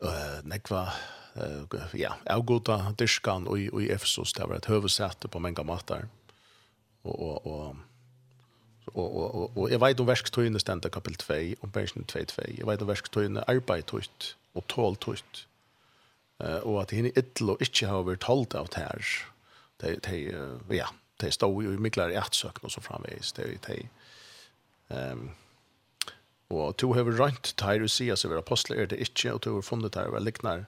[0.00, 0.92] eh nekva
[1.34, 6.08] eh ja, Algota Dishkan och i Efesos där var ett huvudsäte på många matar.
[7.02, 7.76] Och och och
[8.96, 12.46] og, og, og, og jeg vet om verskstøyene stendte kapitel 2, om pensjonen 2-2.
[12.56, 15.42] Jeg vet om verskstøyene arbeid tøyt, og tål tøyt.
[16.40, 19.10] Uh, og at henne ytl og ikke har vært holdt av det her.
[19.82, 20.88] De, de, uh, ja,
[21.20, 23.32] de stod jo i mykler i og så framveis.
[23.36, 23.78] De, de,
[24.88, 25.30] um,
[26.52, 29.56] og to har rønt der og sier seg ved apostler er det ikke, og to
[29.56, 30.66] har funnet der vel liknar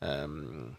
[0.00, 0.76] um,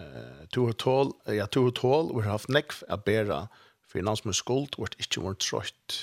[0.00, 3.44] uh, to har tål, ja, to har tål og har haft nekv å bære
[3.92, 5.98] for en som er skuld vart ikke vært trøyt.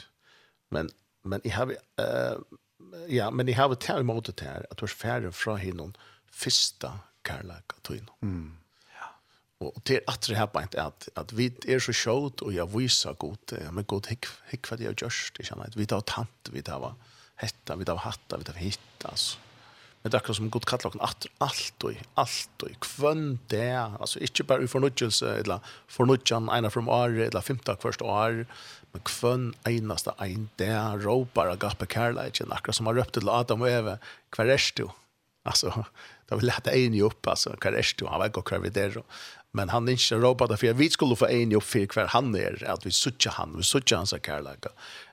[0.74, 0.92] Men,
[1.26, 2.38] men jeg har, uh,
[3.10, 5.96] ja, men jeg har tær imot det her, at du er færre fra hinnom
[6.30, 6.92] første
[7.26, 7.74] kærlek.
[8.22, 8.54] Mm.
[8.94, 9.10] Ja.
[9.66, 12.70] Og det er at det her beint at, at vi er så sjåt, og jeg
[12.74, 15.78] viser godt, ja, men godt, hikk, hikk hva det har gjørst, ikke sant?
[15.80, 16.92] vi tar tant, vi tar
[17.42, 19.49] hetta, vi tar hatta, vi tar hitt, altså.
[20.04, 24.22] Det er akkurat som Gud kallar okken alt, alt og alt og kvønn det, altså
[24.24, 28.46] ikke bare i fornudgjelse, eller fornudgjan eina from år, eller femta kvørst år,
[28.94, 30.72] men kvønn einaste ein det,
[31.04, 33.98] råpar agape kærleikjen, akkurat som har røpt til Adam og Eve,
[34.36, 34.88] hver er du?
[35.44, 35.86] Alltså,
[36.30, 38.08] det var lätt en ju upp alltså hva er du?
[38.08, 39.04] Han var god kvar vid det.
[39.52, 42.64] Men han inte råpa det för vi skulle få en upp för kvar han är
[42.64, 44.66] att vi suttjar han, vi suttjar hans kärlek.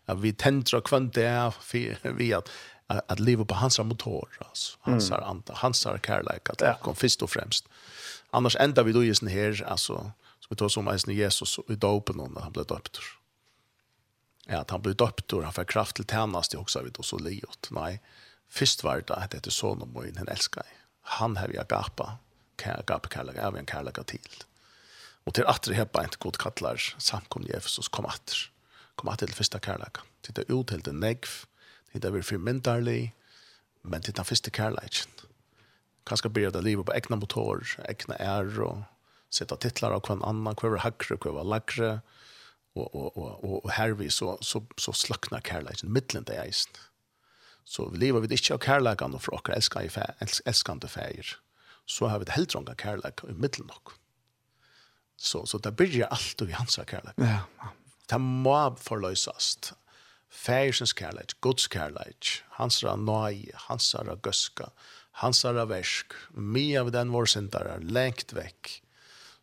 [0.07, 2.51] Att vi tändrar kvant det för vi att
[2.87, 4.79] att leva på hans motor alltså.
[4.81, 5.25] Hans mm.
[5.25, 6.79] anda hans kärlek att ja.
[6.83, 7.69] kom först och främst.
[8.31, 9.95] Annars ända vi då just den här alltså
[10.41, 12.99] som vi tar som är Jesus i dopen när han blev döpt.
[14.47, 17.03] Ja att han blev döpt och han får kraft till tjänst det också vi då
[17.03, 17.69] så liot.
[17.71, 18.03] Nej
[18.49, 20.63] först var det att det är son och min han älskar
[21.07, 22.19] han har vi agapa
[22.57, 24.45] kan agapa kärlek en kärlek till.
[25.25, 28.35] Och till att det heppa inte god kallar samkom i Efesos kom att
[28.95, 31.29] kom att till första kärlek titta ut till den negv
[32.03, 33.13] det er for myndarlig,
[33.83, 35.13] men det er den første kærleikken.
[36.07, 38.85] Kanskje blir det livet på egna motor, egna ær, og
[39.35, 41.93] sette titlar av hver annan, hver var hakre, hver var lagre,
[42.77, 46.77] og, og, og, og, og hervi så, så, så slaknar kærleikken, middelen det eisen.
[47.67, 51.33] Så vi lever vi ikke av kærleikken, og for dere elskende, elsker, elskende feir,
[51.87, 53.97] så har vi det helt heldronga kærleik i middelen nok.
[55.17, 57.19] Så, så det byrjar alt og vi hans kærleik.
[57.19, 57.73] Ja, ja.
[58.07, 59.73] Det må forløsast
[60.33, 64.71] Færsens kærleik, Guds kærleik, hans ra nøye, hans ra gøska,
[65.23, 68.73] hans ra versk, mye av den vår syndare, lengt vekk,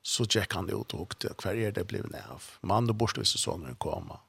[0.04, 3.36] så tjekk han det ut og hukte, hver er det blivet av, mann og bortvis
[3.40, 4.20] sånne koma,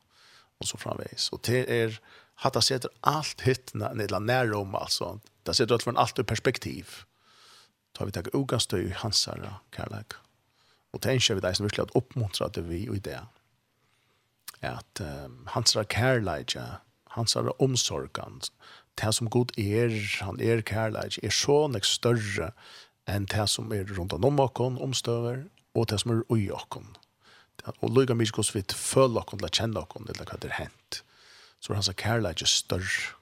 [0.60, 1.28] og så framveis.
[1.34, 1.98] Og det er,
[2.44, 7.02] hatt det setter alt hitt nedla nærom, altså, det setter alt for en alt perspektiv.
[7.94, 10.16] Da vi takk ugastøy hans ra kærleik.
[10.94, 13.18] Og det vi deg som virkelig at oppmuntra det vi og i det
[14.66, 16.64] at um, hans er kærleidja,
[17.16, 18.40] hans er omsorgan,
[19.00, 22.52] det som god er, han er kærleidja, er så nek større
[23.10, 26.94] enn det som er rundt om okken, omstøver, og det som er ui okken.
[27.80, 31.02] Og lukka mykje hos vi føler okken, eller kjenner okken, eller hva det er hent.
[31.60, 33.14] Så er hans er kærleidja større.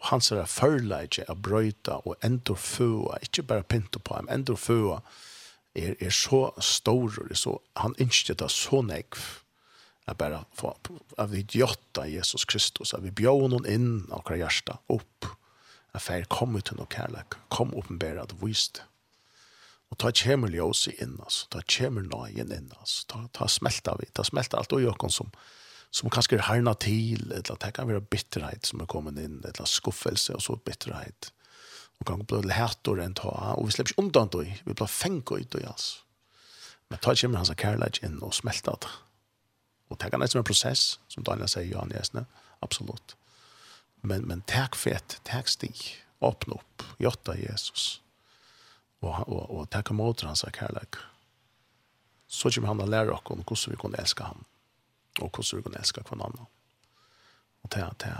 [0.00, 4.58] Og hans er førleidja er brøyta og endur fua, ikkje bare pinto på ham, endur
[4.60, 5.00] fua,
[5.74, 9.22] er, er så stor, er så, han innskjer det så nekv,
[10.04, 10.76] är bara för
[11.16, 15.26] att vi gjotta Jesus Kristus, att vi bjöd honom in av våra hjärsta upp.
[15.92, 18.82] Att färg kom ut och kärlek, kom uppenbärad och vist.
[19.88, 24.06] Och ta kämmer ljus in oss, ta kämmer nöjen in oss, ta, ta smälta vi,
[24.06, 25.30] ta smälta allt och göra som
[25.94, 30.34] som kanskje härna til, eller det kan være bitterhet som er kommet inn, eller skuffelse
[30.34, 31.30] og så bitterhet.
[32.00, 35.30] Og kan bli hætor enn ta, og vi slipper ikke undan det, vi blir fengt
[35.30, 36.02] ut det, altså.
[36.90, 38.90] Men ta kommer hans kærlighet inn og smelter det.
[39.92, 42.24] Og det kan være en prosess, som Daniel sier, Johan Jesne,
[42.64, 43.16] absolutt.
[44.04, 45.76] Men, men takk fett, takk stig,
[46.24, 48.00] åpne opp, gjøtta Jesus.
[49.04, 50.98] Og, og, og takk om åter hans kærlek.
[52.28, 54.44] Så kommer han å lære oss om hvordan vi kan elske ham,
[55.20, 56.50] og hvordan vi kan elske hver annen.
[57.64, 58.12] Og det, det,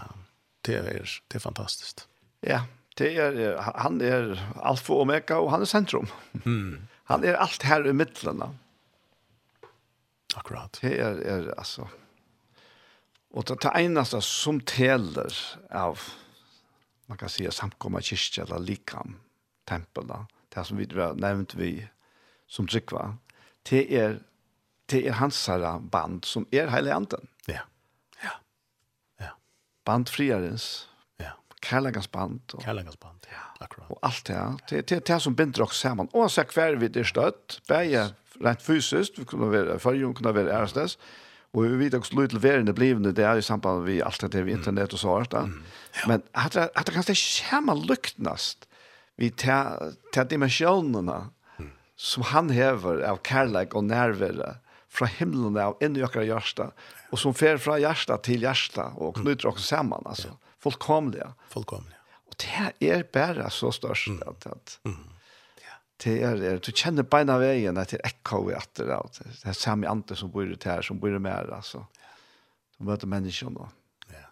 [0.65, 2.05] det, er, det er fantastisk.
[2.45, 2.65] Ja,
[3.01, 6.07] det er, han er alfa og omega, og han er sentrum.
[6.45, 6.86] Mm.
[7.11, 8.53] Han er alt her i midtlene.
[10.35, 10.78] Akkurat.
[10.82, 11.89] Det er, er alltså.
[13.31, 15.35] Och det enaste som täller
[15.70, 16.01] av
[17.06, 19.20] man kan säga samkomma kyrka eller likam
[19.65, 20.27] tempel där.
[20.48, 21.89] Det som vi nämnt vi
[22.47, 23.16] som tryckva.
[23.62, 24.20] Det är
[24.86, 25.48] det är hans
[25.81, 27.27] band som är hele anden.
[27.47, 27.61] Ja.
[28.23, 28.31] Ja.
[29.19, 29.36] Ja.
[29.85, 30.89] Band friarens.
[31.16, 31.32] Ja.
[31.62, 32.40] Kärlekans band.
[32.55, 33.27] Och, Kärlekans band.
[33.31, 33.65] Ja.
[33.65, 33.90] Akkurat.
[33.90, 36.09] Och allt det det, Det är det, det som binder oss samman.
[36.28, 40.98] så hver vi det støtt, bare rent fysiskt, vi kunne være fyrjon, kunne være ærestes,
[41.55, 44.52] og vi vet også lite verende blivende, det er i samband med alt det vi
[44.52, 45.44] internet og så alt det.
[46.11, 46.56] Men at
[46.86, 47.15] det kanskje
[47.51, 48.66] kommer lyktnast
[49.16, 51.20] vi til dimensjonene
[51.94, 54.56] som han hever av kärlek og nærvere
[54.90, 56.73] fra himmelen av inn i okkara hjärsta
[57.15, 60.35] og som fer fra hjärsta til hjärsta og knyter oss sammen, altså.
[60.65, 61.35] Fullkomliga.
[61.52, 62.01] Fullkomliga.
[62.27, 65.14] Og det er bare så størst at, at mm
[66.02, 69.12] det er, er du kjenner beina veien at det er ekko i atter av.
[69.14, 71.84] Det er samme andre som bor ut her, som bor mer, altså.
[72.74, 73.68] Du møter mennesker nå.
[74.10, 74.26] Ja.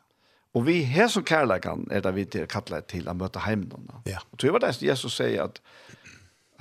[0.59, 3.87] Og vi her som kærleikene er det vi til kattler til å møte heimen.
[4.11, 4.25] Ja.
[4.33, 5.63] Og tror jeg var det Jesus sier at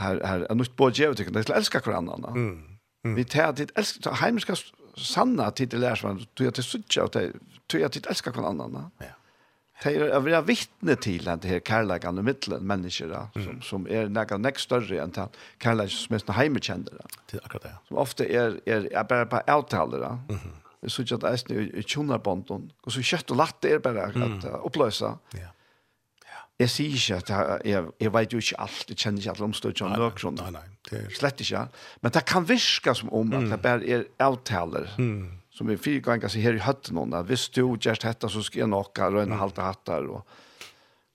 [0.02, 2.36] her, her er nytt både djevet, det er til å elske hverandre.
[2.36, 2.78] Mm.
[3.06, 3.18] Mm.
[3.18, 4.62] Vi tar til elske, heimen skal
[5.02, 7.14] sanna til det lærer seg, du er til suttje, og
[7.72, 8.86] tror er til elske hverandre.
[9.02, 9.16] Ja
[9.82, 13.88] det er å være vittne til at det her kærleggen og middelen mennesker som, som
[13.90, 17.08] er noe nek større enn til kærleggen som er heimekjendere.
[17.32, 17.74] Det er akkurat det.
[17.88, 20.20] Som ofte er, er, er bare på avtalere.
[20.30, 20.60] Mm -hmm.
[20.82, 24.16] Jeg synes at det er i tjonarbånden, og så kjøtt og latt er bare at
[24.16, 24.46] mm.
[24.66, 25.12] oppløse.
[25.38, 25.50] Ja.
[26.60, 29.44] Jeg sier ikke at jeg, jeg, jeg vet jo ikke alt, jeg kjenner ikke alle
[29.44, 30.36] omstøtjene og sånn.
[30.36, 30.64] Nei, nei.
[30.90, 31.14] Det er...
[31.14, 31.68] Slett ikke.
[32.02, 34.90] Men det kan virke som om at det bare er avtaler.
[34.98, 38.30] Mm som vi fyra ganger sier här i høtten hon at hvis du just dette,
[38.30, 40.28] så skal jeg nok och en halte hattar och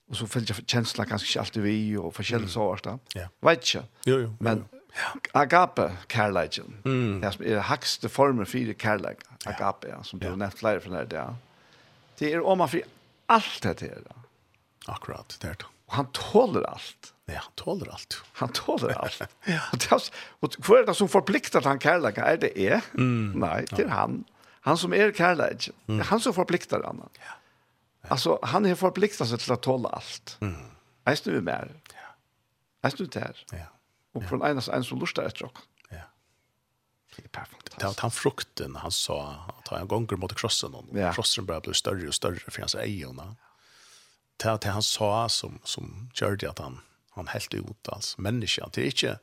[0.09, 2.99] och så fällt jag känslan kanske ikke alltid vi og förskälla så vart det.
[3.15, 3.27] Ja.
[3.41, 3.83] Vet ikke.
[4.05, 4.29] Jo jo.
[4.39, 4.65] Men
[5.33, 6.79] agape kärleken.
[6.85, 7.21] Mm.
[7.21, 9.19] Det er hakste former for kärlek.
[9.45, 11.35] Agape ja, som du nämnt lära från det där.
[12.17, 12.81] Det är om man för
[13.25, 14.01] allt det där.
[14.87, 15.65] Akkurat det er det.
[15.87, 17.13] Og han tåler allt.
[17.27, 18.23] Ja, han tåler allt.
[18.33, 19.21] Han tåler allt.
[19.45, 19.59] ja.
[19.71, 20.09] Och det er,
[20.39, 22.23] og hva er det som förpliktar han kärleken?
[22.23, 22.81] Er det är?
[22.93, 23.33] Mm.
[23.39, 24.23] Nej, det er han.
[24.27, 24.36] Ja.
[24.67, 25.69] Han som är kärlek.
[25.87, 26.01] Mm.
[26.01, 27.09] Han som förpliktar annan.
[27.13, 27.21] Ja.
[28.01, 28.09] ja.
[28.09, 30.37] Alltså han är förpliktad sig att tåla allt.
[30.41, 30.71] Mm.
[31.03, 31.81] Jag snur mer.
[31.93, 32.15] Ja.
[32.81, 33.45] Jag snur där.
[33.51, 33.57] Ja.
[34.13, 34.47] Och från ja.
[34.47, 35.57] en, en som lustar etter rock.
[35.89, 36.03] Ja.
[37.15, 37.77] Det er perfekt.
[37.77, 41.13] Det var han frukten han sa at han gonger mot krossen og ja.
[41.13, 43.35] krossen började bli större och större för hans egna.
[44.37, 46.79] Det var det han sa som, som gjorde att han,
[47.09, 48.17] han helt ut alls.
[48.17, 49.19] Människan, det er inte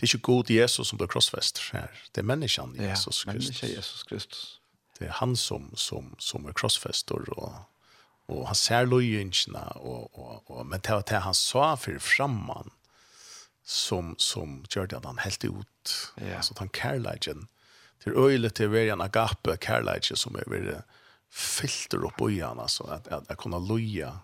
[0.00, 1.90] det er ikke god Jesus som blir krossfäst här.
[2.14, 3.26] Det är människan Jesus Kristus.
[3.26, 4.61] Ja, människan Jesus Kristus
[4.98, 7.52] det er han som som som är crossfester och
[8.26, 12.70] och han ser lojinchna och och och men det var han sa för framman
[13.64, 16.36] som som gjorde at han helt ut yeah.
[16.36, 16.68] alltså han
[18.16, 20.82] øyelig til å være en agape Carligen som er veldig
[21.30, 24.18] filter upp och igen alltså att kunne løye kunna loja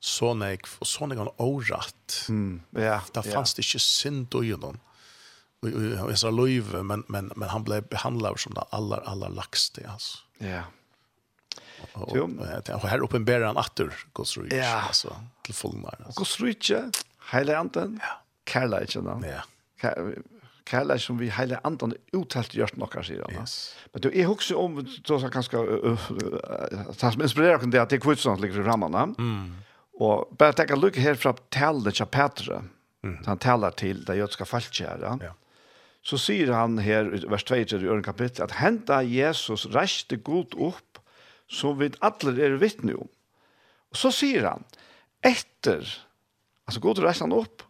[0.00, 3.56] og och sånig han orätt mm ja yeah, fanns yeah.
[3.56, 4.80] det ikke synd i ju någon
[5.68, 10.18] i Esra Löjve, men, men, men han blev behandlad som det allra, allra laxte, alltså.
[10.38, 10.62] Ja.
[11.92, 14.80] Och, och, här uppenbärar han attor Guds rike, ja.
[14.80, 15.98] alltså, till fullnar.
[16.06, 16.20] Alltså.
[16.20, 16.90] Guds rike,
[17.32, 18.22] hela anden, ja.
[18.52, 19.24] kärleken.
[19.82, 19.94] Ja.
[20.70, 23.30] Kärlek som vi hela anden uttalt gjort några sidan.
[23.32, 23.74] Yes.
[23.92, 25.98] Men du, jag också om, så så ganska, uh,
[26.96, 29.14] som inspirerar kunde det att det är kvitsans ligger framme.
[29.18, 29.54] Mm.
[29.92, 32.62] Och bara tänka lycka här från talet till Petra.
[33.04, 33.24] Mm.
[33.26, 35.18] Han talar till det jötska falskjära.
[35.22, 35.34] Ja
[36.02, 40.98] så sier han her, vers 2 i øren kapittel, at henta Jesus reiste god opp,
[41.46, 43.10] som vi alle er vittne om.
[43.92, 44.64] Og så sier han,
[45.22, 45.86] etter,
[46.66, 47.62] altså god reiste han opp,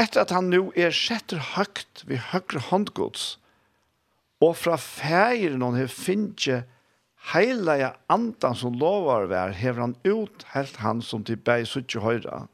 [0.00, 3.34] etter at han nå er setter høgt ved høyre håndgods,
[4.40, 6.64] og fra feiren han har finnet
[7.34, 12.46] heilige andan som lovar vær, hever han ut helt han som til bæg suttje høyre.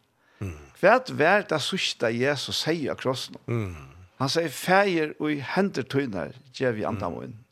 [0.43, 0.57] Mm.
[0.81, 3.39] Hva er det sørste Jesus sier av krossen?
[3.47, 3.96] Mm.
[4.21, 7.35] Han sier, feir og i hender tøyner, gjør vi anta moen».
[7.37, 7.43] Mm.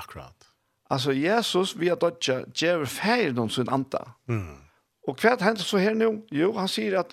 [0.00, 0.46] Akkurat.
[0.90, 4.02] Altså, Jesus, vi har dødja, gjør feir noen sin anta.
[4.26, 4.56] Mm.
[5.08, 6.10] Og hva hender så her nå?
[6.32, 7.12] Jo, han sier at,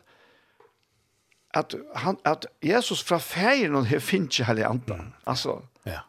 [1.58, 4.98] at, han, at Jesus fra feir noen her finner ikke hele anta.
[5.00, 5.14] Mm.
[5.28, 6.02] Altså, ja.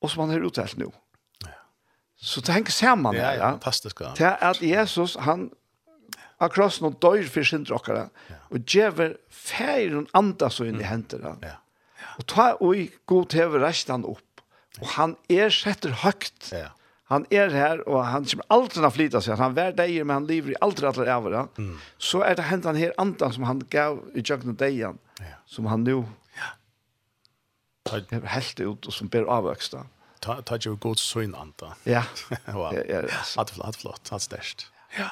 [0.00, 0.88] og som han har uttalt nå.
[1.44, 1.56] Ja.
[2.16, 3.16] Så det henger sammen.
[3.16, 4.00] Ja, ja, fantastisk.
[4.00, 4.14] Ja.
[4.16, 5.50] Til at Jesus, han
[6.40, 8.08] av krossen og døyr for sindre okkara,
[8.50, 11.36] og djever feir og andas så inn i hendene.
[11.44, 11.56] Ja.
[12.18, 14.44] Og ta oi god hever resten opp,
[14.80, 16.52] og han er setter høgt.
[16.56, 16.70] Ja.
[17.10, 19.40] Han er her, og han kommer aldri å flytta seg.
[19.40, 21.38] Han er deier, men han lever i aldri alle æver.
[21.58, 21.72] Mm.
[21.98, 25.40] Så er det hendt han her andan som han gav i jøkken og deian, ja.
[25.50, 26.04] som han nu
[26.38, 26.52] ja.
[28.36, 29.74] helt ut, og som ber avvøkst
[30.20, 31.74] ta ta ju god søgn anta.
[31.84, 32.04] Ja.
[32.46, 32.74] wow.
[32.74, 33.00] Ja, ja.
[33.36, 34.66] Hatt flott, hatt flott, hatt størst.
[34.98, 35.08] Ja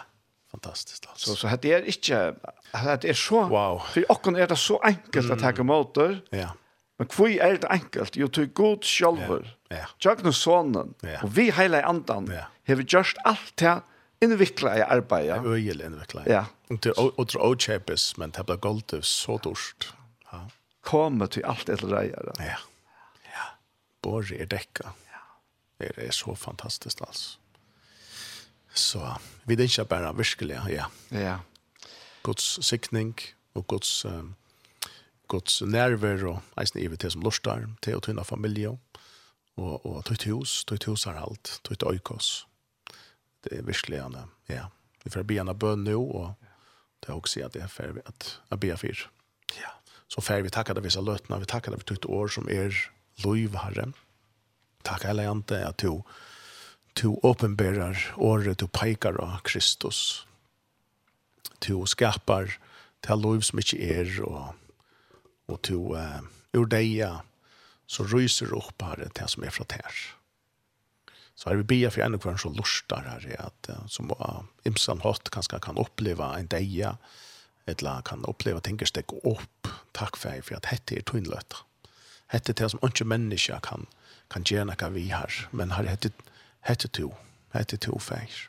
[0.50, 1.30] fantastiskt alltså.
[1.30, 2.34] Så så hade det inte
[2.72, 3.82] att det är så wow.
[3.92, 6.20] för och kan är det så enkelt att ta motor.
[6.30, 6.48] Ja.
[6.98, 9.76] Men kvui er det enkelt, jo til god sjálfur, Ja.
[9.76, 11.22] Jag tjøkne sonen, Ja.
[11.22, 12.44] og vi hela andan, Ja.
[12.66, 13.80] Har vi gjørst alt til
[14.20, 15.42] innvikla i arbeidet.
[15.42, 15.82] Det er øyel
[16.14, 16.44] Och ja.
[16.70, 19.94] Og til åtre åkjepes, men det ble goldt så dorsk.
[20.32, 20.38] Ja.
[20.82, 22.32] Komme til alt etter reier.
[22.38, 22.56] Ja.
[23.24, 23.46] ja.
[24.02, 24.92] Borge er dekka.
[25.06, 25.22] Ja.
[25.78, 27.38] Det er så fantastisk, altså.
[28.78, 29.02] Så
[29.48, 30.86] vi det ikke bare virkelig, ja.
[31.10, 31.38] Ja.
[32.22, 33.14] Guds sikning
[33.54, 34.34] og Guds, um,
[35.28, 38.70] Guds nerver og eisen ivet til som lortar, til å tvinne familie
[39.58, 42.46] og, og tøyt hus, tøyt hus er alt, tøyt øykos.
[43.44, 44.02] Det er virkelig,
[44.48, 44.68] ja.
[45.04, 46.34] Vi får be henne bøn nå, og
[47.02, 49.04] det er også at det er ferdig at jeg ber for.
[49.58, 49.72] Ja.
[50.08, 52.74] Så ferdig vi takker deg visse løtene, vi takker deg for tøyt år som er
[53.24, 53.90] lov, Herre.
[54.86, 56.02] Takk, hele Ante, at du
[56.98, 60.26] to åpenbärar året du peikar av Kristus.
[61.58, 62.58] To skapar
[63.00, 64.54] till lov som ikke er, och,
[65.46, 66.20] och to uh,
[66.52, 67.20] ur deia,
[67.86, 69.94] så ryser upp här det som är från här.
[71.34, 74.42] Så har vi bia för en och kvarn så lustar här att uh, som uh,
[74.64, 76.96] imsan hatt kanskje kan uppleva en deja
[77.66, 81.56] eller kan uppleva tänker opp, upp tack för för att hette är tunnlöta.
[82.26, 83.86] Hette det som inte människa kan
[84.28, 86.10] kan göra något vi har, men har hette
[86.60, 87.14] hette to,
[87.54, 88.48] hette to færs.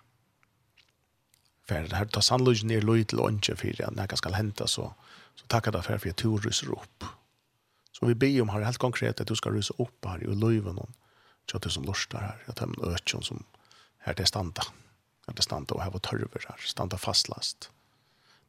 [1.70, 4.90] Fær det her, ta sannløyge ned løy til åndsje for at når skal hente, så,
[5.36, 7.06] så takker det for at jeg to ryser opp.
[7.94, 10.80] Så vi ber om her helt konkret at du skal ryse upp her i løyven
[10.80, 10.94] noen,
[11.50, 13.44] så det som lorster her, at de økjen som
[14.06, 14.64] her til standa,
[15.28, 17.70] her til standa og her var tørver her, standa fastlast.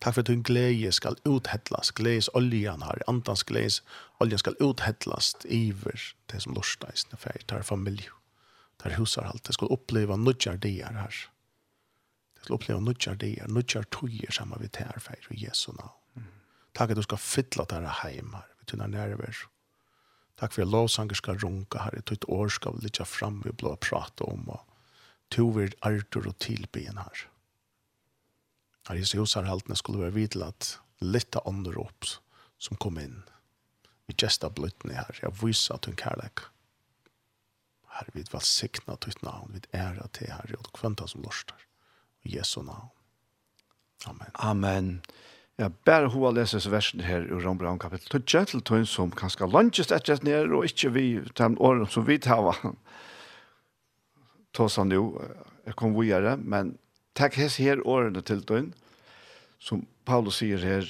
[0.00, 3.82] Takk for at din glede skal uthettlas, gledes oljan her, Antans gledes
[4.20, 6.00] oljan skal uthettlas iver
[6.32, 8.19] det som lorster i sin fær, tar familie
[8.82, 9.44] där husar allt.
[9.44, 11.14] Det skulle uppleva nudjar dier här.
[12.34, 15.90] Det skulle uppleva nudjar dier, nudjar tojer samma tar feir i Jesu namn.
[16.16, 16.28] Mm.
[16.72, 19.36] Tack att du ska fylla det här hemma här vid dina nerver.
[20.34, 21.90] Tack för att lovsanger ska runka här.
[21.90, 24.66] Det ett år ska vi ligga fram och blå prata om och
[25.28, 27.28] tover artur och tillben här.
[28.88, 32.04] Här i husar allt när skulle vara vid att lite ånder upp
[32.58, 33.22] som kom in.
[34.06, 35.18] Vi gästa blötning här.
[35.22, 36.38] Jag visar att hon kärlek.
[36.38, 36.59] Mm
[37.96, 41.66] Herre, vi vil sikna ditt navn, vi æra til Herre, og kvanta som lorstar.
[42.22, 42.90] I Jesu navn.
[44.06, 44.30] Amen.
[44.34, 44.92] Amen.
[45.60, 49.90] Ja, bare hoa leses versen her i Rombrand kapittel 12 til tøyen som kanskje lunges
[49.92, 51.06] etter ned, og ikke vi
[51.36, 52.56] til åren som vi tar,
[54.56, 55.20] tås han jo,
[55.66, 56.78] jeg kom videre, men
[57.18, 58.72] takk hes her årene til tøyen,
[59.60, 60.88] som Paulus sier her,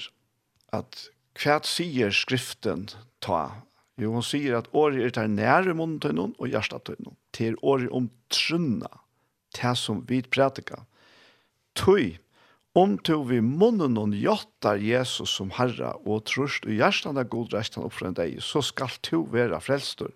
[0.70, 1.08] at
[1.40, 2.86] hva sier skriften
[3.24, 3.64] ta
[4.00, 7.16] Jo, hon sier at året er til nære munnen til noen og hjertet til noen.
[7.36, 8.88] Til året om trunna,
[9.56, 10.86] til som vi prætika.
[11.76, 12.16] Tøy,
[12.78, 17.52] om to vi munnen og jottar Jesus som herra og trøst og hjertet er god
[17.56, 20.14] resten opp for en deg, så skal to være frelstor.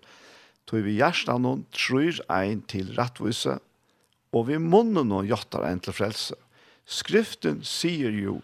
[0.65, 3.59] Tøy vi hjertet noen trur ein til rettvise,
[4.33, 6.39] og vi munnen og jottar ein til frelse.
[6.85, 8.39] Skriften sier jo,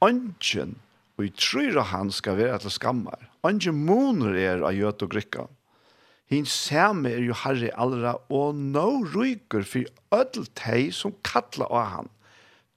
[0.00, 0.78] «Ongen,
[1.18, 5.46] og i tryra han skal være til skammar Ange moner er av gjøt og grikka.
[6.30, 11.88] Hin samme er jo herre allra, og nå ryker for ødel teg som kattla av
[11.94, 12.10] han.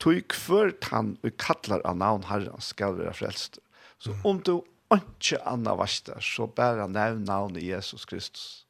[0.01, 3.59] Tøy kvørt han og kattlar av navn herren skal være frelst.
[4.01, 4.57] Så om du
[4.93, 8.65] ikke anna vastar, så bæra nevn navnet Jesus Kristus.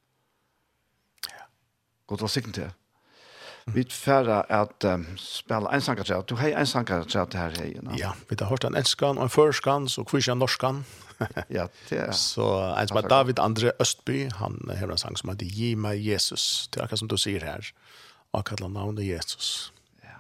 [1.30, 1.48] Ja.
[2.08, 2.72] Godt å sikkert til.
[3.72, 6.30] Vi færre at um, spela en sankartræt.
[6.30, 7.74] Du har en sankartræt her hei.
[7.82, 7.96] No?
[7.98, 10.84] Ja, vi har hørt en enskan og en førskan, så kvisja norskan.
[11.58, 12.12] ja, det er.
[12.12, 12.44] Så
[12.82, 16.68] en som er David Andre Østby, han har en sang som heter Gi meg Jesus.
[16.74, 17.72] Det er akkurat som du sier her.
[18.34, 19.72] Akkurat navnet Jesus.
[20.04, 20.20] Ja.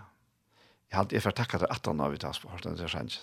[0.91, 2.87] Jeg har jeg får takka deg at han har vi tatt på hørt den, det
[2.87, 3.19] er sant.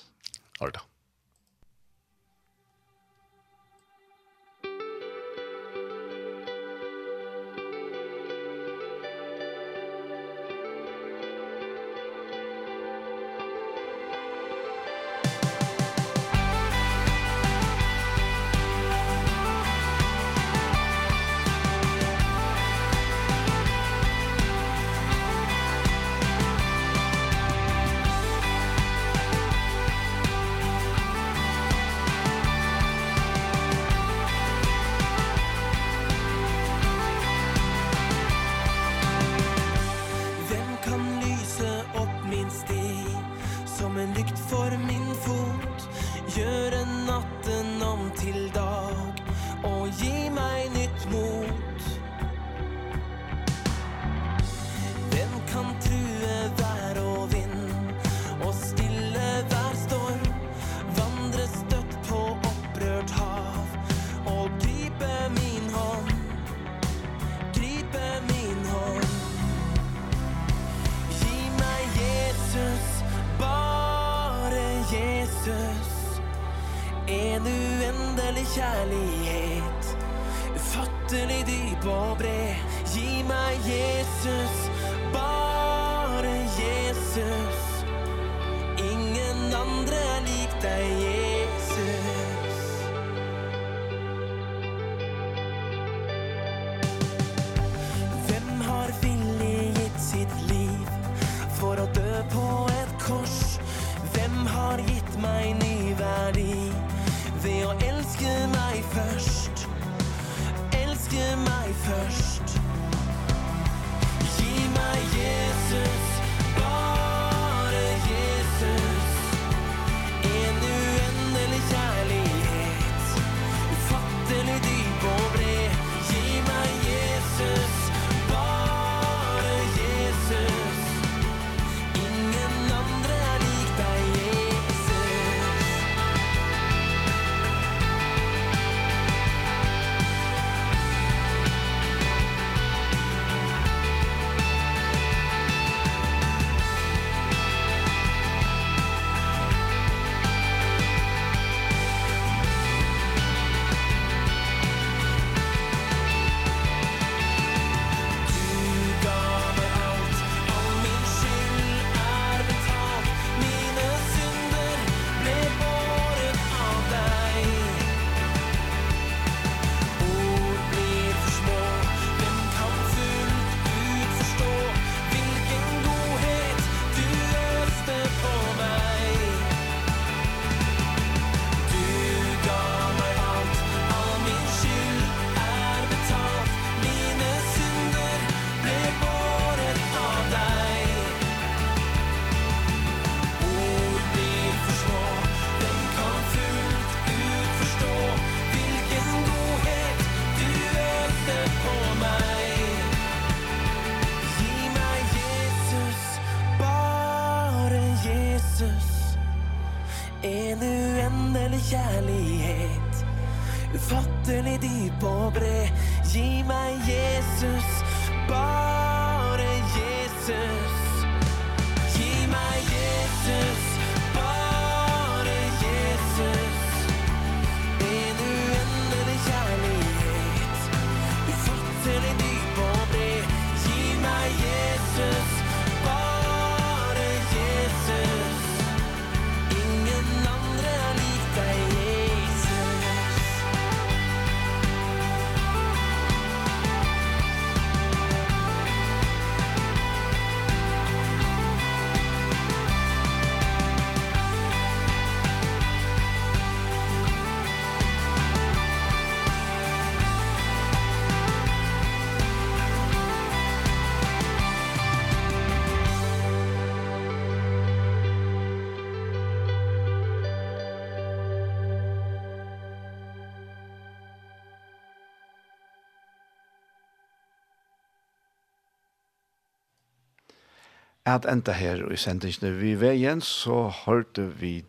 [281.18, 284.60] at enda her i sendingene vi veien, så hørte vi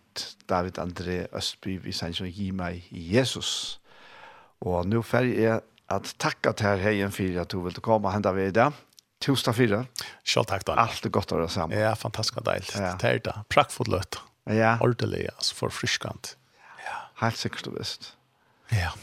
[0.49, 3.79] David André Østby vi sendte som gi meg Jesus.
[4.61, 5.61] Og nå ferdig er
[5.91, 8.69] at takka til her heien for at du vil komme og hente ved det.
[9.21, 9.83] Tusen fire.
[10.25, 10.89] Selv takk Daniel.
[10.89, 11.77] Alt er godt å være sammen.
[11.77, 12.71] Ja, fantastisk og deilig.
[12.73, 12.95] Ja.
[12.97, 13.35] Det er det.
[13.53, 14.17] Prakkfullt løtt.
[14.49, 14.77] Ja.
[14.81, 16.35] Ordelig, altså for friskant.
[16.81, 16.97] Ja.
[17.21, 18.15] Helt sikkert du visst.
[18.73, 18.95] Ja.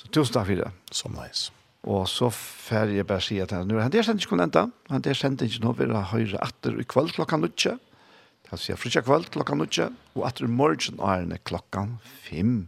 [0.00, 0.70] Så tusen takk for det.
[0.96, 1.52] Så nice.
[1.86, 5.04] Og så fer jeg bare si at henne, han der sender ikke kun enda, han
[5.06, 7.76] der sender ikke noe, vi har høyre atter i kveld klokka nødtje,
[8.50, 11.86] han sier frutja kveld klokka nødtje, og atter i morgen er det klokka
[12.26, 12.66] fem.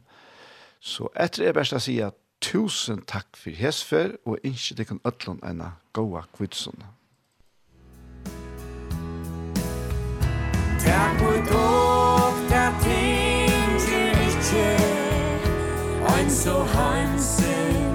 [0.80, 5.64] Så etter jeg bare at tusen takk for hesfer, og ikke det kan ødlån enn
[5.94, 6.94] gåa kvidsene.
[10.78, 13.82] Takk for dog, takk ting,
[14.30, 14.68] ikke,
[16.14, 17.87] ein så hansen,